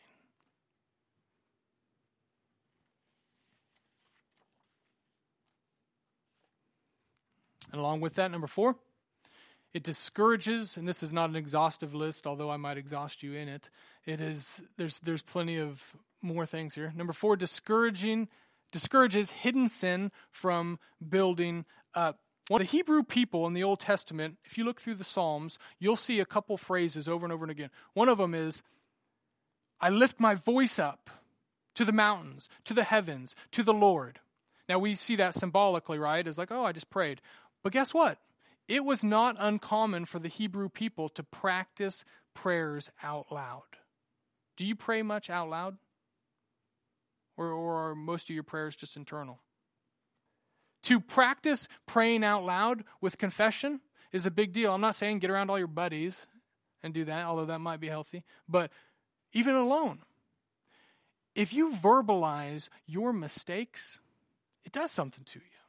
And 7.73 7.81
along 7.81 8.01
with 8.01 8.15
that, 8.15 8.31
number 8.31 8.47
four, 8.47 8.77
it 9.73 9.83
discourages, 9.83 10.77
and 10.77 10.89
this 10.89 11.03
is 11.03 11.13
not 11.13 11.31
an 11.31 11.37
exhaustive 11.37 11.95
list, 11.95 12.27
although 12.27 12.51
I 12.51 12.57
might 12.57 12.77
exhaust 12.77 13.23
you 13.23 13.35
in 13.35 13.49
it. 13.49 13.71
It 14.05 14.21
is 14.21 14.63
there's 14.77 14.99
there's 14.99 15.23
plenty 15.23 15.59
of 15.59 15.97
more 16.23 16.47
things 16.47 16.75
here. 16.75 16.93
Number 16.97 17.13
four, 17.13 17.37
discouraging 17.37 18.29
discourages 18.73 19.31
hidden 19.31 19.69
sin 19.69 20.11
from 20.31 20.79
building 21.09 21.65
up. 21.95 22.19
Well, 22.49 22.59
the 22.59 22.65
Hebrew 22.65 23.05
people 23.05 23.47
in 23.47 23.55
the 23.55 23.63
Old 23.63 23.79
Testament, 23.79 24.39
if 24.45 24.59
you 24.59 24.65
look 24.65 24.81
through 24.81 24.97
the 24.97 25.05
Psalms, 25.05 25.57
you'll 25.79 25.95
see 25.95 26.19
a 26.19 26.27
couple 26.27 26.57
phrases 26.57 27.07
over 27.07 27.25
and 27.25 27.33
over 27.33 27.45
and 27.45 27.51
again. 27.51 27.71
One 27.95 28.09
of 28.09 28.19
them 28.19 28.35
is, 28.35 28.63
I 29.81 29.91
lift 29.91 30.19
my 30.19 30.35
voice 30.35 30.79
up 30.79 31.11
to 31.77 31.85
the 31.85 31.93
mountains, 31.93 32.49
to 32.65 32.75
the 32.75 32.83
heavens, 32.83 33.37
to 33.53 33.63
the 33.63 33.73
Lord. 33.73 34.19
Now 34.69 34.81
we 34.81 34.97
see 34.97 35.17
that 35.17 35.35
symbolically, 35.35 35.99
right? 35.99 36.27
As 36.27 36.39
like, 36.39 36.51
oh, 36.51 36.65
I 36.65 36.73
just 36.73 36.91
prayed. 36.91 37.21
But 37.63 37.73
guess 37.73 37.93
what? 37.93 38.19
It 38.69 38.85
was 38.85 39.03
not 39.03 39.37
uncommon 39.39 40.05
for 40.05 40.19
the 40.19 40.29
Hebrew 40.29 40.69
people 40.69 41.09
to 41.11 41.23
practice 41.23 42.05
prayers 42.35 42.91
out 43.03 43.33
loud. 43.33 43.63
Do 44.57 44.65
you 44.65 44.77
pray 44.77 45.03
much 45.03 45.29
out 45.29 45.51
loud? 45.51 45.77
Or, 47.37 47.51
or 47.51 47.91
are 47.91 47.95
most 47.95 48.29
of 48.29 48.35
your 48.35 48.45
prayers 48.45 48.77
just 48.77 48.97
internal? 48.97 49.41
To 50.85 51.01
practice 51.01 51.69
praying 51.87 52.25
out 52.25 52.45
loud 52.45 52.85
with 53.01 53.19
confession 53.19 53.81
is 54.13 54.27
a 54.27 54.31
big 54.31 54.53
deal. 54.53 54.73
I'm 54.73 54.81
not 54.81 54.95
saying 54.95 55.19
get 55.19 55.31
around 55.31 55.51
all 55.51 55.59
your 55.59 55.67
buddies 55.67 56.27
and 56.83 56.95
do 56.95 57.05
that, 57.05 57.25
although 57.27 57.47
that 57.47 57.61
might 57.61 57.81
be 57.81 57.89
healthy, 57.89 58.25
but 58.49 58.71
even 59.33 59.55
alone. 59.55 60.01
If 61.35 61.53
you 61.53 61.73
verbalize 61.73 62.69
your 62.87 63.13
mistakes, 63.13 64.01
it 64.65 64.73
does 64.73 64.91
something 64.91 65.25
to 65.25 65.39
you. 65.39 65.60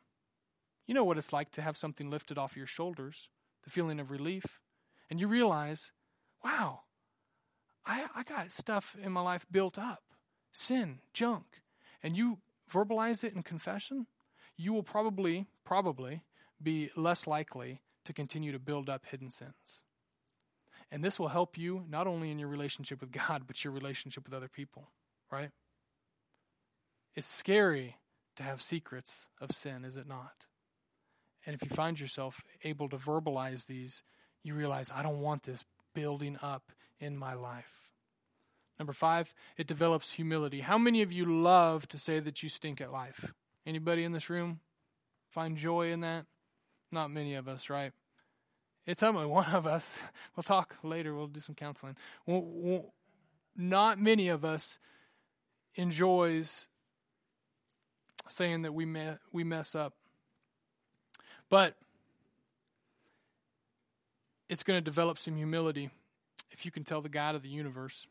You 0.91 0.95
know 0.95 1.05
what 1.05 1.17
it's 1.17 1.31
like 1.31 1.51
to 1.51 1.61
have 1.61 1.77
something 1.77 2.09
lifted 2.09 2.37
off 2.37 2.57
your 2.57 2.67
shoulders, 2.67 3.29
the 3.63 3.69
feeling 3.69 3.97
of 3.97 4.11
relief. 4.11 4.43
And 5.09 5.21
you 5.21 5.29
realize, 5.29 5.89
wow, 6.43 6.81
I, 7.85 8.07
I 8.13 8.23
got 8.23 8.51
stuff 8.51 8.97
in 9.01 9.13
my 9.13 9.21
life 9.21 9.45
built 9.49 9.79
up 9.79 10.03
sin, 10.51 10.99
junk. 11.13 11.45
And 12.03 12.17
you 12.17 12.39
verbalize 12.69 13.23
it 13.23 13.33
in 13.33 13.41
confession, 13.41 14.07
you 14.57 14.73
will 14.73 14.83
probably, 14.83 15.47
probably 15.63 16.23
be 16.61 16.89
less 16.97 17.25
likely 17.25 17.79
to 18.03 18.11
continue 18.11 18.51
to 18.51 18.59
build 18.59 18.89
up 18.89 19.05
hidden 19.05 19.29
sins. 19.29 19.85
And 20.91 21.05
this 21.05 21.17
will 21.17 21.29
help 21.29 21.57
you 21.57 21.85
not 21.89 22.05
only 22.05 22.31
in 22.31 22.37
your 22.37 22.49
relationship 22.49 22.99
with 22.99 23.13
God, 23.13 23.43
but 23.47 23.63
your 23.63 23.71
relationship 23.71 24.25
with 24.25 24.33
other 24.33 24.49
people, 24.49 24.89
right? 25.31 25.51
It's 27.15 27.29
scary 27.29 27.95
to 28.35 28.43
have 28.43 28.61
secrets 28.61 29.27
of 29.39 29.53
sin, 29.53 29.85
is 29.85 29.95
it 29.95 30.05
not? 30.05 30.47
And 31.45 31.55
if 31.55 31.63
you 31.63 31.75
find 31.75 31.99
yourself 31.99 32.43
able 32.63 32.89
to 32.89 32.97
verbalize 32.97 33.65
these, 33.65 34.03
you 34.43 34.53
realize, 34.53 34.91
I 34.93 35.03
don't 35.03 35.21
want 35.21 35.43
this 35.43 35.63
building 35.93 36.37
up 36.41 36.71
in 36.99 37.17
my 37.17 37.33
life. 37.33 37.89
Number 38.79 38.93
five, 38.93 39.33
it 39.57 39.67
develops 39.67 40.13
humility. 40.13 40.61
How 40.61 40.77
many 40.77 41.01
of 41.01 41.11
you 41.11 41.25
love 41.25 41.87
to 41.89 41.97
say 41.97 42.19
that 42.19 42.41
you 42.41 42.49
stink 42.49 42.81
at 42.81 42.91
life? 42.91 43.33
Anybody 43.65 44.03
in 44.03 44.11
this 44.11 44.29
room 44.29 44.59
find 45.27 45.55
joy 45.55 45.91
in 45.91 45.99
that? 46.01 46.25
Not 46.91 47.11
many 47.11 47.35
of 47.35 47.47
us, 47.47 47.69
right? 47.69 47.91
It's 48.87 49.03
only 49.03 49.25
one 49.25 49.45
of 49.51 49.67
us. 49.67 49.97
We'll 50.35 50.43
talk 50.43 50.75
later. 50.81 51.13
We'll 51.13 51.27
do 51.27 51.39
some 51.39 51.55
counseling. 51.55 51.95
We'll, 52.25 52.41
we'll, 52.43 52.93
not 53.55 53.99
many 53.99 54.29
of 54.29 54.45
us 54.45 54.79
enjoys 55.75 56.67
saying 58.29 58.61
that 58.61 58.73
we 58.73 58.85
me- 58.85 59.17
we 59.31 59.43
mess 59.43 59.75
up. 59.75 59.93
But 61.51 61.75
it's 64.49 64.63
going 64.63 64.77
to 64.77 64.81
develop 64.81 65.19
some 65.19 65.35
humility 65.35 65.91
if 66.51 66.65
you 66.65 66.71
can 66.71 66.83
tell 66.83 67.01
the 67.01 67.09
God 67.09 67.35
of 67.35 67.43
the 67.43 67.49
universe, 67.49 68.07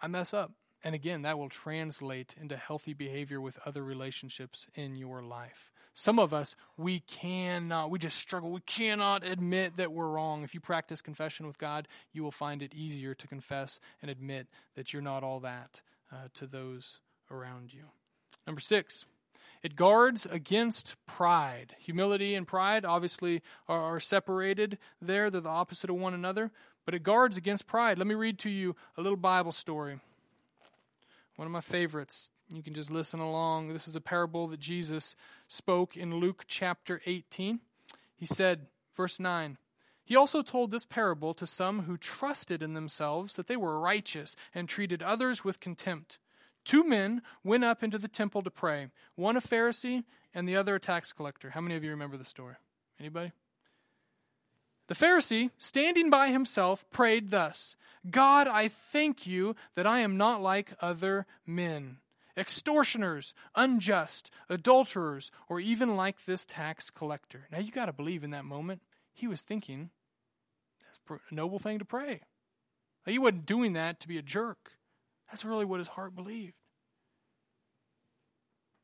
I 0.00 0.06
mess 0.08 0.34
up. 0.34 0.52
And 0.84 0.94
again, 0.94 1.22
that 1.22 1.38
will 1.38 1.48
translate 1.48 2.34
into 2.40 2.56
healthy 2.56 2.92
behavior 2.92 3.40
with 3.40 3.58
other 3.66 3.82
relationships 3.82 4.66
in 4.74 4.94
your 4.94 5.22
life. 5.22 5.72
Some 5.94 6.20
of 6.20 6.32
us, 6.32 6.54
we 6.76 7.00
cannot, 7.00 7.90
we 7.90 7.98
just 7.98 8.18
struggle. 8.18 8.52
We 8.52 8.60
cannot 8.60 9.24
admit 9.24 9.76
that 9.76 9.90
we're 9.92 10.08
wrong. 10.08 10.44
If 10.44 10.54
you 10.54 10.60
practice 10.60 11.00
confession 11.00 11.48
with 11.48 11.58
God, 11.58 11.88
you 12.12 12.22
will 12.22 12.30
find 12.30 12.62
it 12.62 12.72
easier 12.74 13.14
to 13.14 13.26
confess 13.26 13.80
and 14.00 14.10
admit 14.10 14.46
that 14.76 14.92
you're 14.92 15.02
not 15.02 15.24
all 15.24 15.40
that 15.40 15.82
uh, 16.12 16.28
to 16.34 16.46
those 16.46 17.00
around 17.30 17.74
you. 17.74 17.84
Number 18.46 18.60
six, 18.60 19.04
it 19.68 19.76
guards 19.76 20.26
against 20.30 20.96
pride. 21.04 21.76
Humility 21.80 22.34
and 22.34 22.46
pride 22.46 22.86
obviously 22.86 23.42
are, 23.68 23.96
are, 23.96 24.00
separated 24.00 24.78
there, 25.02 25.28
they're 25.28 25.42
the 25.42 25.48
opposite 25.50 25.90
of 25.90 25.96
one 25.96 26.14
another, 26.14 26.50
but 26.86 26.94
it 26.94 27.02
guards 27.02 27.36
against 27.36 27.66
pride. 27.66 27.98
Let 27.98 28.06
me 28.06 28.14
read 28.14 28.38
to 28.38 28.48
you 28.48 28.76
a 28.96 29.02
little 29.02 29.18
Bible 29.18 29.52
story. 29.52 30.00
One 31.36 31.44
of 31.44 31.52
my 31.52 31.60
favorites. 31.60 32.30
You 32.50 32.62
can 32.62 32.72
just 32.72 32.90
listen 32.90 33.20
along. 33.20 33.68
This 33.68 33.86
is 33.86 33.94
a 33.94 34.00
parable 34.00 34.48
that 34.48 34.58
Jesus 34.58 35.14
spoke 35.48 35.98
in 35.98 36.14
Luke 36.14 36.44
chapter 36.46 37.02
18. 37.04 37.60
He 38.16 38.24
said, 38.24 38.68
verse 38.96 39.20
9, 39.20 39.58
He 40.02 40.16
also 40.16 40.40
told 40.40 40.70
this 40.70 40.86
parable 40.86 41.34
to 41.34 41.46
some 41.46 41.82
who 41.82 41.98
trusted 41.98 42.62
in 42.62 42.72
themselves 42.72 43.34
that 43.34 43.48
they 43.48 43.56
were 43.56 43.78
righteous 43.78 44.34
and 44.54 44.66
treated 44.66 45.02
others 45.02 45.44
with 45.44 45.60
contempt. 45.60 46.16
Two 46.68 46.84
men 46.84 47.22
went 47.42 47.64
up 47.64 47.82
into 47.82 47.96
the 47.96 48.08
temple 48.08 48.42
to 48.42 48.50
pray, 48.50 48.88
one 49.14 49.38
a 49.38 49.40
Pharisee 49.40 50.04
and 50.34 50.46
the 50.46 50.54
other 50.54 50.74
a 50.74 50.80
tax 50.80 51.14
collector. 51.14 51.48
How 51.48 51.62
many 51.62 51.76
of 51.76 51.82
you 51.82 51.88
remember 51.88 52.18
the 52.18 52.26
story? 52.26 52.56
Anybody? 53.00 53.32
The 54.88 54.94
Pharisee, 54.94 55.50
standing 55.56 56.10
by 56.10 56.30
himself, 56.30 56.84
prayed 56.90 57.30
thus 57.30 57.74
God, 58.10 58.46
I 58.46 58.68
thank 58.68 59.26
you 59.26 59.56
that 59.76 59.86
I 59.86 60.00
am 60.00 60.18
not 60.18 60.42
like 60.42 60.74
other 60.82 61.24
men, 61.46 62.00
extortioners, 62.36 63.32
unjust, 63.54 64.30
adulterers, 64.50 65.30
or 65.48 65.60
even 65.60 65.96
like 65.96 66.26
this 66.26 66.44
tax 66.44 66.90
collector. 66.90 67.48
Now 67.50 67.60
you 67.60 67.72
got 67.72 67.86
to 67.86 67.94
believe 67.94 68.22
in 68.22 68.32
that 68.32 68.44
moment, 68.44 68.82
he 69.14 69.26
was 69.26 69.40
thinking, 69.40 69.88
that's 71.08 71.22
a 71.30 71.34
noble 71.34 71.58
thing 71.58 71.78
to 71.78 71.86
pray. 71.86 72.20
He 73.06 73.18
wasn't 73.18 73.46
doing 73.46 73.72
that 73.72 74.00
to 74.00 74.08
be 74.08 74.18
a 74.18 74.22
jerk. 74.22 74.72
That's 75.30 75.46
really 75.46 75.64
what 75.64 75.78
his 75.78 75.88
heart 75.88 76.14
believed. 76.14 76.57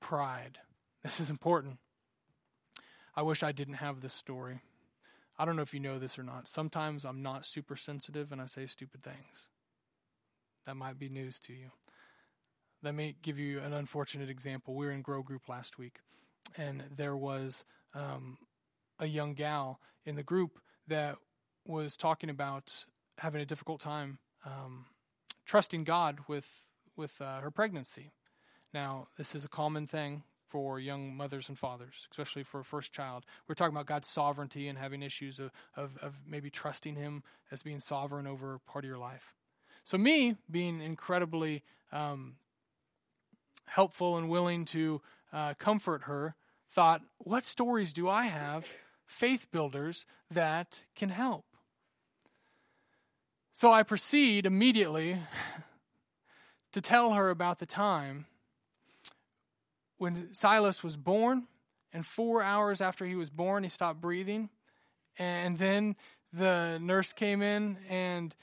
pride. 0.00 0.58
This 1.02 1.20
is 1.20 1.30
important. 1.30 1.78
I 3.16 3.22
wish 3.22 3.42
I 3.42 3.52
didn't 3.52 3.74
have 3.74 4.00
this 4.00 4.14
story. 4.14 4.60
I 5.38 5.44
don't 5.44 5.56
know 5.56 5.62
if 5.62 5.72
you 5.74 5.80
know 5.80 5.98
this 5.98 6.18
or 6.18 6.22
not. 6.22 6.48
Sometimes 6.48 7.04
I'm 7.04 7.22
not 7.22 7.46
super 7.46 7.76
sensitive 7.76 8.32
and 8.32 8.40
I 8.40 8.46
say 8.46 8.66
stupid 8.66 9.02
things. 9.02 9.48
that 10.66 10.76
might 10.76 10.98
be 10.98 11.08
news 11.08 11.38
to 11.40 11.52
you. 11.52 11.70
Let 12.82 12.94
me 12.94 13.16
give 13.22 13.38
you 13.38 13.60
an 13.60 13.72
unfortunate 13.72 14.28
example. 14.28 14.74
We 14.74 14.86
were 14.86 14.92
in 14.92 15.02
Grow 15.02 15.22
Group 15.22 15.48
last 15.48 15.78
week, 15.78 16.00
and 16.56 16.84
there 16.94 17.16
was 17.16 17.64
um, 17.94 18.38
a 18.98 19.06
young 19.06 19.34
gal 19.34 19.80
in 20.04 20.14
the 20.14 20.22
group 20.22 20.58
that 20.86 21.16
was 21.66 21.96
talking 21.96 22.30
about 22.30 22.84
having 23.18 23.40
a 23.40 23.46
difficult 23.46 23.80
time 23.80 24.18
um, 24.44 24.86
trusting 25.46 25.84
God 25.84 26.20
with 26.28 26.62
with 26.96 27.20
uh, 27.20 27.40
her 27.40 27.50
pregnancy. 27.50 28.12
Now, 28.72 29.08
this 29.16 29.34
is 29.34 29.44
a 29.44 29.48
common 29.48 29.86
thing 29.86 30.22
for 30.46 30.80
young 30.80 31.14
mothers 31.14 31.48
and 31.48 31.58
fathers, 31.58 32.06
especially 32.10 32.42
for 32.42 32.60
a 32.60 32.64
first 32.64 32.92
child. 32.92 33.24
We're 33.46 33.54
talking 33.54 33.74
about 33.74 33.86
God's 33.86 34.08
sovereignty 34.08 34.68
and 34.68 34.78
having 34.78 35.02
issues 35.02 35.38
of, 35.38 35.50
of, 35.76 35.96
of 35.98 36.14
maybe 36.26 36.50
trusting 36.50 36.94
Him 36.94 37.22
as 37.50 37.62
being 37.62 37.80
sovereign 37.80 38.26
over 38.26 38.58
part 38.66 38.84
of 38.84 38.88
your 38.88 38.98
life. 38.98 39.34
So, 39.84 39.98
me 39.98 40.36
being 40.50 40.80
incredibly 40.80 41.62
um, 41.92 42.36
helpful 43.66 44.16
and 44.16 44.28
willing 44.28 44.64
to 44.66 45.00
uh, 45.32 45.54
comfort 45.54 46.02
her, 46.04 46.34
thought, 46.70 47.02
what 47.18 47.44
stories 47.44 47.92
do 47.92 48.08
I 48.08 48.24
have, 48.24 48.68
faith 49.06 49.46
builders, 49.50 50.06
that 50.30 50.84
can 50.94 51.08
help? 51.08 51.44
So 53.58 53.72
I 53.72 53.82
proceed 53.82 54.46
immediately 54.46 55.18
to 56.72 56.80
tell 56.80 57.14
her 57.14 57.28
about 57.28 57.58
the 57.58 57.66
time 57.66 58.26
when 59.98 60.32
Silas 60.32 60.82
was 60.82 60.96
born, 60.96 61.46
and 61.92 62.06
four 62.06 62.42
hours 62.42 62.80
after 62.80 63.04
he 63.04 63.14
was 63.14 63.30
born, 63.30 63.62
he 63.62 63.68
stopped 63.68 64.00
breathing. 64.00 64.50
And 65.18 65.58
then 65.58 65.96
the 66.32 66.78
nurse 66.80 67.12
came 67.12 67.42
in 67.42 67.78
and 67.88 68.34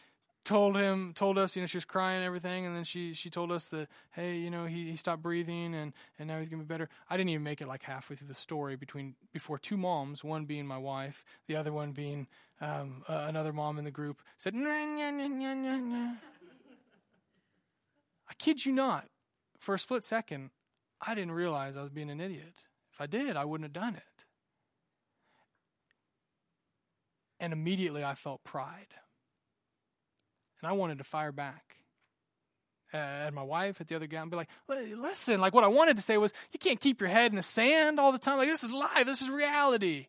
told 0.43 0.75
him, 0.77 1.13
told 1.15 1.37
us, 1.37 1.55
you 1.55 1.61
know, 1.61 1.65
she 1.65 1.77
was 1.77 1.85
crying 1.85 2.17
and 2.17 2.25
everything, 2.25 2.65
and 2.65 2.75
then 2.75 2.83
she 2.83 3.13
she 3.13 3.29
told 3.29 3.51
us 3.51 3.65
that, 3.69 3.87
hey, 4.11 4.37
you 4.37 4.49
know, 4.49 4.65
he, 4.65 4.91
he 4.91 4.95
stopped 4.95 5.21
breathing 5.21 5.73
and 5.73 5.93
and 6.19 6.27
now 6.27 6.39
he's 6.39 6.49
gonna 6.49 6.63
be 6.63 6.67
better. 6.67 6.89
I 7.09 7.17
didn't 7.17 7.29
even 7.29 7.43
make 7.43 7.61
it 7.61 7.67
like 7.67 7.83
halfway 7.83 8.15
through 8.15 8.27
the 8.27 8.33
story 8.35 8.75
between 8.75 9.15
before 9.33 9.57
two 9.57 9.77
moms, 9.77 10.23
one 10.23 10.45
being 10.45 10.67
my 10.67 10.77
wife, 10.77 11.25
the 11.47 11.55
other 11.55 11.73
one 11.73 11.91
being 11.91 12.27
um, 12.61 13.03
uh, 13.09 13.25
another 13.27 13.53
mom 13.53 13.77
in 13.77 13.85
the 13.85 13.91
group, 13.91 14.21
said, 14.37 14.53
nah, 14.53 14.85
nah, 14.85 15.11
nah, 15.11 15.27
nah, 15.27 15.53
nah, 15.53 15.77
nah. 15.77 16.11
I 18.29 18.33
kid 18.37 18.65
you 18.65 18.71
not, 18.71 19.07
for 19.59 19.75
a 19.75 19.79
split 19.79 20.03
second, 20.03 20.51
I 21.01 21.15
didn't 21.15 21.33
realize 21.33 21.77
I 21.77 21.81
was 21.81 21.89
being 21.89 22.09
an 22.09 22.21
idiot. 22.21 22.53
If 22.93 23.01
I 23.01 23.07
did, 23.07 23.35
I 23.35 23.45
wouldn't 23.45 23.65
have 23.65 23.83
done 23.83 23.95
it. 23.95 24.03
And 27.39 27.51
immediately 27.53 28.03
I 28.03 28.15
felt 28.15 28.43
pride. 28.43 28.87
And 30.61 30.69
I 30.69 30.73
wanted 30.73 30.99
to 30.99 31.03
fire 31.03 31.31
back 31.31 31.75
at 32.93 33.33
my 33.33 33.43
wife, 33.43 33.81
at 33.81 33.87
the 33.87 33.95
other 33.95 34.07
guy, 34.07 34.21
and 34.21 34.31
be 34.31 34.37
like, 34.37 34.49
listen, 34.67 35.41
like 35.41 35.53
what 35.53 35.63
I 35.63 35.67
wanted 35.67 35.97
to 35.97 36.01
say 36.01 36.17
was, 36.17 36.31
you 36.51 36.59
can't 36.59 36.79
keep 36.79 37.01
your 37.01 37.09
head 37.09 37.31
in 37.31 37.35
the 37.35 37.43
sand 37.43 37.99
all 37.99 38.11
the 38.11 38.17
time. 38.17 38.37
Like, 38.37 38.47
this 38.47 38.63
is 38.63 38.71
life, 38.71 39.05
this 39.05 39.21
is 39.21 39.29
reality. 39.29 40.07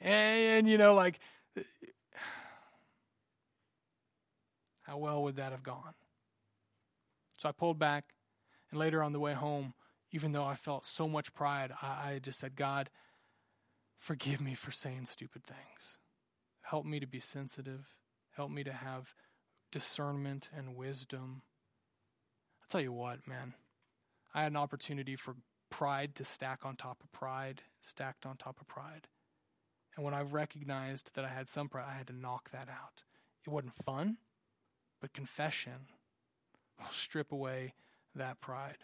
And, 0.00 0.58
and 0.58 0.68
you 0.68 0.78
know, 0.78 0.94
like, 0.94 1.18
how 4.82 4.98
well 4.98 5.22
would 5.24 5.36
that 5.36 5.52
have 5.52 5.62
gone? 5.62 5.94
So 7.38 7.48
I 7.48 7.52
pulled 7.52 7.78
back, 7.78 8.04
and 8.70 8.78
later 8.78 9.02
on 9.02 9.12
the 9.12 9.20
way 9.20 9.32
home, 9.32 9.72
even 10.12 10.32
though 10.32 10.44
I 10.44 10.54
felt 10.54 10.84
so 10.84 11.08
much 11.08 11.34
pride, 11.34 11.72
I, 11.82 11.86
I 11.86 12.20
just 12.22 12.38
said, 12.38 12.56
God, 12.56 12.90
forgive 13.98 14.40
me 14.40 14.54
for 14.54 14.70
saying 14.70 15.06
stupid 15.06 15.44
things. 15.44 15.98
Help 16.62 16.84
me 16.84 17.00
to 17.00 17.06
be 17.06 17.20
sensitive. 17.20 17.94
Help 18.30 18.50
me 18.50 18.64
to 18.64 18.72
have 18.72 19.14
discernment 19.72 20.48
and 20.56 20.76
wisdom. 20.76 21.42
I'll 22.60 22.68
tell 22.68 22.80
you 22.80 22.92
what, 22.92 23.26
man. 23.26 23.54
I 24.34 24.42
had 24.42 24.52
an 24.52 24.56
opportunity 24.56 25.16
for 25.16 25.36
pride 25.70 26.14
to 26.16 26.24
stack 26.24 26.64
on 26.64 26.76
top 26.76 27.02
of 27.02 27.12
pride, 27.12 27.62
stacked 27.82 28.24
on 28.24 28.36
top 28.36 28.60
of 28.60 28.68
pride. 28.68 29.08
And 29.96 30.04
when 30.04 30.14
I 30.14 30.22
recognized 30.22 31.10
that 31.14 31.24
I 31.24 31.28
had 31.28 31.48
some 31.48 31.68
pride, 31.68 31.86
I 31.88 31.96
had 31.96 32.06
to 32.06 32.16
knock 32.16 32.50
that 32.52 32.68
out. 32.68 33.02
It 33.46 33.50
wasn't 33.50 33.74
fun, 33.84 34.18
but 35.00 35.12
confession 35.12 35.88
will 36.78 36.86
strip 36.92 37.32
away 37.32 37.74
that 38.14 38.40
pride. 38.40 38.78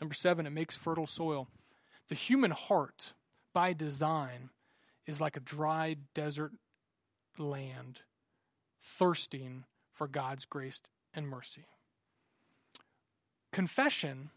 Number 0.00 0.14
seven, 0.14 0.46
it 0.46 0.50
makes 0.50 0.76
fertile 0.76 1.06
soil. 1.06 1.48
The 2.08 2.14
human 2.14 2.50
heart, 2.50 3.12
by 3.52 3.72
design, 3.72 4.50
is 5.06 5.20
like 5.20 5.36
a 5.36 5.40
dry 5.40 5.96
desert 6.14 6.52
land, 7.38 8.00
thirsting 8.82 9.64
for 9.92 10.06
God's 10.06 10.44
grace 10.44 10.82
and 11.14 11.28
mercy. 11.28 11.66
Confession 13.52 14.30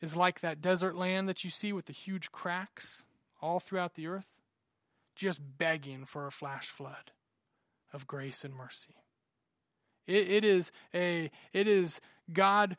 is 0.00 0.16
like 0.16 0.40
that 0.40 0.62
desert 0.62 0.96
land 0.96 1.28
that 1.28 1.44
you 1.44 1.50
see 1.50 1.72
with 1.72 1.86
the 1.86 1.92
huge 1.92 2.32
cracks 2.32 3.04
all 3.42 3.60
throughout 3.60 3.94
the 3.94 4.06
earth, 4.06 4.26
just 5.14 5.40
begging 5.58 6.06
for 6.06 6.26
a 6.26 6.32
flash 6.32 6.68
flood 6.68 7.12
of 7.92 8.06
grace 8.06 8.44
and 8.44 8.54
mercy. 8.54 8.94
It, 10.06 10.28
it 10.30 10.44
is 10.44 10.72
a 10.94 11.30
it 11.52 11.68
is 11.68 12.00
God 12.32 12.76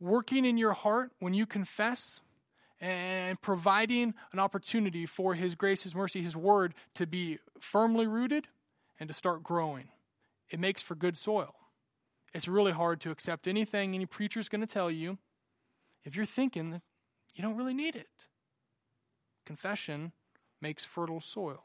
working 0.00 0.44
in 0.44 0.58
your 0.58 0.72
heart 0.72 1.12
when 1.18 1.34
you 1.34 1.46
confess 1.46 2.20
and 2.80 3.40
providing 3.40 4.14
an 4.32 4.38
opportunity 4.38 5.06
for 5.06 5.34
His 5.34 5.54
grace, 5.54 5.82
His 5.82 5.94
mercy, 5.94 6.22
His 6.22 6.36
word 6.36 6.74
to 6.94 7.06
be 7.06 7.38
firmly 7.60 8.06
rooted 8.06 8.48
and 9.00 9.08
to 9.08 9.14
start 9.14 9.42
growing. 9.42 9.88
It 10.50 10.60
makes 10.60 10.82
for 10.82 10.94
good 10.94 11.16
soil. 11.16 11.54
It's 12.34 12.48
really 12.48 12.72
hard 12.72 13.00
to 13.00 13.10
accept 13.10 13.48
anything 13.48 13.94
any 13.94 14.06
preacher 14.06 14.40
is 14.40 14.48
going 14.48 14.60
to 14.60 14.66
tell 14.66 14.90
you 14.90 15.18
if 16.04 16.14
you're 16.14 16.26
thinking 16.26 16.70
that 16.70 16.82
you 17.34 17.42
don't 17.42 17.56
really 17.56 17.74
need 17.74 17.96
it. 17.96 18.08
Confession 19.44 20.12
makes 20.60 20.84
fertile 20.84 21.20
soil. 21.20 21.62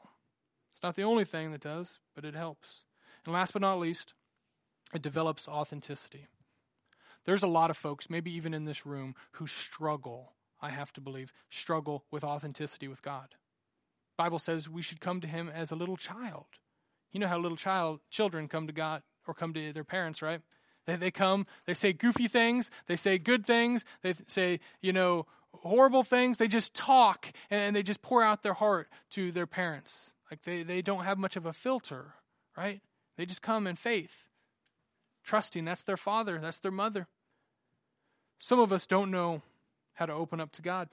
It's 0.72 0.82
not 0.82 0.96
the 0.96 1.02
only 1.02 1.24
thing 1.24 1.52
that 1.52 1.60
does, 1.60 1.98
but 2.14 2.24
it 2.24 2.34
helps. 2.34 2.84
And 3.24 3.34
last 3.34 3.52
but 3.52 3.62
not 3.62 3.78
least, 3.78 4.14
it 4.94 5.02
develops 5.02 5.46
authenticity. 5.46 6.26
There's 7.24 7.42
a 7.42 7.48
lot 7.48 7.70
of 7.70 7.76
folks, 7.76 8.10
maybe 8.10 8.32
even 8.32 8.54
in 8.54 8.64
this 8.64 8.84
room, 8.84 9.14
who 9.32 9.46
struggle, 9.46 10.32
I 10.60 10.70
have 10.70 10.92
to 10.94 11.00
believe, 11.00 11.32
struggle 11.50 12.04
with 12.10 12.24
authenticity 12.24 12.88
with 12.88 13.02
God. 13.02 13.34
Bible 14.16 14.38
says 14.38 14.68
we 14.68 14.82
should 14.82 15.00
come 15.00 15.20
to 15.20 15.26
him 15.26 15.48
as 15.48 15.70
a 15.70 15.76
little 15.76 15.96
child. 15.96 16.46
You 17.12 17.20
know 17.20 17.28
how 17.28 17.38
little 17.38 17.56
child 17.56 18.00
children 18.10 18.48
come 18.48 18.66
to 18.66 18.72
God 18.72 19.02
or 19.26 19.34
come 19.34 19.54
to 19.54 19.72
their 19.72 19.84
parents, 19.84 20.22
right? 20.22 20.40
They, 20.86 20.96
they 20.96 21.10
come, 21.10 21.46
they 21.66 21.74
say 21.74 21.92
goofy 21.92 22.28
things, 22.28 22.70
they 22.86 22.96
say 22.96 23.18
good 23.18 23.46
things, 23.46 23.84
they 24.02 24.14
say, 24.26 24.60
you 24.80 24.92
know, 24.92 25.26
horrible 25.54 26.02
things. 26.02 26.38
They 26.38 26.48
just 26.48 26.74
talk 26.74 27.32
and 27.50 27.76
they 27.76 27.82
just 27.82 28.02
pour 28.02 28.22
out 28.22 28.42
their 28.42 28.54
heart 28.54 28.88
to 29.10 29.32
their 29.32 29.46
parents. 29.46 30.12
Like 30.30 30.42
they, 30.42 30.62
they 30.62 30.82
don't 30.82 31.04
have 31.04 31.18
much 31.18 31.36
of 31.36 31.46
a 31.46 31.52
filter, 31.52 32.14
right? 32.56 32.80
They 33.16 33.26
just 33.26 33.42
come 33.42 33.66
in 33.66 33.76
faith, 33.76 34.24
trusting 35.24 35.64
that's 35.64 35.84
their 35.84 35.96
father, 35.96 36.38
that's 36.40 36.58
their 36.58 36.72
mother. 36.72 37.06
Some 38.38 38.58
of 38.58 38.72
us 38.72 38.86
don't 38.86 39.10
know 39.10 39.42
how 39.94 40.06
to 40.06 40.12
open 40.12 40.40
up 40.40 40.52
to 40.52 40.62
God. 40.62 40.88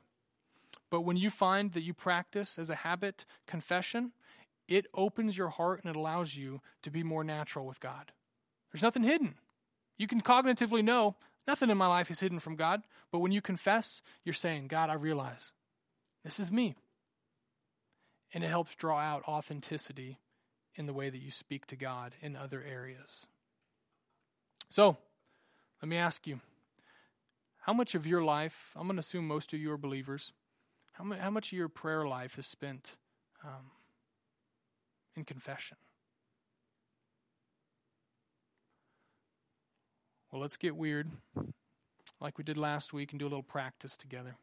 But 0.89 1.01
when 1.01 1.17
you 1.17 1.29
find 1.29 1.73
that 1.73 1.83
you 1.83 1.93
practice 1.93 2.57
as 2.57 2.69
a 2.69 2.75
habit 2.75 3.25
confession, 3.47 4.11
it 4.67 4.85
opens 4.93 5.37
your 5.37 5.49
heart 5.49 5.81
and 5.83 5.89
it 5.89 5.97
allows 5.97 6.35
you 6.35 6.61
to 6.83 6.91
be 6.91 7.03
more 7.03 7.23
natural 7.23 7.65
with 7.65 7.79
God. 7.79 8.11
There's 8.71 8.83
nothing 8.83 9.03
hidden. 9.03 9.35
You 9.97 10.07
can 10.07 10.21
cognitively 10.21 10.83
know 10.83 11.15
nothing 11.47 11.69
in 11.69 11.77
my 11.77 11.87
life 11.87 12.11
is 12.11 12.19
hidden 12.19 12.39
from 12.39 12.55
God, 12.55 12.83
but 13.11 13.19
when 13.19 13.31
you 13.31 13.41
confess, 13.41 14.01
you're 14.23 14.33
saying, 14.33 14.67
God, 14.67 14.89
I 14.89 14.93
realize 14.93 15.51
this 16.23 16.39
is 16.39 16.51
me. 16.51 16.75
And 18.31 18.43
it 18.43 18.49
helps 18.49 18.75
draw 18.75 18.99
out 18.99 19.27
authenticity 19.27 20.19
in 20.75 20.85
the 20.85 20.93
way 20.93 21.09
that 21.09 21.17
you 21.17 21.31
speak 21.31 21.65
to 21.67 21.75
God 21.75 22.13
in 22.21 22.35
other 22.35 22.63
areas. 22.63 23.25
So, 24.69 24.97
let 25.81 25.89
me 25.89 25.97
ask 25.97 26.27
you 26.27 26.41
how 27.61 27.73
much 27.73 27.95
of 27.95 28.05
your 28.05 28.23
life, 28.23 28.71
I'm 28.75 28.87
going 28.87 28.97
to 28.97 29.01
assume 29.01 29.27
most 29.27 29.51
of 29.51 29.59
you 29.59 29.71
are 29.71 29.77
believers, 29.77 30.31
how 30.93 31.03
much, 31.03 31.19
how 31.19 31.31
much 31.31 31.51
of 31.51 31.57
your 31.57 31.69
prayer 31.69 32.07
life 32.07 32.37
is 32.37 32.45
spent 32.45 32.95
um, 33.43 33.71
in 35.15 35.25
confession? 35.25 35.77
Well, 40.31 40.39
let's 40.39 40.57
get 40.57 40.75
weird 40.75 41.09
like 42.21 42.37
we 42.37 42.43
did 42.43 42.57
last 42.57 42.93
week 42.93 43.11
and 43.11 43.19
do 43.19 43.25
a 43.25 43.29
little 43.29 43.41
practice 43.41 43.97
together. 43.97 44.35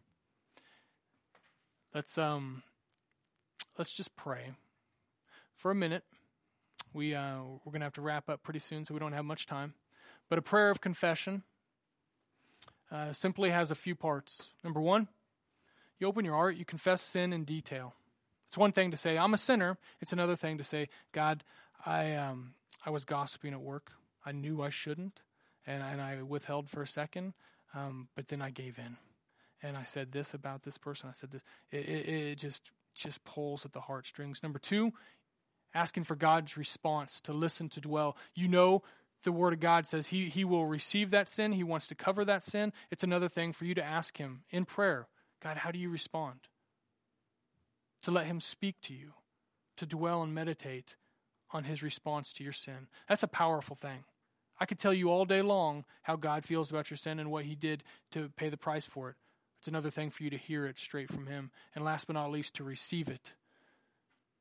Let's 1.94 2.18
um 2.18 2.64
let's 3.78 3.94
just 3.94 4.16
pray 4.16 4.52
for 5.54 5.70
a 5.70 5.74
minute. 5.74 6.02
We 6.92 7.14
uh, 7.14 7.38
we're 7.64 7.70
going 7.70 7.80
to 7.80 7.86
have 7.86 7.92
to 7.94 8.02
wrap 8.02 8.28
up 8.28 8.42
pretty 8.42 8.58
soon, 8.58 8.84
so 8.84 8.94
we 8.94 9.00
don't 9.00 9.12
have 9.12 9.24
much 9.24 9.46
time. 9.46 9.74
But 10.28 10.38
a 10.38 10.42
prayer 10.42 10.70
of 10.70 10.80
confession 10.80 11.42
uh, 12.90 13.12
simply 13.12 13.50
has 13.50 13.70
a 13.70 13.74
few 13.74 13.94
parts. 13.94 14.48
Number 14.64 14.80
one, 14.80 15.08
you 15.98 16.06
open 16.06 16.24
your 16.24 16.34
heart, 16.34 16.56
you 16.56 16.64
confess 16.64 17.02
sin 17.02 17.32
in 17.32 17.44
detail. 17.44 17.94
It's 18.48 18.58
one 18.58 18.72
thing 18.72 18.90
to 18.90 18.96
say, 18.96 19.18
I'm 19.18 19.34
a 19.34 19.38
sinner. 19.38 19.78
It's 20.00 20.12
another 20.12 20.36
thing 20.36 20.58
to 20.58 20.64
say, 20.64 20.88
God, 21.12 21.42
I, 21.84 22.14
um, 22.14 22.54
I 22.84 22.90
was 22.90 23.04
gossiping 23.04 23.52
at 23.52 23.60
work. 23.60 23.92
I 24.24 24.32
knew 24.32 24.62
I 24.62 24.70
shouldn't, 24.70 25.20
and, 25.66 25.82
and 25.82 26.00
I 26.00 26.22
withheld 26.22 26.68
for 26.68 26.82
a 26.82 26.86
second, 26.86 27.34
um, 27.74 28.08
but 28.16 28.28
then 28.28 28.42
I 28.42 28.50
gave 28.50 28.78
in. 28.78 28.96
And 29.62 29.76
I 29.76 29.84
said 29.84 30.12
this 30.12 30.34
about 30.34 30.64
this 30.64 30.78
person. 30.78 31.08
I 31.08 31.12
said 31.12 31.30
this. 31.30 31.42
It, 31.70 31.88
it, 31.88 32.08
it 32.08 32.34
just 32.38 32.70
just 32.94 33.24
pulls 33.24 33.64
at 33.64 33.72
the 33.72 33.82
heartstrings. 33.82 34.42
Number 34.42 34.58
two, 34.58 34.92
asking 35.74 36.04
for 36.04 36.16
God's 36.16 36.56
response 36.56 37.20
to 37.22 37.32
listen, 37.32 37.68
to 37.70 37.80
dwell. 37.80 38.16
You 38.34 38.48
know, 38.48 38.82
the 39.24 39.32
Word 39.32 39.52
of 39.52 39.60
God 39.60 39.86
says 39.86 40.08
he, 40.08 40.28
he 40.28 40.44
will 40.44 40.66
receive 40.66 41.10
that 41.10 41.28
sin. 41.28 41.52
He 41.52 41.64
wants 41.64 41.86
to 41.88 41.94
cover 41.94 42.24
that 42.24 42.44
sin. 42.44 42.72
It's 42.90 43.04
another 43.04 43.28
thing 43.28 43.52
for 43.52 43.64
you 43.64 43.74
to 43.74 43.84
ask 43.84 44.18
Him 44.18 44.42
in 44.50 44.64
prayer 44.64 45.08
God, 45.42 45.58
how 45.58 45.70
do 45.70 45.78
you 45.78 45.90
respond? 45.90 46.40
To 48.02 48.10
let 48.10 48.26
Him 48.26 48.40
speak 48.40 48.76
to 48.82 48.94
you, 48.94 49.12
to 49.76 49.86
dwell 49.86 50.22
and 50.22 50.34
meditate 50.34 50.96
on 51.50 51.64
His 51.64 51.82
response 51.82 52.32
to 52.34 52.44
your 52.44 52.52
sin. 52.52 52.88
That's 53.08 53.22
a 53.22 53.28
powerful 53.28 53.76
thing. 53.76 54.04
I 54.58 54.66
could 54.66 54.78
tell 54.78 54.94
you 54.94 55.10
all 55.10 55.24
day 55.24 55.42
long 55.42 55.84
how 56.02 56.16
God 56.16 56.44
feels 56.44 56.70
about 56.70 56.90
your 56.90 56.96
sin 56.96 57.18
and 57.18 57.30
what 57.30 57.44
He 57.44 57.54
did 57.54 57.82
to 58.12 58.30
pay 58.36 58.48
the 58.48 58.56
price 58.56 58.86
for 58.86 59.10
it. 59.10 59.16
It's 59.58 59.68
another 59.68 59.90
thing 59.90 60.10
for 60.10 60.22
you 60.22 60.30
to 60.30 60.38
hear 60.38 60.66
it 60.66 60.78
straight 60.78 61.12
from 61.12 61.26
Him. 61.26 61.50
And 61.74 61.84
last 61.84 62.06
but 62.06 62.14
not 62.14 62.30
least, 62.30 62.54
to 62.54 62.64
receive 62.64 63.08
it, 63.08 63.34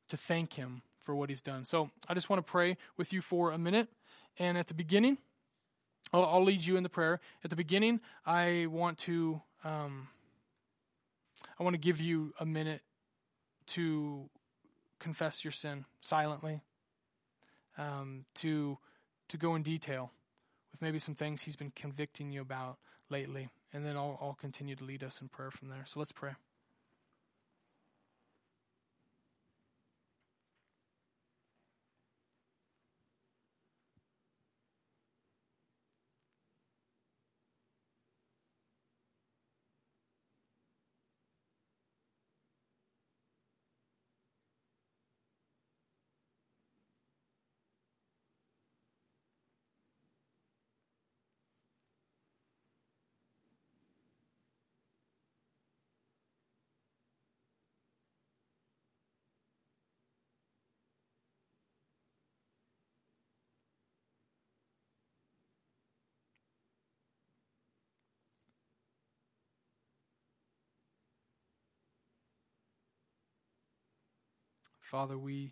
to 0.09 0.17
thank 0.17 0.53
Him 0.53 0.84
for 1.01 1.15
what 1.15 1.30
He's 1.30 1.41
done. 1.41 1.65
So 1.65 1.89
I 2.07 2.13
just 2.13 2.30
want 2.30 2.45
to 2.45 2.51
pray 2.51 2.78
with 2.97 3.11
you 3.11 3.21
for 3.21 3.51
a 3.51 3.57
minute. 3.57 3.89
And 4.38 4.57
at 4.57 4.67
the 4.67 4.73
beginning, 4.73 5.17
I'll, 6.13 6.25
I'll 6.25 6.43
lead 6.43 6.63
you 6.63 6.77
in 6.77 6.83
the 6.83 6.89
prayer. 6.89 7.19
At 7.43 7.49
the 7.49 7.55
beginning, 7.55 8.01
I 8.25 8.67
want 8.69 8.97
to 8.99 9.41
um, 9.63 10.09
I 11.59 11.63
want 11.63 11.73
to 11.73 11.79
give 11.79 11.99
you 11.99 12.33
a 12.39 12.45
minute 12.45 12.81
to 13.67 14.29
confess 14.99 15.43
your 15.43 15.51
sin 15.51 15.86
silently, 16.01 16.61
um, 17.77 18.25
to 18.36 18.77
to 19.29 19.38
go 19.38 19.55
in 19.55 19.63
detail 19.63 20.11
with 20.71 20.81
maybe 20.81 20.99
some 20.99 21.15
things 21.15 21.41
He's 21.41 21.55
been 21.55 21.71
convicting 21.75 22.31
you 22.31 22.41
about 22.41 22.77
lately, 23.09 23.49
and 23.73 23.86
then 23.86 23.95
I'll, 23.97 24.17
I'll 24.21 24.38
continue 24.39 24.75
to 24.75 24.83
lead 24.83 25.03
us 25.03 25.21
in 25.21 25.29
prayer 25.29 25.51
from 25.51 25.69
there. 25.69 25.86
So 25.86 25.99
let's 25.99 26.11
pray. 26.11 26.31
Father, 74.86 75.17
we 75.17 75.51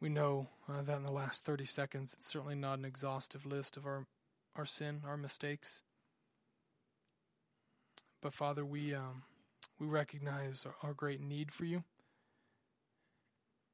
we 0.00 0.08
know 0.08 0.48
uh, 0.68 0.82
that 0.82 0.96
in 0.96 1.02
the 1.02 1.12
last 1.12 1.44
30 1.44 1.64
seconds, 1.64 2.12
it's 2.14 2.28
certainly 2.28 2.54
not 2.54 2.78
an 2.78 2.84
exhaustive 2.84 3.44
list 3.44 3.76
of 3.76 3.86
our 3.86 4.06
our 4.54 4.66
sin, 4.66 5.02
our 5.04 5.16
mistakes. 5.16 5.82
But 8.20 8.34
Father, 8.34 8.64
we 8.64 8.94
um, 8.94 9.24
we 9.80 9.88
recognize 9.88 10.64
our, 10.64 10.74
our 10.88 10.94
great 10.94 11.20
need 11.20 11.50
for 11.50 11.64
you, 11.64 11.82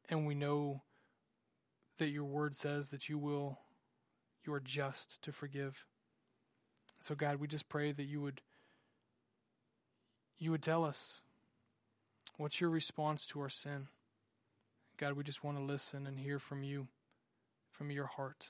and 0.09 0.27
we 0.27 0.35
know 0.35 0.83
that 1.99 2.09
your 2.09 2.25
word 2.25 2.57
says 2.57 2.89
that 2.89 3.11
you 3.11 3.19
will, 3.19 3.59
you 4.47 4.55
are 4.55 4.61
just 4.61 5.21
to 5.21 5.33
forgive. 5.33 5.85
So 6.99 7.15
God, 7.15 7.37
we 7.37 7.47
just 7.47 7.69
pray 7.69 7.93
that 7.93 8.05
you 8.05 8.23
would 8.23 8.41
you 10.39 10.51
would 10.51 10.63
tell 10.63 10.83
us 10.83 11.21
what's 12.39 12.59
your 12.59 12.71
response 12.71 13.27
to 13.27 13.41
our 13.41 13.51
sin. 13.51 13.89
God, 14.99 15.13
we 15.13 15.23
just 15.23 15.45
want 15.45 15.57
to 15.57 15.63
listen 15.63 16.09
and 16.09 16.19
hear 16.19 16.41
from 16.41 16.65
you, 16.65 16.89
from 17.71 17.93
your 17.93 18.07
heart. 18.07 18.49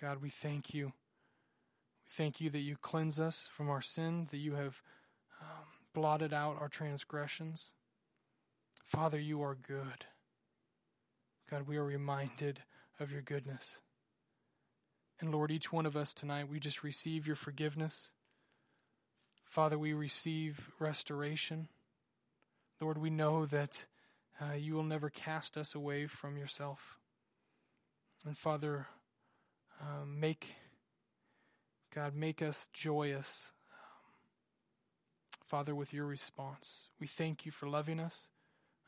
God, 0.00 0.22
we 0.22 0.30
thank 0.30 0.72
you. 0.72 0.86
We 0.86 0.92
thank 2.10 2.40
you 2.40 2.48
that 2.48 2.60
you 2.60 2.76
cleanse 2.80 3.20
us 3.20 3.46
from 3.52 3.68
our 3.68 3.82
sin, 3.82 4.28
that 4.30 4.38
you 4.38 4.54
have 4.54 4.80
um, 5.42 5.66
blotted 5.92 6.32
out 6.32 6.56
our 6.58 6.68
transgressions. 6.68 7.72
Father, 8.88 9.20
you 9.20 9.42
are 9.42 9.54
good. 9.54 10.06
God, 11.50 11.68
we 11.68 11.76
are 11.76 11.84
reminded 11.84 12.60
of 12.98 13.12
your 13.12 13.20
goodness. 13.20 13.80
And 15.20 15.30
Lord, 15.30 15.50
each 15.50 15.70
one 15.70 15.84
of 15.84 15.94
us 15.94 16.14
tonight, 16.14 16.48
we 16.48 16.58
just 16.58 16.82
receive 16.82 17.26
your 17.26 17.36
forgiveness. 17.36 18.12
Father, 19.44 19.78
we 19.78 19.92
receive 19.92 20.70
restoration. 20.78 21.68
Lord, 22.80 22.96
we 22.96 23.10
know 23.10 23.44
that 23.44 23.84
uh, 24.40 24.54
you 24.54 24.72
will 24.72 24.84
never 24.84 25.10
cast 25.10 25.58
us 25.58 25.74
away 25.74 26.06
from 26.06 26.38
yourself. 26.38 26.98
And 28.24 28.38
Father, 28.38 28.86
um, 29.82 30.18
make, 30.18 30.54
God, 31.94 32.16
make 32.16 32.40
us 32.40 32.68
joyous, 32.72 33.48
um, 33.70 34.12
Father, 35.44 35.74
with 35.74 35.92
your 35.92 36.06
response. 36.06 36.88
We 36.98 37.06
thank 37.06 37.44
you 37.44 37.52
for 37.52 37.68
loving 37.68 38.00
us. 38.00 38.28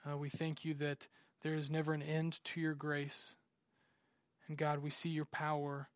Uh, 0.09 0.17
we 0.17 0.29
thank 0.29 0.65
you 0.65 0.75
that 0.75 1.09
there 1.43 1.55
is 1.55 1.71
never 1.71 1.93
an 1.93 2.03
end 2.03 2.41
to 2.45 2.61
your 2.61 2.75
grace. 2.75 3.37
And 4.49 4.57
God, 4.57 4.83
we 4.83 4.91
see 4.91 5.09
your 5.09 5.25
power 5.25 5.89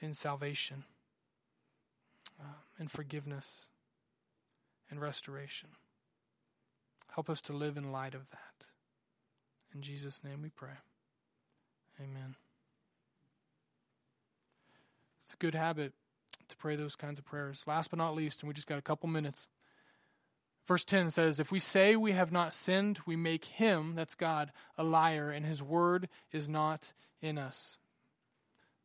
in 0.00 0.12
salvation, 0.12 0.84
uh, 2.38 2.58
and 2.78 2.90
forgiveness, 2.90 3.68
and 4.90 5.00
restoration. 5.00 5.70
Help 7.14 7.30
us 7.30 7.40
to 7.42 7.52
live 7.52 7.76
in 7.76 7.90
light 7.92 8.14
of 8.14 8.28
that. 8.30 8.66
In 9.74 9.80
Jesus' 9.80 10.20
name 10.22 10.42
we 10.42 10.50
pray. 10.50 10.78
Amen. 11.98 12.36
It's 15.24 15.34
a 15.34 15.38
good 15.38 15.54
habit 15.54 15.92
to 16.48 16.56
pray 16.56 16.76
those 16.76 16.94
kinds 16.94 17.18
of 17.18 17.24
prayers. 17.24 17.64
Last 17.66 17.90
but 17.90 17.98
not 17.98 18.14
least, 18.14 18.42
and 18.42 18.48
we 18.48 18.54
just 18.54 18.66
got 18.66 18.78
a 18.78 18.82
couple 18.82 19.08
minutes. 19.08 19.48
Verse 20.66 20.84
10 20.84 21.10
says, 21.10 21.38
If 21.38 21.52
we 21.52 21.60
say 21.60 21.94
we 21.94 22.12
have 22.12 22.32
not 22.32 22.52
sinned, 22.52 22.98
we 23.06 23.14
make 23.14 23.44
him, 23.44 23.94
that's 23.94 24.16
God, 24.16 24.50
a 24.76 24.82
liar, 24.82 25.30
and 25.30 25.46
his 25.46 25.62
word 25.62 26.08
is 26.32 26.48
not 26.48 26.92
in 27.22 27.38
us. 27.38 27.78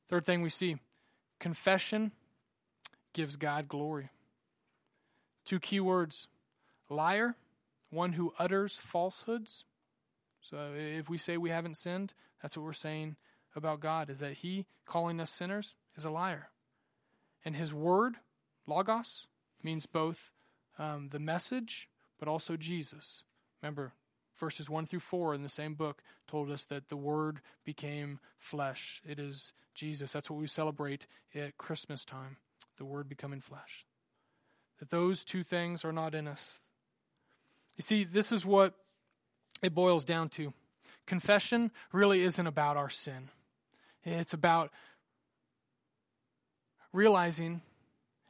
Third 0.08 0.26
thing 0.26 0.42
we 0.42 0.50
see 0.50 0.78
confession 1.40 2.12
gives 3.14 3.36
God 3.36 3.68
glory. 3.68 4.10
Two 5.44 5.60
key 5.60 5.80
words 5.80 6.28
liar, 6.88 7.36
one 7.90 8.14
who 8.14 8.34
utters 8.38 8.76
falsehoods. 8.76 9.66
So 10.42 10.74
if 10.76 11.10
we 11.10 11.18
say 11.18 11.38
we 11.38 11.50
haven't 11.50 11.78
sinned, 11.78 12.14
that's 12.42 12.56
what 12.56 12.66
we're 12.66 12.74
saying 12.74 13.16
about 13.56 13.80
God, 13.80 14.10
is 14.10 14.20
that 14.20 14.34
he, 14.34 14.66
calling 14.86 15.20
us 15.20 15.32
sinners, 15.32 15.76
is 15.96 16.06
a 16.06 16.10
liar. 16.12 16.50
And 17.44 17.56
his 17.56 17.74
word, 17.74 18.18
logos, 18.68 19.28
means 19.64 19.86
both 19.86 20.32
um, 20.82 21.10
the 21.12 21.20
message, 21.20 21.88
but 22.20 22.28
also 22.28 22.58
Jesus. 22.58 23.24
Remember, 23.62 23.94
verses 24.40 24.70
1 24.70 24.88
through 24.88 25.00
4 25.00 25.36
in 25.36 25.44
the 25.44 25.50
same 25.50 25.76
book 25.76 26.02
told 26.28 26.50
us 26.50 26.66
that 26.66 26.90
the 26.90 26.98
Word 26.98 27.42
became 27.64 28.20
flesh. 28.40 29.02
It 29.08 29.20
is 29.20 29.54
Jesus. 29.76 30.12
That's 30.12 30.30
what 30.30 30.40
we 30.40 30.48
celebrate 30.48 31.06
at 31.36 31.58
Christmas 31.58 32.04
time 32.04 32.38
the 32.78 32.86
Word 32.86 33.08
becoming 33.08 33.42
flesh. 33.42 33.86
That 34.80 34.90
those 34.90 35.24
two 35.24 35.44
things 35.44 35.86
are 35.86 35.92
not 35.92 36.16
in 36.16 36.28
us. 36.28 36.60
You 37.78 37.84
see, 37.84 38.04
this 38.04 38.32
is 38.32 38.44
what 38.44 38.74
it 39.62 39.76
boils 39.76 40.04
down 40.04 40.30
to. 40.30 40.52
Confession 41.06 41.72
really 41.92 42.24
isn't 42.24 42.48
about 42.48 42.76
our 42.76 42.90
sin, 42.90 43.30
it's 44.04 44.34
about 44.34 44.72
realizing 46.92 47.62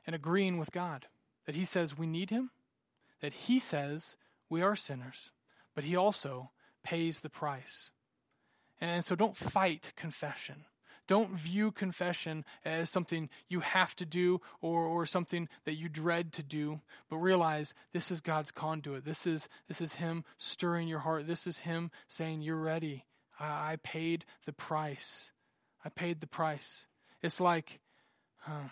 and 0.06 0.14
agreeing 0.14 0.58
with 0.58 0.72
God 0.74 1.06
that 1.46 1.56
he 1.56 1.66
says 1.66 1.98
we 1.98 2.08
need 2.08 2.30
him, 2.30 2.52
that 3.22 3.34
he 3.34 3.60
says 3.60 4.18
we 4.50 4.62
are 4.62 4.76
sinners, 4.76 5.32
but 5.76 5.84
he 5.84 5.96
also 5.96 6.52
pays 6.84 7.22
the 7.22 7.30
price. 7.30 7.92
And 8.80 9.06
so 9.06 9.16
don't 9.16 9.38
fight 9.38 9.94
confession. 9.96 10.66
Don't 11.08 11.32
view 11.32 11.72
confession 11.72 12.46
as 12.64 12.90
something 12.90 13.30
you 13.50 13.60
have 13.60 13.96
to 13.98 14.06
do 14.06 14.40
or, 14.62 14.86
or 14.86 15.06
something 15.06 15.50
that 15.66 15.74
you 15.74 15.90
dread 15.90 16.32
to 16.34 16.44
do, 16.44 16.80
but 17.10 17.18
realize 17.18 17.74
this 17.92 18.12
is 18.12 18.22
God's 18.22 18.52
conduit. 18.52 19.04
This 19.04 19.28
is, 19.28 19.50
this 19.68 19.82
is 19.82 19.96
Him 19.96 20.24
stirring 20.38 20.88
your 20.88 21.00
heart. 21.00 21.28
This 21.28 21.48
is 21.48 21.60
Him 21.60 21.92
saying, 22.08 22.42
You're 22.42 22.56
ready. 22.56 23.06
I, 23.40 23.74
I 23.74 23.78
paid 23.84 24.26
the 24.46 24.54
price. 24.54 25.32
I 25.84 25.90
paid 25.90 26.22
the 26.22 26.28
price. 26.28 26.86
It's 27.22 27.42
like, 27.42 27.80
uh, 28.48 28.70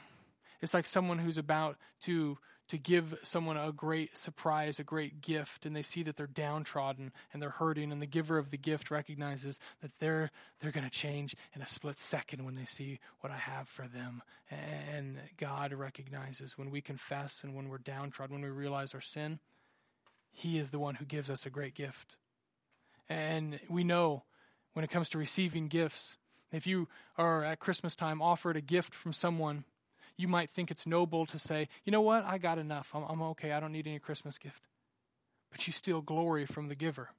it's 0.61 0.73
like 0.73 0.85
someone 0.85 1.19
who's 1.19 1.37
about 1.37 1.77
to 2.03 2.37
to 2.69 2.77
give 2.77 3.17
someone 3.23 3.57
a 3.57 3.71
great 3.71 4.15
surprise, 4.15 4.79
a 4.79 4.83
great 4.83 5.21
gift, 5.21 5.65
and 5.65 5.75
they 5.75 5.81
see 5.81 6.03
that 6.03 6.15
they're 6.15 6.27
downtrodden 6.27 7.11
and 7.33 7.41
they're 7.41 7.49
hurting, 7.49 7.91
and 7.91 8.01
the 8.01 8.05
giver 8.05 8.37
of 8.37 8.51
the 8.51 8.57
gift 8.57 8.91
recognizes 8.91 9.59
that 9.81 9.91
they're 9.99 10.31
they're 10.59 10.71
going 10.71 10.85
to 10.85 10.89
change 10.89 11.35
in 11.55 11.61
a 11.61 11.65
split 11.65 11.97
second 11.97 12.45
when 12.45 12.55
they 12.55 12.65
see 12.65 12.99
what 13.21 13.31
I 13.31 13.37
have 13.37 13.67
for 13.67 13.87
them. 13.87 14.21
And 14.49 15.17
God 15.37 15.73
recognizes 15.73 16.57
when 16.57 16.69
we 16.69 16.81
confess 16.81 17.43
and 17.43 17.55
when 17.55 17.69
we're 17.69 17.79
downtrodden, 17.79 18.35
when 18.35 18.43
we 18.43 18.55
realize 18.55 18.93
our 18.93 19.01
sin, 19.01 19.39
He 20.31 20.57
is 20.57 20.69
the 20.69 20.79
one 20.79 20.95
who 20.95 21.05
gives 21.05 21.29
us 21.29 21.45
a 21.45 21.49
great 21.49 21.73
gift. 21.73 22.17
And 23.09 23.59
we 23.67 23.83
know 23.83 24.23
when 24.73 24.85
it 24.85 24.91
comes 24.91 25.09
to 25.09 25.17
receiving 25.17 25.67
gifts, 25.67 26.17
if 26.51 26.67
you 26.67 26.87
are 27.17 27.43
at 27.43 27.59
Christmas 27.59 27.95
time 27.95 28.21
offered 28.21 28.57
a 28.57 28.61
gift 28.61 28.93
from 28.93 29.13
someone 29.13 29.65
you 30.19 30.27
might 30.27 30.49
think 30.49 30.69
it's 30.69 30.85
noble 30.85 31.25
to 31.25 31.39
say, 31.39 31.69
you 31.85 31.93
know 31.93 32.01
what, 32.01 32.25
I 32.25 32.39
got 32.39 32.57
enough. 32.57 32.91
I'm, 32.93 33.03
I'm 33.07 33.21
okay. 33.21 33.53
I 33.53 33.61
don't 33.61 33.71
need 33.71 33.87
any 33.87 33.99
Christmas 33.99 34.37
gift. 34.37 34.63
But 35.49 35.65
you 35.65 35.71
steal 35.71 36.01
glory 36.01 36.45
from 36.45 36.67
the 36.67 36.75
giver 36.75 37.11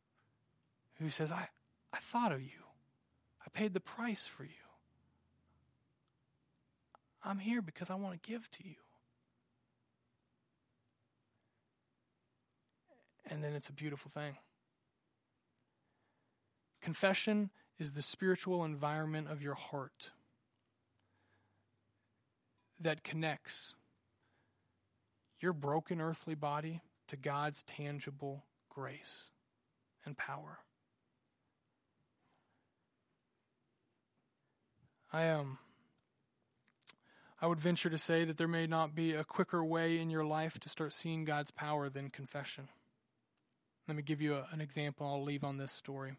who 0.99 1.09
says, 1.09 1.33
I, 1.33 1.49
I 1.95 1.99
thought 1.99 2.31
of 2.31 2.43
you. 2.43 2.61
I 3.41 3.49
paid 3.59 3.73
the 3.73 3.81
price 3.81 4.27
for 4.27 4.45
you. 4.45 4.51
I'm 7.25 7.39
here 7.39 7.63
because 7.63 7.89
I 7.89 7.95
want 7.95 8.23
to 8.23 8.31
give 8.31 8.51
to 8.51 8.69
you. 8.69 8.77
And 13.31 13.43
then 13.43 13.55
it's 13.55 13.71
a 13.71 13.73
beautiful 13.73 14.11
thing. 14.11 14.35
Confession 16.83 17.49
is 17.79 17.93
the 17.93 18.03
spiritual 18.03 18.63
environment 18.63 19.29
of 19.31 19.41
your 19.41 19.55
heart 19.55 20.11
that 22.81 23.05
connects 23.05 23.75
your 25.41 25.53
broken 25.53 26.01
earthly 26.01 26.35
body 26.35 26.83
to 27.09 27.17
God's 27.17 27.63
tangible 27.63 28.45
grace 28.69 29.31
and 30.05 30.17
power. 30.17 30.59
I 35.13 35.23
am. 35.23 35.41
Um, 35.41 35.59
I 37.43 37.47
would 37.47 37.59
venture 37.59 37.89
to 37.89 37.97
say 37.97 38.27
that 38.27 38.37
there 38.37 38.47
may 38.47 38.67
not 38.67 38.95
be 38.95 39.15
a 39.15 39.25
quicker 39.25 39.65
way 39.65 39.99
in 39.99 40.11
your 40.11 40.27
life 40.27 40.61
to 40.61 40.69
start 40.69 40.93
seeing 40.93 41.25
God's 41.25 41.51
power 41.51 41.89
than 41.89 42.11
confession. 42.11 42.69
Let 43.89 43.97
me 43.97 44.03
give 44.03 44.21
you 44.21 44.35
a, 44.35 44.47
an 44.53 44.61
example. 44.61 45.07
I'll 45.07 45.25
leave 45.25 45.43
on 45.43 45.57
this 45.57 45.73
story. 45.73 46.13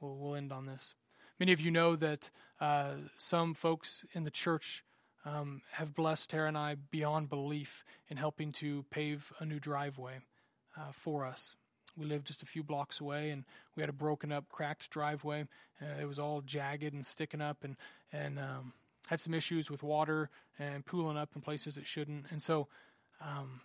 We'll, 0.00 0.16
we'll 0.16 0.36
end 0.36 0.52
on 0.52 0.66
this. 0.66 0.94
Many 1.40 1.52
of 1.52 1.60
you 1.60 1.72
know 1.72 1.96
that 1.96 2.30
uh, 2.60 2.92
some 3.16 3.52
folks 3.52 4.04
in 4.12 4.22
the 4.22 4.30
church 4.30 4.84
um, 5.24 5.62
have 5.72 5.94
blessed 5.94 6.30
Tara 6.30 6.48
and 6.48 6.58
I 6.58 6.76
beyond 6.90 7.28
belief 7.28 7.84
in 8.08 8.16
helping 8.16 8.52
to 8.52 8.84
pave 8.90 9.32
a 9.38 9.44
new 9.44 9.60
driveway 9.60 10.20
uh, 10.76 10.92
for 10.92 11.24
us. 11.24 11.54
We 11.96 12.06
lived 12.06 12.26
just 12.26 12.42
a 12.42 12.46
few 12.46 12.62
blocks 12.62 13.00
away, 13.00 13.30
and 13.30 13.44
we 13.76 13.82
had 13.82 13.90
a 13.90 13.94
broken 13.94 14.32
up, 14.32 14.48
cracked 14.48 14.90
driveway. 14.90 15.46
Uh, 15.82 16.00
it 16.00 16.06
was 16.06 16.18
all 16.18 16.40
jagged 16.40 16.94
and 16.94 17.04
sticking 17.04 17.40
up, 17.40 17.64
and 17.64 17.76
and 18.12 18.38
um, 18.38 18.72
had 19.08 19.20
some 19.20 19.34
issues 19.34 19.70
with 19.70 19.82
water 19.82 20.30
and 20.58 20.86
pooling 20.86 21.16
up 21.16 21.30
in 21.34 21.42
places 21.42 21.76
it 21.76 21.86
shouldn't. 21.86 22.26
And 22.30 22.40
so, 22.40 22.68
um, 23.20 23.60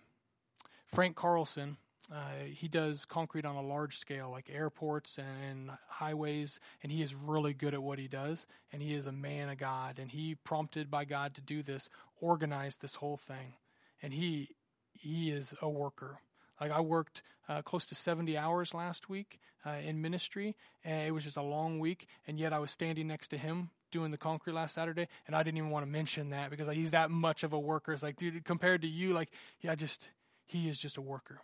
Frank 0.86 1.14
Carlson, 1.16 1.76
uh, 2.12 2.44
he 2.48 2.68
does 2.68 3.04
concrete 3.04 3.44
on 3.44 3.56
a 3.56 3.62
large 3.62 3.98
scale, 3.98 4.30
like 4.30 4.48
airports 4.52 5.18
and 5.18 5.70
highways, 5.88 6.60
and 6.82 6.92
he 6.92 7.02
is 7.02 7.14
really 7.14 7.52
good 7.52 7.74
at 7.74 7.82
what 7.82 7.98
he 7.98 8.06
does. 8.06 8.46
And 8.72 8.80
he 8.80 8.94
is 8.94 9.06
a 9.06 9.12
man 9.12 9.48
of 9.48 9.58
God, 9.58 9.98
and 9.98 10.10
he 10.10 10.36
prompted 10.36 10.90
by 10.90 11.04
God 11.04 11.34
to 11.34 11.40
do 11.40 11.62
this, 11.62 11.88
organized 12.20 12.80
this 12.80 12.96
whole 12.96 13.16
thing, 13.16 13.54
and 14.02 14.12
he 14.12 14.50
he 14.92 15.30
is 15.30 15.54
a 15.60 15.68
worker. 15.68 16.20
Like 16.60 16.70
I 16.70 16.80
worked 16.80 17.22
uh, 17.48 17.62
close 17.62 17.86
to 17.86 17.94
70 17.94 18.36
hours 18.36 18.72
last 18.72 19.08
week 19.08 19.40
uh, 19.64 19.70
in 19.84 20.00
ministry, 20.00 20.56
and 20.84 21.06
it 21.06 21.10
was 21.10 21.24
just 21.24 21.36
a 21.36 21.42
long 21.42 21.78
week. 21.78 22.06
And 22.26 22.38
yet 22.38 22.52
I 22.52 22.58
was 22.58 22.70
standing 22.70 23.08
next 23.08 23.28
to 23.28 23.38
him 23.38 23.70
doing 23.90 24.10
the 24.10 24.18
concrete 24.18 24.52
last 24.52 24.74
Saturday, 24.74 25.08
and 25.26 25.34
I 25.34 25.42
didn't 25.42 25.58
even 25.58 25.70
want 25.70 25.84
to 25.84 25.90
mention 25.90 26.30
that 26.30 26.50
because 26.50 26.66
like, 26.66 26.76
he's 26.76 26.92
that 26.92 27.10
much 27.10 27.42
of 27.42 27.52
a 27.52 27.58
worker. 27.58 27.92
It's 27.92 28.02
like, 28.02 28.16
dude, 28.16 28.44
compared 28.44 28.82
to 28.82 28.88
you, 28.88 29.12
like, 29.12 29.30
yeah, 29.60 29.74
just 29.74 30.08
he 30.44 30.68
is 30.68 30.78
just 30.78 30.96
a 30.96 31.02
worker. 31.02 31.40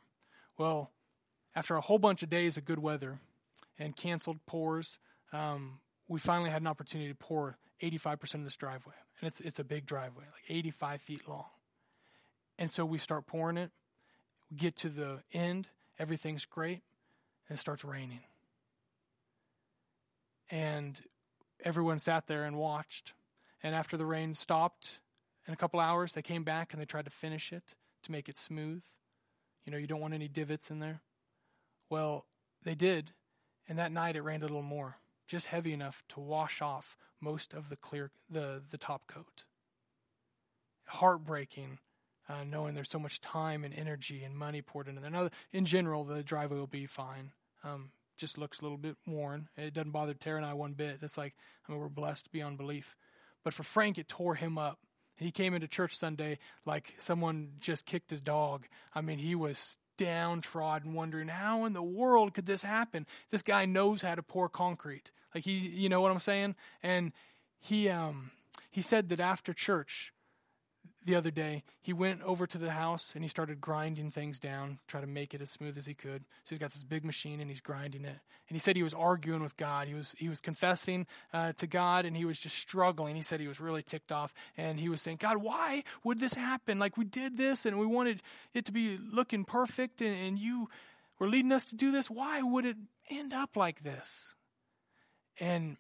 Well, 0.59 0.91
after 1.55 1.77
a 1.77 1.81
whole 1.81 1.99
bunch 1.99 2.23
of 2.23 2.31
days 2.31 2.57
of 2.57 2.65
good 2.65 2.79
weather 2.79 3.21
and 3.79 3.97
canceled 3.97 4.45
pours, 4.47 4.99
um, 5.33 5.81
we 6.09 6.19
finally 6.19 6.51
had 6.51 6.63
an 6.63 6.67
opportunity 6.67 7.11
to 7.11 7.15
pour 7.15 7.57
85% 7.83 8.35
of 8.35 8.45
this 8.45 8.57
driveway. 8.57 8.95
And 9.21 9.29
it's, 9.29 9.41
it's 9.41 9.59
a 9.59 9.65
big 9.65 9.87
driveway, 9.87 10.25
like 10.25 10.45
85 10.49 11.01
feet 11.03 11.29
long. 11.29 11.47
And 12.59 12.71
so 12.71 12.85
we 12.85 12.99
start 12.99 13.27
pouring 13.27 13.57
it. 13.57 13.71
We 14.51 14.57
get 14.57 14.77
to 14.77 14.89
the 14.89 15.21
end, 15.33 15.69
everything's 15.99 16.45
great, 16.45 16.83
and 17.49 17.57
it 17.57 17.61
starts 17.61 17.85
raining. 17.85 18.21
And 20.51 21.01
everyone 21.65 21.99
sat 21.99 22.27
there 22.27 22.45
and 22.45 22.57
watched. 22.57 23.15
And 23.63 23.75
after 23.75 23.97
the 23.97 24.05
rain 24.05 24.35
stopped, 24.35 25.01
in 25.47 25.55
a 25.55 25.57
couple 25.57 25.81
hours, 25.81 26.13
they 26.13 26.23
came 26.23 26.45
back 26.45 26.73
and 26.73 26.81
they 26.81 26.87
tried 26.87 27.07
to 27.07 27.11
finish 27.11 27.53
it 27.53 27.75
to 28.03 28.13
make 28.13 28.29
it 28.29 28.37
smooth. 28.37 28.83
You 29.65 29.73
know, 29.73 29.79
you 29.79 29.87
don't 29.87 30.01
want 30.01 30.15
any 30.15 30.29
divots 30.29 30.71
in 30.71 30.81
there. 30.81 31.01
Well, 31.89 32.27
they 32.65 32.75
did, 32.75 33.13
and 33.69 33.79
that 33.79 33.93
night 33.93 34.17
it 34.17 34.23
rained 34.23 34.43
a 34.43 34.47
little 34.47 34.63
more, 34.63 34.99
just 35.27 35.47
heavy 35.47 35.73
enough 35.73 36.03
to 36.11 36.21
wash 36.21 36.61
off 36.61 36.97
most 37.21 37.55
of 37.55 37.69
the 37.69 37.77
clear 37.77 38.11
the 38.29 38.63
the 38.71 38.79
top 38.79 39.07
coat. 39.07 39.45
Heartbreaking, 40.87 41.79
uh, 42.29 42.45
knowing 42.45 42.75
there's 42.75 42.91
so 42.91 42.99
much 42.99 43.21
time 43.21 43.65
and 43.65 43.75
energy 43.75 44.25
and 44.25 44.37
money 44.37 44.63
poured 44.63 44.89
into 44.89 45.01
there. 45.01 45.11
Now, 45.11 45.31
in 45.53 45.65
general, 45.65 46.05
the 46.05 46.23
driveway 46.23 46.59
will 46.59 46.67
be 46.67 46.87
fine. 46.87 47.33
Um, 47.63 47.91
just 48.17 48.39
looks 48.39 48.61
a 48.61 48.63
little 48.63 48.79
bit 48.79 48.97
worn. 49.07 49.49
It 49.57 49.75
doesn't 49.75 49.91
bother 49.91 50.15
Tara 50.15 50.37
and 50.39 50.47
I 50.47 50.55
one 50.55 50.73
bit. 50.73 50.99
It's 51.03 51.19
like 51.19 51.35
I 51.67 51.73
mean, 51.73 51.81
we're 51.81 51.89
blessed 51.89 52.31
beyond 52.33 52.59
belief. 52.59 52.97
But 53.45 53.55
for 53.55 53.63
Frank, 53.63 53.99
it 53.99 54.09
tore 54.09 54.35
him 54.35 54.59
up 54.59 54.79
he 55.23 55.31
came 55.31 55.55
into 55.55 55.69
church 55.69 55.97
Sunday 55.97 56.39
like 56.65 56.95
someone 56.99 57.53
just 57.61 57.87
kicked 57.87 58.11
his 58.11 58.21
dog. 58.21 58.67
I 58.95 59.01
mean, 59.01 59.19
he 59.19 59.35
was 59.35 59.77
downtrodden, 59.99 60.95
wondering 60.95 61.29
how 61.29 61.65
in 61.65 61.73
the 61.73 61.83
world 61.83 62.35
could 62.35 62.47
this 62.47 62.63
happen? 62.63 63.07
This 63.31 63.43
guy 63.43 63.67
knows 63.67 64.03
how 64.03 64.15
to 64.15 64.23
pour 64.23 64.49
concrete. 64.49 65.11
Like 65.35 65.45
he, 65.45 65.53
you 65.53 65.89
know 65.89 66.01
what 66.01 66.13
I'm 66.13 66.19
saying? 66.19 66.55
And 66.83 67.13
he, 67.59 67.89
um, 67.89 68.31
he 68.71 68.81
said 68.81 69.09
that 69.11 69.21
after 69.21 69.53
church, 69.53 70.13
the 71.05 71.15
other 71.15 71.31
day, 71.31 71.65
he 71.81 71.93
went 71.93 72.23
over 72.23 72.47
to 72.47 72.59
the 72.59 72.71
house 72.71 73.13
and 73.15 73.25
he 73.25 73.29
started 73.29 73.61
grinding 73.61 74.11
things 74.11 74.39
down, 74.39 74.79
try 74.87 75.01
to 75.01 75.07
make 75.07 75.35
it 75.35 75.41
as 75.41 75.51
smooth 75.51 75.77
as 75.77 75.87
he 75.87 75.95
could. 75.95 76.25
So 76.45 76.51
he's 76.51 76.59
got 76.59 76.73
this 76.73 76.83
big 76.83 77.05
machine 77.05 77.41
and 77.41 77.51
he's 77.51 77.61
grinding 77.61 78.05
it. 78.05 78.19
And 78.49 78.57
he 78.57 78.59
said 78.59 78.77
he 78.77 78.83
was 78.83 78.95
arguing 78.95 79.43
with 79.43 79.57
God. 79.57 79.89
He 79.89 79.95
was 79.95 80.15
he 80.19 80.29
was 80.29 80.41
confessing 80.41 81.07
uh, 81.33 81.53
to 81.55 81.67
God 81.67 82.05
and 82.05 82.17
he 82.17 82.25
was 82.25 82.39
just 82.39 82.57
struggling. 82.57 83.17
He 83.17 83.23
said 83.23 83.41
he 83.41 83.49
was 83.49 83.61
really 83.61 83.83
ticked 83.83 84.13
off 84.13 84.35
and 84.57 84.79
he 84.79 84.89
was 84.89 85.01
saying, 85.01 85.19
"God, 85.19 85.39
why 85.39 85.85
would 86.05 86.21
this 86.21 86.35
happen? 86.35 86.79
Like 86.79 86.97
we 86.97 87.05
did 87.05 87.37
this 87.37 87.65
and 87.67 87.79
we 87.79 87.87
wanted 87.87 88.23
it 88.53 88.67
to 88.67 88.73
be 88.73 88.99
looking 88.99 89.45
perfect, 89.45 90.01
and, 90.03 90.15
and 90.15 90.39
you 90.39 90.69
were 91.19 91.29
leading 91.29 91.53
us 91.53 91.65
to 91.67 91.77
do 91.77 91.91
this. 91.91 92.11
Why 92.11 92.43
would 92.43 92.67
it 92.67 92.77
end 93.09 93.33
up 93.33 93.57
like 93.57 93.83
this?" 93.83 94.35
And 95.41 95.77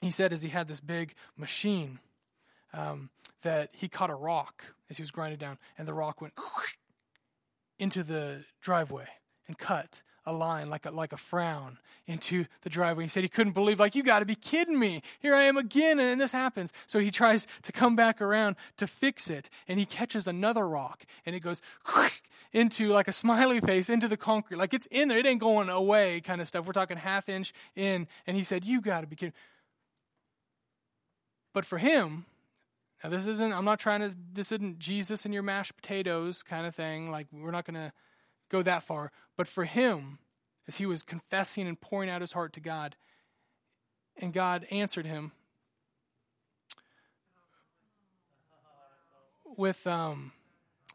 he 0.00 0.10
said, 0.10 0.32
as 0.32 0.42
he 0.42 0.48
had 0.48 0.66
this 0.66 0.80
big 0.80 1.14
machine 1.36 2.00
um, 2.72 3.10
that 3.42 3.70
he 3.72 3.88
caught 3.88 4.10
a 4.10 4.14
rock 4.14 4.64
as 4.90 4.96
he 4.96 5.02
was 5.02 5.10
grinding 5.10 5.38
down, 5.38 5.58
and 5.78 5.86
the 5.86 5.94
rock 5.94 6.20
went 6.20 6.34
into 7.78 8.02
the 8.02 8.44
driveway 8.60 9.06
and 9.46 9.58
cut 9.58 10.02
a 10.24 10.32
line 10.32 10.70
like 10.70 10.86
a, 10.86 10.90
like 10.90 11.12
a 11.12 11.16
frown 11.16 11.78
into 12.06 12.44
the 12.62 12.70
driveway. 12.70 13.04
He 13.04 13.08
said 13.08 13.22
he 13.22 13.28
couldn't 13.28 13.54
believe, 13.54 13.80
like, 13.80 13.94
you 13.94 14.02
got 14.02 14.20
to 14.20 14.24
be 14.24 14.34
kidding 14.34 14.78
me. 14.78 15.02
Here 15.20 15.34
I 15.34 15.44
am 15.44 15.56
again, 15.56 15.98
and 15.98 16.20
this 16.20 16.32
happens. 16.32 16.72
So 16.86 16.98
he 16.98 17.10
tries 17.10 17.46
to 17.62 17.72
come 17.72 17.96
back 17.96 18.20
around 18.20 18.56
to 18.76 18.86
fix 18.86 19.30
it, 19.30 19.50
and 19.66 19.78
he 19.78 19.86
catches 19.86 20.26
another 20.26 20.66
rock, 20.66 21.04
and 21.26 21.34
it 21.34 21.40
goes 21.40 21.60
into 22.52 22.88
like 22.88 23.08
a 23.08 23.12
smiley 23.12 23.60
face 23.60 23.88
into 23.88 24.08
the 24.08 24.16
concrete. 24.16 24.56
Like 24.58 24.74
it's 24.74 24.86
in 24.90 25.08
there, 25.08 25.18
it 25.18 25.26
ain't 25.26 25.40
going 25.40 25.68
away 25.68 26.20
kind 26.20 26.40
of 26.40 26.48
stuff. 26.48 26.66
We're 26.66 26.72
talking 26.72 26.96
half 26.96 27.28
inch 27.28 27.52
in, 27.74 28.06
and 28.26 28.36
he 28.36 28.44
said, 28.44 28.64
You 28.64 28.80
got 28.80 29.00
to 29.02 29.06
be 29.06 29.16
kidding. 29.16 29.34
But 31.52 31.64
for 31.64 31.78
him, 31.78 32.26
now, 33.02 33.10
this 33.10 33.26
isn't, 33.26 33.52
I'm 33.52 33.64
not 33.64 33.80
trying 33.80 34.00
to, 34.00 34.14
this 34.32 34.52
isn't 34.52 34.78
Jesus 34.78 35.24
and 35.24 35.34
your 35.34 35.42
mashed 35.42 35.74
potatoes 35.76 36.42
kind 36.42 36.66
of 36.66 36.74
thing. 36.74 37.10
Like, 37.10 37.26
we're 37.32 37.50
not 37.50 37.64
going 37.64 37.74
to 37.74 37.92
go 38.48 38.62
that 38.62 38.82
far. 38.82 39.10
But 39.36 39.48
for 39.48 39.64
him, 39.64 40.18
as 40.68 40.76
he 40.76 40.86
was 40.86 41.02
confessing 41.02 41.66
and 41.66 41.80
pouring 41.80 42.08
out 42.08 42.20
his 42.20 42.32
heart 42.32 42.52
to 42.52 42.60
God, 42.60 42.94
And 44.16 44.32
God 44.32 44.66
answered 44.70 45.06
him 45.06 45.32
with 49.56 49.86
um, 49.86 50.32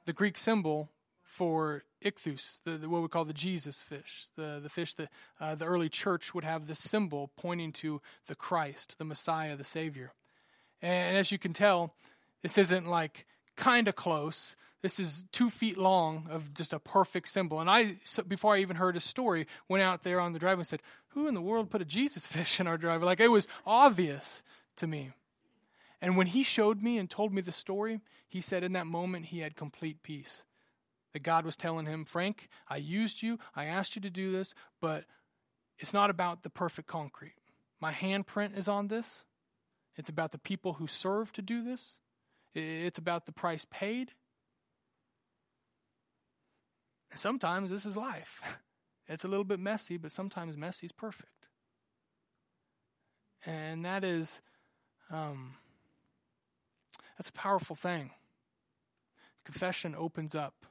the 0.06 0.14
Greek 0.14 0.38
symbol 0.38 0.90
for 1.24 1.84
ichthus, 2.04 2.60
the, 2.64 2.78
the, 2.78 2.90
what 2.90 3.02
we 3.02 3.08
call 3.08 3.26
the 3.26 3.34
Jesus 3.34 3.82
fish, 3.82 4.28
the, 4.36 4.60
the 4.62 4.70
fish 4.70 4.94
that 4.96 5.10
uh, 5.40 5.56
the 5.56 5.66
early 5.66 5.90
church 5.90 6.34
would 6.34 6.44
have 6.44 6.68
this 6.68 6.80
symbol 6.80 7.32
pointing 7.38 7.72
to 7.74 8.02
the 8.28 8.36
Christ, 8.36 8.96
the 8.98 9.06
Messiah, 9.06 9.56
the 9.56 9.64
Savior. 9.64 10.14
And 10.82 11.18
as 11.18 11.32
you 11.32 11.38
can 11.38 11.54
tell, 11.54 11.94
this 12.44 12.58
isn't 12.58 12.88
like 12.88 13.26
kind 13.56 13.88
of 13.88 13.96
close. 13.96 14.56
This 14.82 15.00
is 15.00 15.26
two 15.32 15.50
feet 15.50 15.78
long 15.78 16.28
of 16.30 16.54
just 16.54 16.74
a 16.74 16.80
perfect 16.80 17.30
symbol. 17.30 17.60
And 17.60 17.70
I, 17.70 17.96
before 18.28 18.56
I 18.56 18.60
even 18.60 18.76
heard 18.76 18.96
his 18.96 19.04
story, 19.04 19.48
went 19.68 19.84
out 19.84 20.04
there 20.04 20.20
on 20.20 20.34
the 20.34 20.40
drive 20.40 20.60
and 20.60 20.68
said, 20.68 20.82
Who 21.10 21.28
in 21.28 21.34
the 21.34 21.42
world 21.42 21.70
put 21.70 21.82
a 21.82 21.86
Jesus 21.86 22.28
fish 22.28 22.60
in 22.60 22.68
our 22.68 22.78
driveway? 22.78 23.08
Like 23.08 23.20
it 23.20 23.30
was 23.30 23.48
obvious 23.66 24.44
to 24.78 24.88
me. 24.88 25.12
And 26.02 26.16
when 26.16 26.28
he 26.28 26.44
showed 26.44 26.84
me 26.84 26.98
and 26.98 27.10
told 27.10 27.34
me 27.34 27.42
the 27.42 27.52
story, 27.52 28.02
he 28.28 28.40
said 28.40 28.64
in 28.64 28.74
that 28.74 28.86
moment 28.86 29.26
he 29.26 29.40
had 29.40 29.56
complete 29.56 30.04
peace. 30.04 30.44
That 31.14 31.24
God 31.24 31.46
was 31.46 31.56
telling 31.56 31.88
him, 31.88 32.06
Frank, 32.06 32.50
I 32.68 32.78
used 32.78 33.24
you, 33.24 33.40
I 33.56 33.66
asked 33.66 33.96
you 33.96 34.02
to 34.04 34.10
do 34.10 34.32
this, 34.32 34.54
but 34.80 35.06
it's 35.80 35.94
not 35.94 36.12
about 36.12 36.44
the 36.44 36.50
perfect 36.50 36.88
concrete. 36.88 37.36
My 37.80 37.92
handprint 37.92 38.56
is 38.58 38.68
on 38.68 38.88
this. 38.88 39.24
It's 39.98 40.10
about 40.10 40.32
the 40.32 40.38
people 40.38 40.74
who 40.74 40.88
serve 40.88 41.34
to 41.34 41.42
do 41.42 41.64
this. 41.64 41.98
It's 42.54 43.00
about 43.00 43.26
the 43.26 43.32
price 43.32 43.66
paid. 43.70 44.12
And 47.12 47.20
sometimes 47.20 47.70
this 47.70 47.86
is 47.86 47.98
life. 47.98 48.42
It's 49.10 49.24
a 49.24 49.30
little 49.30 49.46
bit 49.46 49.62
messy, 49.62 49.96
but 49.96 50.12
sometimes 50.12 50.58
messy 50.58 50.86
is 50.86 50.92
perfect. 50.92 51.48
And 53.46 53.86
that 53.86 54.04
is, 54.04 54.42
um, 55.10 55.54
that's 57.18 57.30
a 57.30 57.32
powerful 57.32 57.78
thing. 57.78 58.12
Confession 59.46 59.96
opens 59.98 60.36
up 60.36 60.66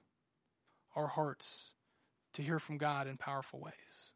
our 0.95 1.07
hearts 1.07 1.73
to 2.35 2.43
hear 2.43 2.59
from 2.59 2.77
God 2.77 3.07
in 3.07 3.17
powerful 3.17 3.59
ways. 3.59 4.13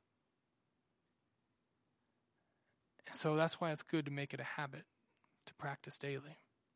And 3.07 3.17
so 3.17 3.37
that's 3.37 3.59
why 3.59 3.73
it's 3.73 3.83
good 3.83 4.05
to 4.05 4.11
make 4.11 4.35
it 4.35 4.41
a 4.41 4.45
habit 4.45 4.85
practice 5.61 5.99
daily. 5.99 6.39